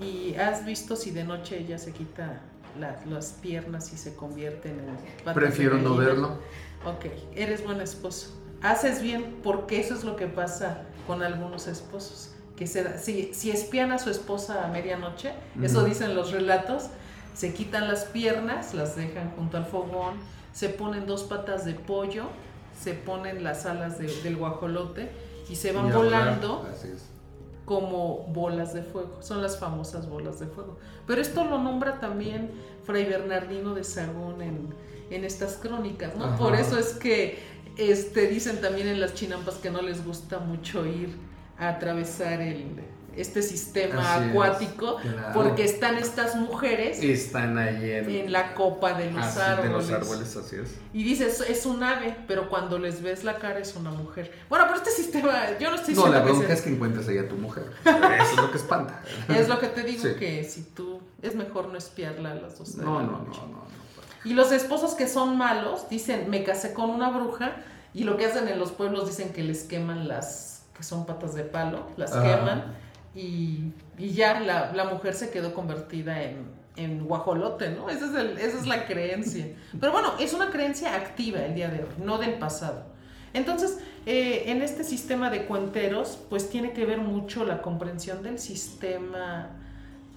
¿Y 0.00 0.34
has 0.34 0.64
visto 0.64 0.96
si 0.96 1.10
de 1.12 1.24
noche 1.24 1.58
ella 1.58 1.78
se 1.78 1.92
quita 1.92 2.40
la- 2.78 3.00
las 3.06 3.32
piernas 3.34 3.92
y 3.92 3.96
se 3.96 4.14
convierte 4.16 4.70
en... 4.70 5.34
Prefiero 5.34 5.78
no 5.78 5.96
verlo. 5.96 6.38
Ok, 6.84 7.06
eres 7.34 7.62
buen 7.64 7.80
esposo. 7.80 8.30
Haces 8.62 9.02
bien 9.02 9.38
porque 9.42 9.80
eso 9.80 9.94
es 9.94 10.04
lo 10.04 10.16
que 10.16 10.26
pasa 10.26 10.82
con 11.06 11.22
algunos 11.22 11.66
esposos. 11.66 12.30
Que 12.56 12.66
se 12.66 12.98
si, 12.98 13.34
si 13.34 13.50
espían 13.50 13.92
a 13.92 13.98
su 13.98 14.10
esposa 14.10 14.64
a 14.64 14.68
medianoche, 14.68 15.32
eso 15.62 15.84
dicen 15.84 16.14
los 16.14 16.30
relatos, 16.32 16.84
se 17.34 17.54
quitan 17.54 17.88
las 17.88 18.04
piernas, 18.04 18.74
las 18.74 18.94
dejan 18.94 19.30
junto 19.36 19.56
al 19.56 19.64
fogón, 19.64 20.14
se 20.52 20.68
ponen 20.68 21.06
dos 21.06 21.24
patas 21.24 21.64
de 21.64 21.74
pollo, 21.74 22.26
se 22.78 22.92
ponen 22.94 23.42
las 23.42 23.64
alas 23.66 23.98
de- 23.98 24.14
del 24.22 24.36
guajolote 24.36 25.10
y 25.48 25.56
se 25.56 25.72
van 25.72 25.88
Y 25.88 25.92
volando 25.92 26.66
como 27.64 28.26
bolas 28.28 28.74
de 28.74 28.82
fuego. 28.82 29.16
Son 29.22 29.40
las 29.40 29.58
famosas 29.58 30.08
bolas 30.08 30.40
de 30.40 30.46
fuego. 30.46 30.78
Pero 31.06 31.20
esto 31.20 31.44
lo 31.44 31.58
nombra 31.58 32.00
también 32.00 32.50
Fray 32.84 33.04
Bernardino 33.06 33.74
de 33.74 33.84
Sagún 33.84 34.42
en, 34.42 34.74
en 35.10 35.24
estas 35.24 35.56
crónicas, 35.56 36.16
¿no? 36.16 36.24
Ajá. 36.26 36.36
Por 36.36 36.54
eso 36.54 36.78
es 36.78 36.92
que 36.94 37.38
este, 37.76 38.26
dicen 38.28 38.60
también 38.60 38.88
en 38.88 39.00
las 39.00 39.14
chinampas 39.14 39.56
que 39.56 39.70
no 39.70 39.82
les 39.82 40.04
gusta 40.04 40.38
mucho 40.38 40.84
ir 40.86 41.16
a 41.58 41.68
atravesar 41.68 42.40
el, 42.40 42.66
este 43.16 43.42
sistema 43.42 44.14
Así 44.16 44.24
es, 44.24 44.30
acuático 44.30 44.96
claro. 44.96 45.32
porque 45.34 45.64
están 45.64 45.96
estas 45.98 46.34
mujeres 46.34 46.98
Están 47.02 47.58
ahí 47.58 47.90
en, 47.90 48.08
en 48.10 48.32
la 48.32 48.54
copa 48.54 48.94
de 48.94 49.10
los 49.10 49.22
así, 49.22 49.38
árboles. 49.40 49.86
de 49.88 49.92
los 49.94 50.02
árboles, 50.02 50.36
así 50.36 50.56
es. 50.56 50.74
Y 50.94 51.04
dices, 51.04 51.42
es 51.46 51.66
un 51.66 51.82
ave, 51.82 52.16
pero 52.26 52.48
cuando 52.48 52.78
les 52.78 53.02
ves 53.02 53.22
la 53.22 53.38
cara 53.38 53.58
es 53.58 53.76
una 53.76 53.90
mujer. 53.90 54.32
Bueno, 54.48 54.64
pero 54.66 54.78
este 54.78 54.90
sistema, 54.90 55.58
yo 55.60 55.68
no 55.70 55.76
estoy 55.76 55.94
No, 55.94 56.08
la 56.08 56.18
que 56.22 56.24
bronca 56.30 56.46
sea- 56.46 56.54
es 56.56 56.62
que 56.62 56.70
encuentres 56.70 57.06
ahí 57.08 57.18
a 57.18 57.28
tu 57.28 57.36
mujer. 57.36 57.70
Eso 57.84 58.30
es 58.30 58.36
lo 58.36 58.50
que 58.50 58.56
espanta. 58.56 59.02
Es 59.28 59.46
lo 59.48 59.58
que 59.58 59.66
te 59.68 59.82
digo, 59.82 60.02
Sí. 60.04 60.14
que 60.18 60.42
si 60.44 60.62
tú, 60.74 61.00
es 61.20 61.34
mejor 61.34 61.68
no 61.68 61.76
espiarla 61.76 62.32
a 62.32 62.34
las 62.36 62.58
12 62.58 62.78
de 62.78 62.84
No, 62.84 62.98
la 63.00 63.06
no, 63.06 63.12
no. 63.12 63.24
no. 63.26 63.81
Y 64.24 64.34
los 64.34 64.52
esposos 64.52 64.94
que 64.94 65.08
son 65.08 65.36
malos 65.36 65.88
dicen, 65.88 66.30
me 66.30 66.44
casé 66.44 66.72
con 66.74 66.90
una 66.90 67.10
bruja, 67.10 67.56
y 67.94 68.04
lo 68.04 68.16
que 68.16 68.26
hacen 68.26 68.48
en 68.48 68.58
los 68.58 68.72
pueblos 68.72 69.06
dicen 69.08 69.32
que 69.32 69.42
les 69.42 69.64
queman 69.64 70.08
las, 70.08 70.64
que 70.76 70.82
son 70.82 71.04
patas 71.06 71.34
de 71.34 71.42
palo, 71.44 71.86
las 71.96 72.12
queman, 72.22 72.64
y, 73.14 73.72
y 73.98 74.10
ya 74.12 74.40
la, 74.40 74.72
la 74.72 74.84
mujer 74.84 75.14
se 75.14 75.30
quedó 75.30 75.52
convertida 75.52 76.22
en, 76.22 76.46
en 76.76 77.04
guajolote, 77.04 77.70
¿no? 77.70 77.90
Esa 77.90 78.06
es, 78.06 78.14
el- 78.14 78.38
esa 78.38 78.58
es 78.58 78.66
la 78.66 78.86
creencia. 78.86 79.48
Pero 79.78 79.92
bueno, 79.92 80.12
es 80.18 80.32
una 80.32 80.50
creencia 80.50 80.94
activa 80.94 81.40
el 81.44 81.54
día 81.54 81.68
de 81.68 81.80
hoy, 81.80 81.90
no 82.02 82.16
del 82.18 82.34
pasado. 82.34 82.84
Entonces, 83.34 83.78
eh, 84.06 84.44
en 84.46 84.62
este 84.62 84.84
sistema 84.84 85.28
de 85.30 85.44
cuenteros, 85.46 86.18
pues 86.30 86.48
tiene 86.48 86.72
que 86.72 86.86
ver 86.86 86.98
mucho 86.98 87.44
la 87.44 87.60
comprensión 87.60 88.22
del 88.22 88.38
sistema 88.38 89.48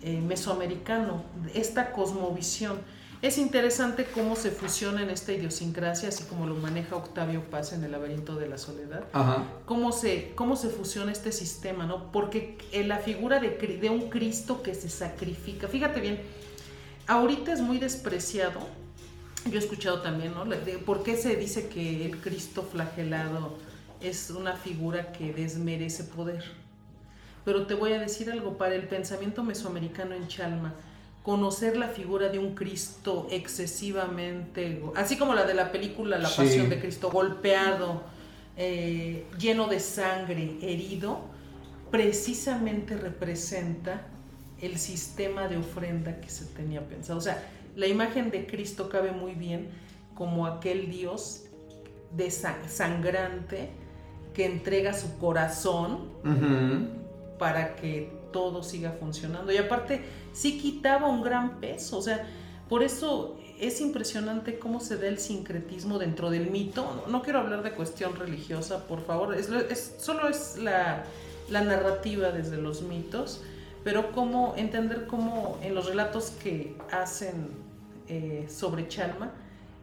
eh, 0.01 0.21
mesoamericano, 0.21 1.23
esta 1.53 1.91
cosmovisión. 1.91 2.77
Es 3.25 3.39
interesante 3.39 4.05
cómo 4.05 4.35
se 4.35 4.51
fusiona 4.51 5.01
en 5.01 5.09
esta 5.09 5.33
idiosincrasia, 5.33 6.09
así 6.09 6.25
como 6.25 6.45
lo 6.45 6.53
maneja 6.53 6.95
Octavio 6.95 7.49
Paz 7.49 7.73
en 7.73 7.83
El 7.83 7.93
laberinto 7.93 8.35
de 8.35 8.47
la 8.47 8.59
soledad 8.59 9.03
Ajá. 9.13 9.45
cómo 9.65 9.91
se, 9.91 10.33
cómo 10.35 10.55
se 10.55 10.69
fusiona 10.69 11.11
este 11.11 11.31
sistema, 11.31 11.87
¿no? 11.87 12.11
Porque 12.11 12.55
en 12.71 12.87
la 12.87 12.99
figura 12.99 13.39
de, 13.39 13.89
un 13.89 14.11
Cristo 14.11 14.61
que 14.61 14.75
se 14.75 14.89
sacrifica, 14.89 15.67
fíjate 15.67 16.01
bien, 16.01 16.21
ahorita 17.07 17.51
es 17.51 17.61
muy 17.61 17.79
despreciado, 17.79 18.59
yo 19.49 19.55
he 19.55 19.57
escuchado 19.57 20.03
también, 20.03 20.35
¿no? 20.35 20.45
De 20.45 20.77
¿Por 20.77 21.01
qué 21.01 21.17
se 21.17 21.35
dice 21.35 21.67
que 21.67 22.05
el 22.05 22.21
Cristo 22.21 22.61
flagelado 22.61 23.57
es 24.01 24.29
una 24.29 24.55
figura 24.55 25.11
que 25.13 25.33
desmerece 25.33 26.03
poder? 26.03 26.43
Pero 27.43 27.65
te 27.65 27.73
voy 27.73 27.93
a 27.93 27.99
decir 27.99 28.29
algo, 28.29 28.59
para 28.59 28.75
el 28.75 28.87
pensamiento 28.87 29.43
mesoamericano 29.43 30.13
en 30.13 30.27
Chalma, 30.27 30.75
conocer 31.25 31.75
la 31.75 31.87
figura 31.87 32.29
de 32.29 32.37
un 32.37 32.53
Cristo 32.53 33.27
excesivamente, 33.31 34.81
así 34.95 35.17
como 35.17 35.33
la 35.33 35.43
de 35.45 35.55
la 35.55 35.71
película 35.71 36.19
La 36.19 36.29
Sí. 36.29 36.37
Pasión 36.37 36.69
de 36.69 36.79
Cristo, 36.79 37.09
golpeado, 37.09 38.03
eh, 38.57 39.25
lleno 39.39 39.67
de 39.67 39.79
sangre, 39.79 40.57
herido, 40.61 41.19
precisamente 41.89 42.95
representa 42.95 44.05
el 44.61 44.77
sistema 44.77 45.47
de 45.47 45.57
ofrenda 45.57 46.21
que 46.21 46.29
se 46.29 46.45
tenía 46.45 46.87
pensado. 46.87 47.17
O 47.17 47.21
sea, 47.21 47.43
la 47.75 47.87
imagen 47.87 48.29
de 48.29 48.45
Cristo 48.45 48.87
cabe 48.87 49.11
muy 49.11 49.33
bien 49.33 49.69
como 50.13 50.45
aquel 50.45 50.89
Dios 50.91 51.45
de 52.11 52.29
sa- 52.31 52.57
sangrante 52.69 53.69
que 54.33 54.45
entrega 54.45 54.93
su 54.93 55.17
corazón 55.17 56.09
para 57.39 57.75
que 57.75 58.11
todo 58.31 58.63
siga 58.63 58.91
funcionando. 58.99 59.51
Y 59.51 59.57
aparte, 59.57 60.01
sí 60.35 60.59
quitaba 60.59 61.07
un 61.07 61.21
gran 61.23 61.59
peso, 61.59 61.97
o 61.97 62.01
sea, 62.01 62.27
por 62.69 62.83
eso 62.83 63.37
es 63.59 63.79
impresionante 63.79 64.59
cómo 64.59 64.79
se 64.81 64.97
da 64.97 65.07
el 65.07 65.17
sincretismo 65.17 65.97
dentro 65.97 66.29
del 66.29 66.49
mito. 66.51 67.05
No, 67.07 67.21
quiero 67.21 67.39
hablar 67.39 67.63
de 67.63 67.71
cuestión 67.71 68.15
religiosa, 68.17 68.85
por 68.87 69.01
favor, 69.05 69.33
es, 69.33 69.47
es- 69.49 69.95
solo 69.99 70.27
es 70.27 70.57
la, 70.57 71.05
la 71.49 71.61
narrativa 71.61 72.31
desde 72.31 72.57
los 72.57 72.81
mitos, 72.81 73.41
pero 73.85 74.11
cómo 74.11 74.53
entender 74.57 75.07
cómo 75.07 75.57
en 75.61 75.73
los 75.73 75.85
relatos 75.87 76.31
que 76.43 76.75
hacen 76.91 77.49
eh, 78.09 78.45
sobre 78.49 78.87
Chalma, 78.87 79.31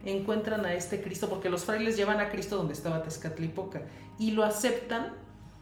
encuentran 0.05 0.65
a 0.65 0.73
este 0.73 1.01
Cristo, 1.01 1.29
porque 1.29 1.49
los 1.49 1.63
frailes 1.63 1.95
llevan 1.97 2.19
a 2.19 2.29
Cristo 2.29 2.57
donde 2.57 2.73
estaba 2.73 3.01
Tezcatlipoca, 3.01 3.81
y 4.19 4.31
lo 4.31 4.43
aceptan 4.43 5.13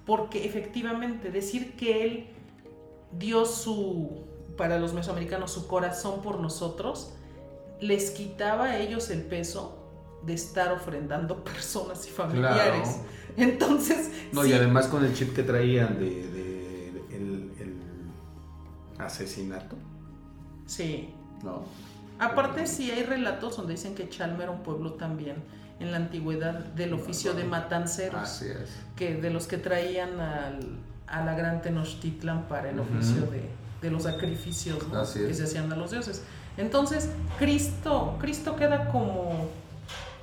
porque 0.06 0.44
efectivamente 0.46 1.30
decir 1.32 1.74
que 1.78 2.04
él 2.04 2.26
dio 3.12 3.46
su, 3.46 4.26
para 4.58 4.78
los 4.80 4.94
mesoamericanos, 4.94 5.52
su 5.52 5.68
corazón 5.68 6.22
por 6.22 6.40
nosotros, 6.40 7.14
les 7.80 8.12
quitaba 8.12 8.66
a 8.66 8.78
ellos 8.80 9.10
el 9.10 9.22
peso 9.24 9.78
de 10.24 10.34
estar 10.34 10.72
ofrendando 10.72 11.44
personas 11.44 12.08
y 12.08 12.12
familiares. 12.12 12.90
Claro. 12.90 13.04
Entonces, 13.38 14.12
No, 14.34 14.44
sí, 14.44 14.50
y 14.50 14.54
además 14.54 14.88
con 14.88 15.04
el 15.06 15.14
chip 15.14 15.34
que 15.36 15.44
traían 15.44 15.98
de, 15.98 16.10
de- 16.10 16.92
de- 16.92 17.16
el, 17.16 17.52
el 17.60 17.76
asesinato, 19.00 19.76
sí. 20.66 21.14
¿no? 21.44 21.64
Aparte, 22.20 22.68
sí 22.68 22.92
hay 22.92 23.04
relatos 23.04 23.58
donde 23.58 23.74
dicen 23.74 23.96
que 23.96 24.08
Chalma 24.10 24.44
era 24.44 24.52
un 24.52 24.62
pueblo 24.62 24.94
también 24.94 25.38
en 25.80 25.90
la 25.92 25.98
antigüedad 25.98 26.54
del 26.54 26.94
oficio 26.94 27.34
de 27.34 27.46
matanceros. 27.46 28.22
Así 28.22 28.46
es. 28.46 28.70
que 28.96 29.16
de 29.16 29.32
los 29.32 29.48
que 29.48 29.58
traían 29.58 30.20
al, 30.20 30.60
a 31.08 31.26
la 31.26 31.34
gran 31.34 31.64
Tenochtitlan 31.64 32.48
para 32.48 32.70
el 32.70 32.80
oficio 32.80 33.22
de, 33.32 33.50
de 33.82 33.90
los 33.92 34.04
sacrificios 34.04 34.78
que 35.28 35.34
se 35.34 35.44
hacían 35.44 35.72
a 35.72 35.76
los 35.76 35.92
dioses. 35.92 36.22
Entonces, 36.58 37.10
Cristo, 37.40 38.18
Cristo 38.20 38.56
queda 38.56 38.90
como 38.92 39.50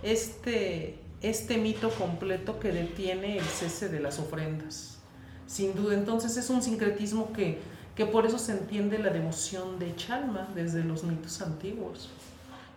este, 0.02 0.98
este 1.22 1.58
mito 1.58 1.90
completo 1.90 2.60
que 2.60 2.72
detiene 2.72 3.38
el 3.38 3.44
cese 3.44 3.88
de 3.88 4.00
las 4.00 4.18
ofrendas. 4.18 4.98
Sin 5.46 5.74
duda, 5.74 5.94
entonces 5.94 6.36
es 6.36 6.50
un 6.50 6.62
sincretismo 6.62 7.32
que, 7.32 7.58
que 7.96 8.06
por 8.06 8.26
eso 8.26 8.38
se 8.38 8.52
entiende 8.52 8.98
la 8.98 9.10
devoción 9.10 9.78
de 9.78 9.94
Chalma 9.96 10.48
desde 10.54 10.84
los 10.84 11.04
mitos 11.04 11.40
antiguos. 11.40 12.10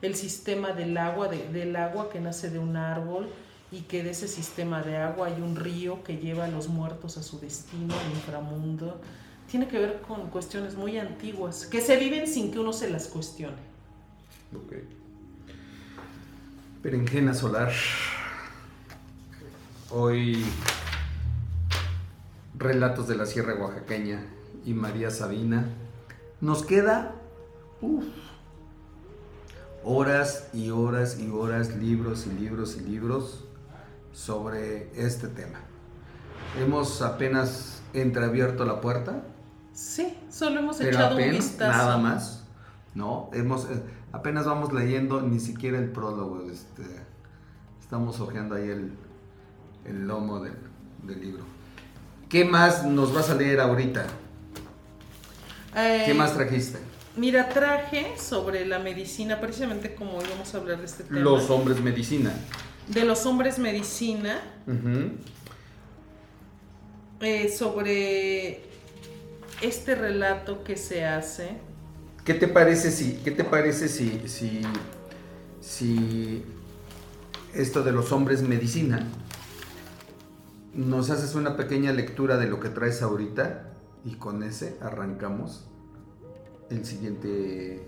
El 0.02 0.16
sistema 0.16 0.72
del 0.72 0.98
agua, 0.98 1.28
de- 1.28 1.48
del 1.50 1.76
agua 1.76 2.10
que 2.10 2.20
nace 2.20 2.50
de 2.50 2.58
un 2.58 2.76
árbol 2.78 3.30
y 3.72 3.82
que 3.82 4.04
de 4.04 4.12
ese 4.12 4.28
sistema 4.28 4.82
de 4.82 4.98
agua 4.98 5.28
hay 5.28 5.42
un 5.42 5.56
río 5.56 6.04
que 6.04 6.18
lleva 6.18 6.46
a 6.46 6.48
los 6.48 6.70
muertos 6.70 7.18
a 7.18 7.24
su 7.24 7.40
destino, 7.40 7.94
al 7.94 8.12
inframundo. 8.12 9.00
Tiene 9.52 9.68
que 9.68 9.80
ver 9.80 10.02
con 10.08 10.30
cuestiones 10.30 10.76
muy 10.76 10.98
antiguas 10.98 11.66
que 11.66 11.82
se 11.82 11.98
viven 11.98 12.26
sin 12.26 12.54
que 12.54 12.60
uno 12.60 12.72
se 12.72 12.90
las 12.90 13.10
cuestione. 13.10 13.58
Ok. 14.56 14.76
Berenjena 16.82 17.34
solar. 17.34 17.74
Hoy 19.90 20.42
relatos 22.58 23.10
de 23.10 23.16
la 23.18 23.26
Sierra 23.26 23.56
Oaxaqueña 23.56 24.24
y 24.66 24.74
María 24.74 25.12
Sabina. 25.12 25.66
Nos 26.40 26.64
queda 26.64 27.16
uf, 27.82 28.06
horas 29.84 30.48
y 30.54 30.70
horas 30.70 31.20
y 31.20 31.30
horas, 31.30 31.76
libros 31.76 32.26
y 32.26 32.40
libros 32.40 32.78
y 32.78 32.90
libros 32.90 33.44
sobre 34.14 34.90
este 34.96 35.28
tema. 35.28 35.60
Hemos 36.58 37.02
apenas 37.02 37.82
entreabierto 37.94 38.64
la 38.64 38.80
puerta, 38.80 39.24
Sí, 39.74 40.14
solo 40.30 40.60
hemos 40.60 40.78
pero 40.78 40.90
echado 40.90 41.18
un 41.18 41.32
vistazo. 41.32 41.72
nada 41.72 41.98
más. 41.98 42.44
No, 42.94 43.30
hemos 43.34 43.66
eh, 43.66 43.82
apenas 44.12 44.46
vamos 44.46 44.74
leyendo 44.74 45.22
ni 45.22 45.40
siquiera 45.40 45.78
el 45.80 45.92
prólogo. 45.92 46.50
Este, 46.52 46.84
estamos 47.80 48.20
hojeando 48.20 48.56
ahí 48.56 48.70
el, 48.70 48.92
el 49.86 50.08
lomo 50.08 50.40
del, 50.42 50.54
del 51.04 51.22
libro. 51.22 51.44
¿Qué 52.30 52.46
más 52.46 52.86
nos 52.86 53.14
vas 53.14 53.30
a 53.30 53.36
leer 53.36 53.60
ahorita? 53.60 54.06
Eh, 55.76 56.04
¿Qué 56.06 56.14
más 56.14 56.34
trajiste? 56.34 56.80
Mira, 57.18 57.50
traje 57.50 58.18
sobre 58.18 58.66
la 58.66 58.80
medicina, 58.80 59.42
precisamente 59.42 59.96
como 59.96 60.18
hoy 60.18 60.26
vamos 60.30 60.54
a 60.54 60.58
hablar 60.58 60.80
de 60.80 60.86
este 60.86 61.04
tema. 61.04 61.20
Los 61.20 61.50
hombres 61.50 61.82
medicina. 61.82 62.32
de 62.88 63.04
los 63.06 63.26
hombres 63.26 63.60
medicina, 63.60 64.40
eh, 67.20 67.50
sobre 67.50 68.71
este 69.62 69.96
relato 69.96 70.64
que 70.64 70.78
se 70.78 71.06
hace. 71.06 71.58
¿Qué 72.26 72.34
te 72.34 72.48
parece 72.48 72.92
si, 72.92 73.14
qué 73.24 73.32
te 73.32 73.44
parece 73.44 73.88
si, 73.88 74.28
si, 74.28 74.62
si 75.60 76.44
esto 77.54 77.84
de 77.84 77.92
los 77.92 78.12
hombres 78.12 78.42
medicina 78.42 79.08
nos 80.74 81.10
haces 81.10 81.36
una 81.36 81.58
pequeña 81.58 81.92
lectura 81.92 82.38
de 82.38 82.48
lo 82.48 82.60
que 82.60 82.70
traes 82.70 83.02
ahorita 83.02 83.74
y 84.06 84.16
con 84.16 84.44
ese 84.44 84.78
arrancamos 84.82 85.66
el 86.70 86.86
siguiente, 86.86 87.84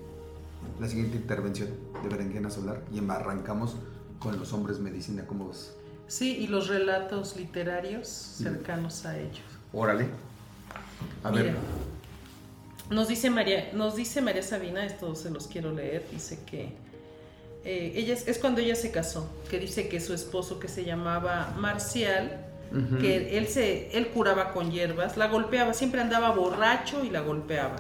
la 0.80 0.88
siguiente 0.88 1.18
intervención 1.18 1.70
de 2.02 2.10
Berenjena 2.10 2.50
Solar 2.50 2.84
y 2.92 3.00
arrancamos 3.10 3.78
con 4.20 4.38
los 4.38 4.52
hombres 4.54 4.80
medicina, 4.80 5.26
¿cómo 5.26 5.50
ves? 5.50 5.74
Sí, 6.08 6.38
y 6.38 6.48
los 6.48 6.68
relatos 6.68 7.38
literarios 7.38 8.08
cercanos 8.08 9.06
a 9.06 9.18
ellos. 9.18 9.42
Órale. 9.72 10.08
A 11.24 11.32
Mira, 11.32 11.44
ver. 11.44 11.56
Nos 12.90 13.08
dice 13.08 13.30
María, 13.30 13.72
nos 13.74 13.96
dice 13.96 14.22
María 14.22 14.44
Sabina, 14.44 14.86
esto 14.86 15.16
se 15.16 15.30
los 15.30 15.48
quiero 15.48 15.72
leer, 15.72 16.06
dice 16.12 16.40
que 16.46 16.74
eh, 17.66 17.94
ella 17.96 18.14
es, 18.14 18.38
cuando 18.40 18.60
ella 18.60 18.76
se 18.76 18.92
casó, 18.92 19.30
que 19.50 19.58
dice 19.58 19.88
que 19.88 20.02
su 20.02 20.14
esposo 20.14 20.60
que 20.60 20.68
se 20.68 20.84
llamaba 20.84 21.56
Marcial, 21.58 22.46
que 23.00 23.38
él 23.38 23.48
se, 23.48 23.96
él 23.96 24.08
curaba 24.08 24.52
con 24.52 24.72
hierbas, 24.72 25.16
la 25.16 25.28
golpeaba, 25.28 25.76
siempre 25.76 26.02
andaba 26.02 26.32
borracho 26.32 27.06
y 27.06 27.12
la 27.12 27.22
golpeaba. 27.22 27.76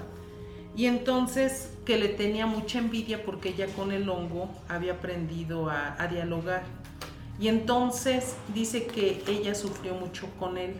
Y 0.75 0.85
entonces 0.85 1.71
que 1.83 1.97
le 1.97 2.09
tenía 2.09 2.45
mucha 2.45 2.77
envidia 2.77 3.23
porque 3.25 3.49
ella 3.49 3.65
con 3.75 3.91
el 3.91 4.07
hongo 4.07 4.49
había 4.69 4.93
aprendido 4.93 5.69
a, 5.69 5.95
a 6.01 6.07
dialogar. 6.07 6.61
Y 7.39 7.47
entonces 7.47 8.35
dice 8.53 8.85
que 8.85 9.23
ella 9.27 9.55
sufrió 9.55 9.95
mucho 9.95 10.27
con 10.39 10.59
él 10.59 10.75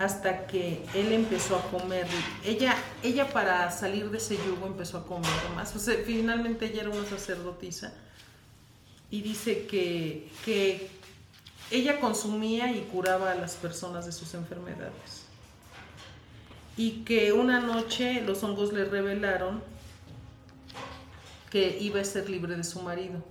hasta 0.00 0.46
que 0.46 0.82
él 0.94 1.12
empezó 1.12 1.56
a 1.56 1.62
comer. 1.70 2.06
Ella, 2.42 2.74
ella 3.02 3.28
para 3.28 3.70
salir 3.70 4.10
de 4.10 4.16
ese 4.16 4.36
yugo 4.38 4.66
empezó 4.66 4.96
a 4.96 5.06
comer 5.06 5.30
más. 5.54 5.76
O 5.76 5.78
sea, 5.78 5.94
finalmente 6.06 6.64
ella 6.64 6.80
era 6.80 6.90
una 6.90 7.06
sacerdotisa 7.06 7.92
y 9.10 9.20
dice 9.20 9.66
que, 9.66 10.30
que 10.42 10.88
ella 11.70 12.00
consumía 12.00 12.72
y 12.72 12.80
curaba 12.90 13.30
a 13.32 13.34
las 13.34 13.56
personas 13.56 14.06
de 14.06 14.12
sus 14.12 14.32
enfermedades. 14.34 15.26
y 16.76 17.02
que 17.04 17.32
una 17.32 17.60
noche 17.60 18.22
los 18.22 18.42
hongos 18.42 18.72
le 18.72 18.86
revelaron 18.86 19.62
que 21.50 21.76
iba 21.78 22.00
a 22.00 22.04
ser 22.04 22.30
libre 22.30 22.56
de 22.56 22.64
su 22.64 22.80
marido. 22.80 23.22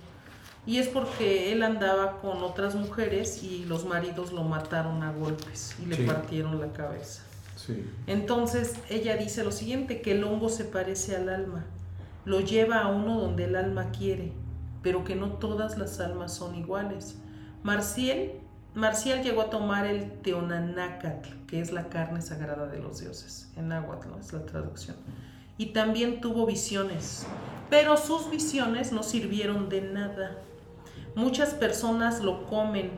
Y 0.66 0.78
es 0.78 0.88
porque 0.88 1.52
él 1.52 1.62
andaba 1.62 2.18
con 2.20 2.42
otras 2.42 2.74
mujeres 2.74 3.42
y 3.42 3.64
los 3.64 3.86
maridos 3.86 4.32
lo 4.32 4.44
mataron 4.44 5.02
a 5.02 5.12
golpes 5.12 5.74
y 5.82 5.86
le 5.86 5.96
Sí. 5.96 6.02
partieron 6.04 6.60
la 6.60 6.72
cabeza. 6.72 7.22
Sí. 7.56 7.84
Entonces 8.06 8.74
ella 8.88 9.16
dice 9.16 9.42
lo 9.44 9.52
siguiente, 9.52 10.00
que 10.02 10.12
el 10.12 10.24
hongo 10.24 10.48
se 10.48 10.64
parece 10.64 11.16
al 11.16 11.28
alma, 11.28 11.64
lo 12.24 12.40
lleva 12.40 12.80
a 12.80 12.88
uno 12.88 13.20
donde 13.20 13.44
el 13.44 13.56
alma 13.56 13.90
quiere, 13.90 14.32
pero 14.82 15.04
que 15.04 15.14
no 15.16 15.32
todas 15.32 15.76
las 15.78 15.98
almas 16.00 16.34
son 16.34 16.54
iguales. 16.54 17.16
Marcial, 17.62 18.32
Marcial 18.74 19.22
llegó 19.22 19.42
a 19.42 19.50
tomar 19.50 19.84
el 19.86 20.10
teonanácatl, 20.22 21.28
que 21.46 21.60
es 21.60 21.72
la 21.72 21.88
carne 21.88 22.22
sagrada 22.22 22.66
de 22.66 22.78
los 22.78 23.00
dioses, 23.00 23.50
en 23.56 23.68
náhuatl, 23.68 24.08
¿no? 24.08 24.18
es 24.18 24.32
la 24.32 24.46
traducción, 24.46 24.96
y 25.58 25.66
también 25.72 26.20
tuvo 26.20 26.46
visiones, 26.46 27.26
pero 27.68 27.96
sus 27.96 28.30
visiones 28.30 28.92
no 28.92 29.02
sirvieron 29.02 29.68
de 29.68 29.80
nada. 29.82 30.38
Muchas 31.14 31.54
personas 31.54 32.20
lo 32.22 32.46
comen, 32.46 32.90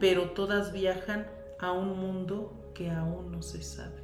pero 0.00 0.30
todas 0.30 0.72
viajan 0.72 1.26
a 1.58 1.72
un 1.72 1.98
mundo 1.98 2.52
que 2.74 2.90
aún 2.90 3.30
no 3.32 3.42
se 3.42 3.62
sabe. 3.62 4.02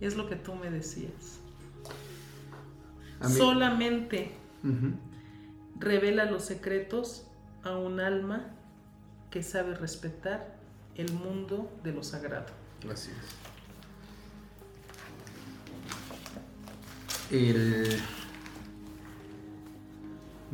Es 0.00 0.16
lo 0.16 0.28
que 0.28 0.36
tú 0.36 0.54
me 0.54 0.70
decías. 0.70 1.38
Solamente 3.36 4.32
revela 5.78 6.24
los 6.26 6.44
secretos 6.44 7.26
a 7.62 7.76
un 7.76 8.00
alma 8.00 8.50
que 9.30 9.42
sabe 9.42 9.74
respetar 9.74 10.56
el 10.96 11.12
mundo 11.12 11.70
de 11.82 11.92
lo 11.92 12.02
sagrado. 12.02 12.46
Así 12.90 13.10
es. 17.30 17.36
El- 17.56 17.98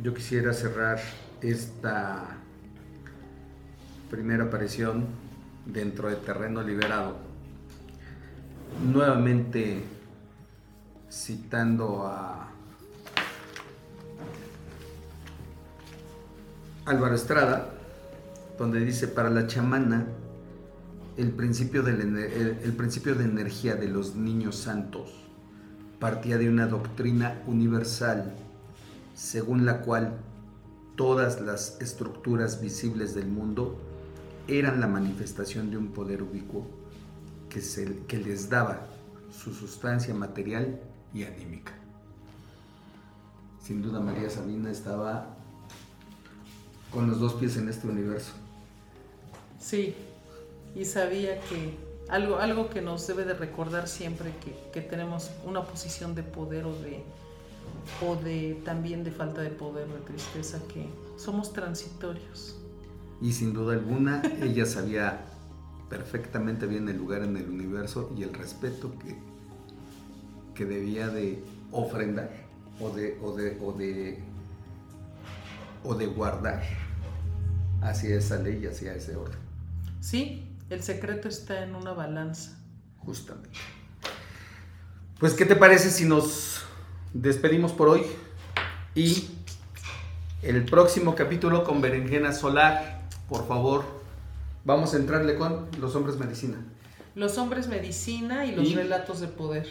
Yo 0.01 0.13
quisiera 0.13 0.53
cerrar 0.53 0.99
esta 1.41 2.25
primera 4.09 4.45
aparición 4.45 5.05
dentro 5.65 6.09
de 6.09 6.15
Terreno 6.17 6.61
Liberado, 6.61 7.17
nuevamente 8.91 9.83
citando 11.11 12.05
a 12.07 12.49
Álvaro 16.85 17.15
Estrada, 17.15 17.69
donde 18.57 18.79
dice, 18.79 19.07
para 19.07 19.29
la 19.29 19.47
chamana, 19.47 20.05
el 21.17 21.31
principio, 21.31 21.85
el- 21.87 22.17
el 22.63 22.73
principio 22.73 23.13
de 23.15 23.25
energía 23.25 23.75
de 23.75 23.87
los 23.87 24.15
niños 24.15 24.55
santos 24.57 25.11
partía 25.99 26.37
de 26.37 26.49
una 26.49 26.67
doctrina 26.67 27.41
universal 27.45 28.33
según 29.13 29.65
la 29.65 29.81
cual 29.81 30.19
todas 30.95 31.41
las 31.41 31.79
estructuras 31.81 32.61
visibles 32.61 33.15
del 33.15 33.27
mundo 33.27 33.77
eran 34.47 34.79
la 34.79 34.87
manifestación 34.87 35.71
de 35.71 35.77
un 35.77 35.87
poder 35.87 36.21
ubicuo 36.21 36.67
que, 37.49 38.17
les 38.17 38.49
daba 38.49 38.87
su 39.31 39.53
sustancia 39.53 40.13
material 40.13 40.79
y 41.13 41.23
anímica. 41.23 41.71
Sin 43.61 43.81
duda 43.81 43.99
María 43.99 44.29
Sabina 44.29 44.71
estaba 44.71 45.35
con 46.91 47.09
los 47.09 47.19
dos 47.19 47.35
pies 47.35 47.57
en 47.57 47.69
este 47.69 47.87
universo. 47.87 48.33
Sí, 49.59 49.95
y 50.75 50.85
sabía 50.85 51.39
que 51.41 51.77
algo, 52.09 52.37
algo 52.37 52.69
que 52.69 52.81
nos 52.81 53.05
debe 53.07 53.23
de 53.23 53.33
recordar 53.33 53.87
siempre 53.87 54.33
que 54.73 54.81
tenemos 54.81 55.29
una 55.45 55.63
posición 55.63 56.15
de 56.15 56.23
poder 56.23 56.65
o 56.65 56.73
de, 56.73 57.03
o 58.05 58.15
de 58.15 58.61
también 58.65 59.03
de 59.03 59.11
falta 59.11 59.41
de 59.41 59.49
poder, 59.49 59.87
de 59.87 59.99
tristeza, 59.99 60.59
que 60.73 60.87
somos 61.17 61.53
transitorios. 61.53 62.55
Y 63.21 63.33
sin 63.33 63.53
duda 63.53 63.73
alguna, 63.73 64.21
ella 64.41 64.65
sabía 64.65 65.25
perfectamente 65.89 66.65
bien 66.65 66.89
el 66.89 66.97
lugar 66.97 67.23
en 67.23 67.37
el 67.37 67.49
universo 67.49 68.11
y 68.17 68.23
el 68.23 68.33
respeto 68.33 68.93
que, 68.99 69.15
que 70.55 70.65
debía 70.65 71.07
de 71.09 71.43
ofrendar 71.71 72.31
o 72.79 72.89
de, 72.89 73.17
o 73.21 73.35
de, 73.35 73.57
o 73.61 73.71
de, 73.73 74.19
o 75.83 75.93
de 75.95 76.05
guardar 76.07 76.63
hacia 77.81 78.15
esa 78.15 78.37
ley 78.37 78.61
y 78.63 78.67
hacia 78.67 78.93
ese 78.95 79.15
orden, 79.15 79.37
Sí, 79.99 80.47
el 80.69 80.81
secreto 80.83 81.27
está 81.27 81.63
en 81.63 81.75
una 81.75 81.93
balanza. 81.93 82.57
justamente. 82.99 83.49
Pues, 85.19 85.33
¿qué 85.33 85.45
te 85.45 85.55
parece 85.55 85.89
si 85.91 86.05
nos 86.05 86.63
despedimos 87.13 87.71
por 87.71 87.89
hoy? 87.89 88.03
Y 88.95 89.27
el 90.41 90.65
próximo 90.65 91.15
capítulo 91.15 91.63
con 91.63 91.81
Berenjena 91.81 92.33
Solar, 92.33 93.01
por 93.29 93.47
favor, 93.47 93.83
vamos 94.65 94.93
a 94.93 94.97
entrarle 94.97 95.35
con 95.35 95.67
los 95.79 95.95
hombres 95.95 96.17
medicina. 96.17 96.57
Los 97.15 97.37
hombres 97.37 97.67
medicina 97.67 98.45
y 98.45 98.55
los 98.55 98.67
Y- 98.69 98.75
relatos 98.75 99.19
de 99.19 99.27
poder. 99.27 99.67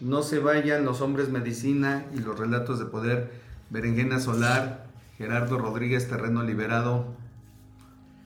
No 0.00 0.22
se 0.22 0.38
vayan 0.40 0.84
los 0.84 1.00
hombres 1.00 1.28
medicina 1.28 2.04
y 2.14 2.18
los 2.18 2.38
relatos 2.38 2.78
de 2.78 2.86
poder. 2.86 3.30
Berenjena 3.70 4.18
Solar, 4.20 4.86
Gerardo 5.16 5.58
Rodríguez 5.58 6.08
Terreno 6.08 6.42
Liberado. 6.42 7.06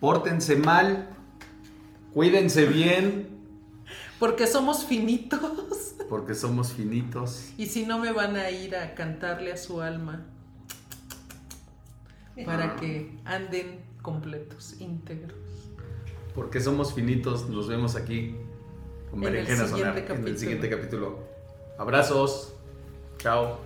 Pórtense 0.00 0.56
mal, 0.56 1.08
cuídense 2.14 2.66
bien, 2.66 3.28
Porque 4.18 4.46
somos 4.46 4.84
finitos. 4.84 5.94
porque 6.08 6.34
somos 6.34 6.72
finitos. 6.72 7.50
Y 7.58 7.66
si 7.66 7.84
no 7.84 7.98
me 7.98 8.12
van 8.12 8.36
a 8.36 8.50
ir 8.50 8.76
a 8.76 8.94
cantarle 8.94 9.52
a 9.52 9.56
su 9.56 9.80
alma 9.80 10.24
para 12.44 12.76
que 12.76 13.18
anden 13.24 13.80
completos, 14.02 14.80
íntegros. 14.80 15.36
Porque 16.34 16.60
somos 16.60 16.92
finitos, 16.92 17.48
nos 17.48 17.66
vemos 17.66 17.96
aquí 17.96 18.36
con 19.10 19.24
En 19.24 19.36
el 19.36 19.46
siguiente 19.46 20.12
en 20.12 20.26
el 20.26 20.38
siguiente 20.38 20.68
capítulo. 20.68 21.18
Abrazos, 21.78 22.54
chao. 23.18 23.65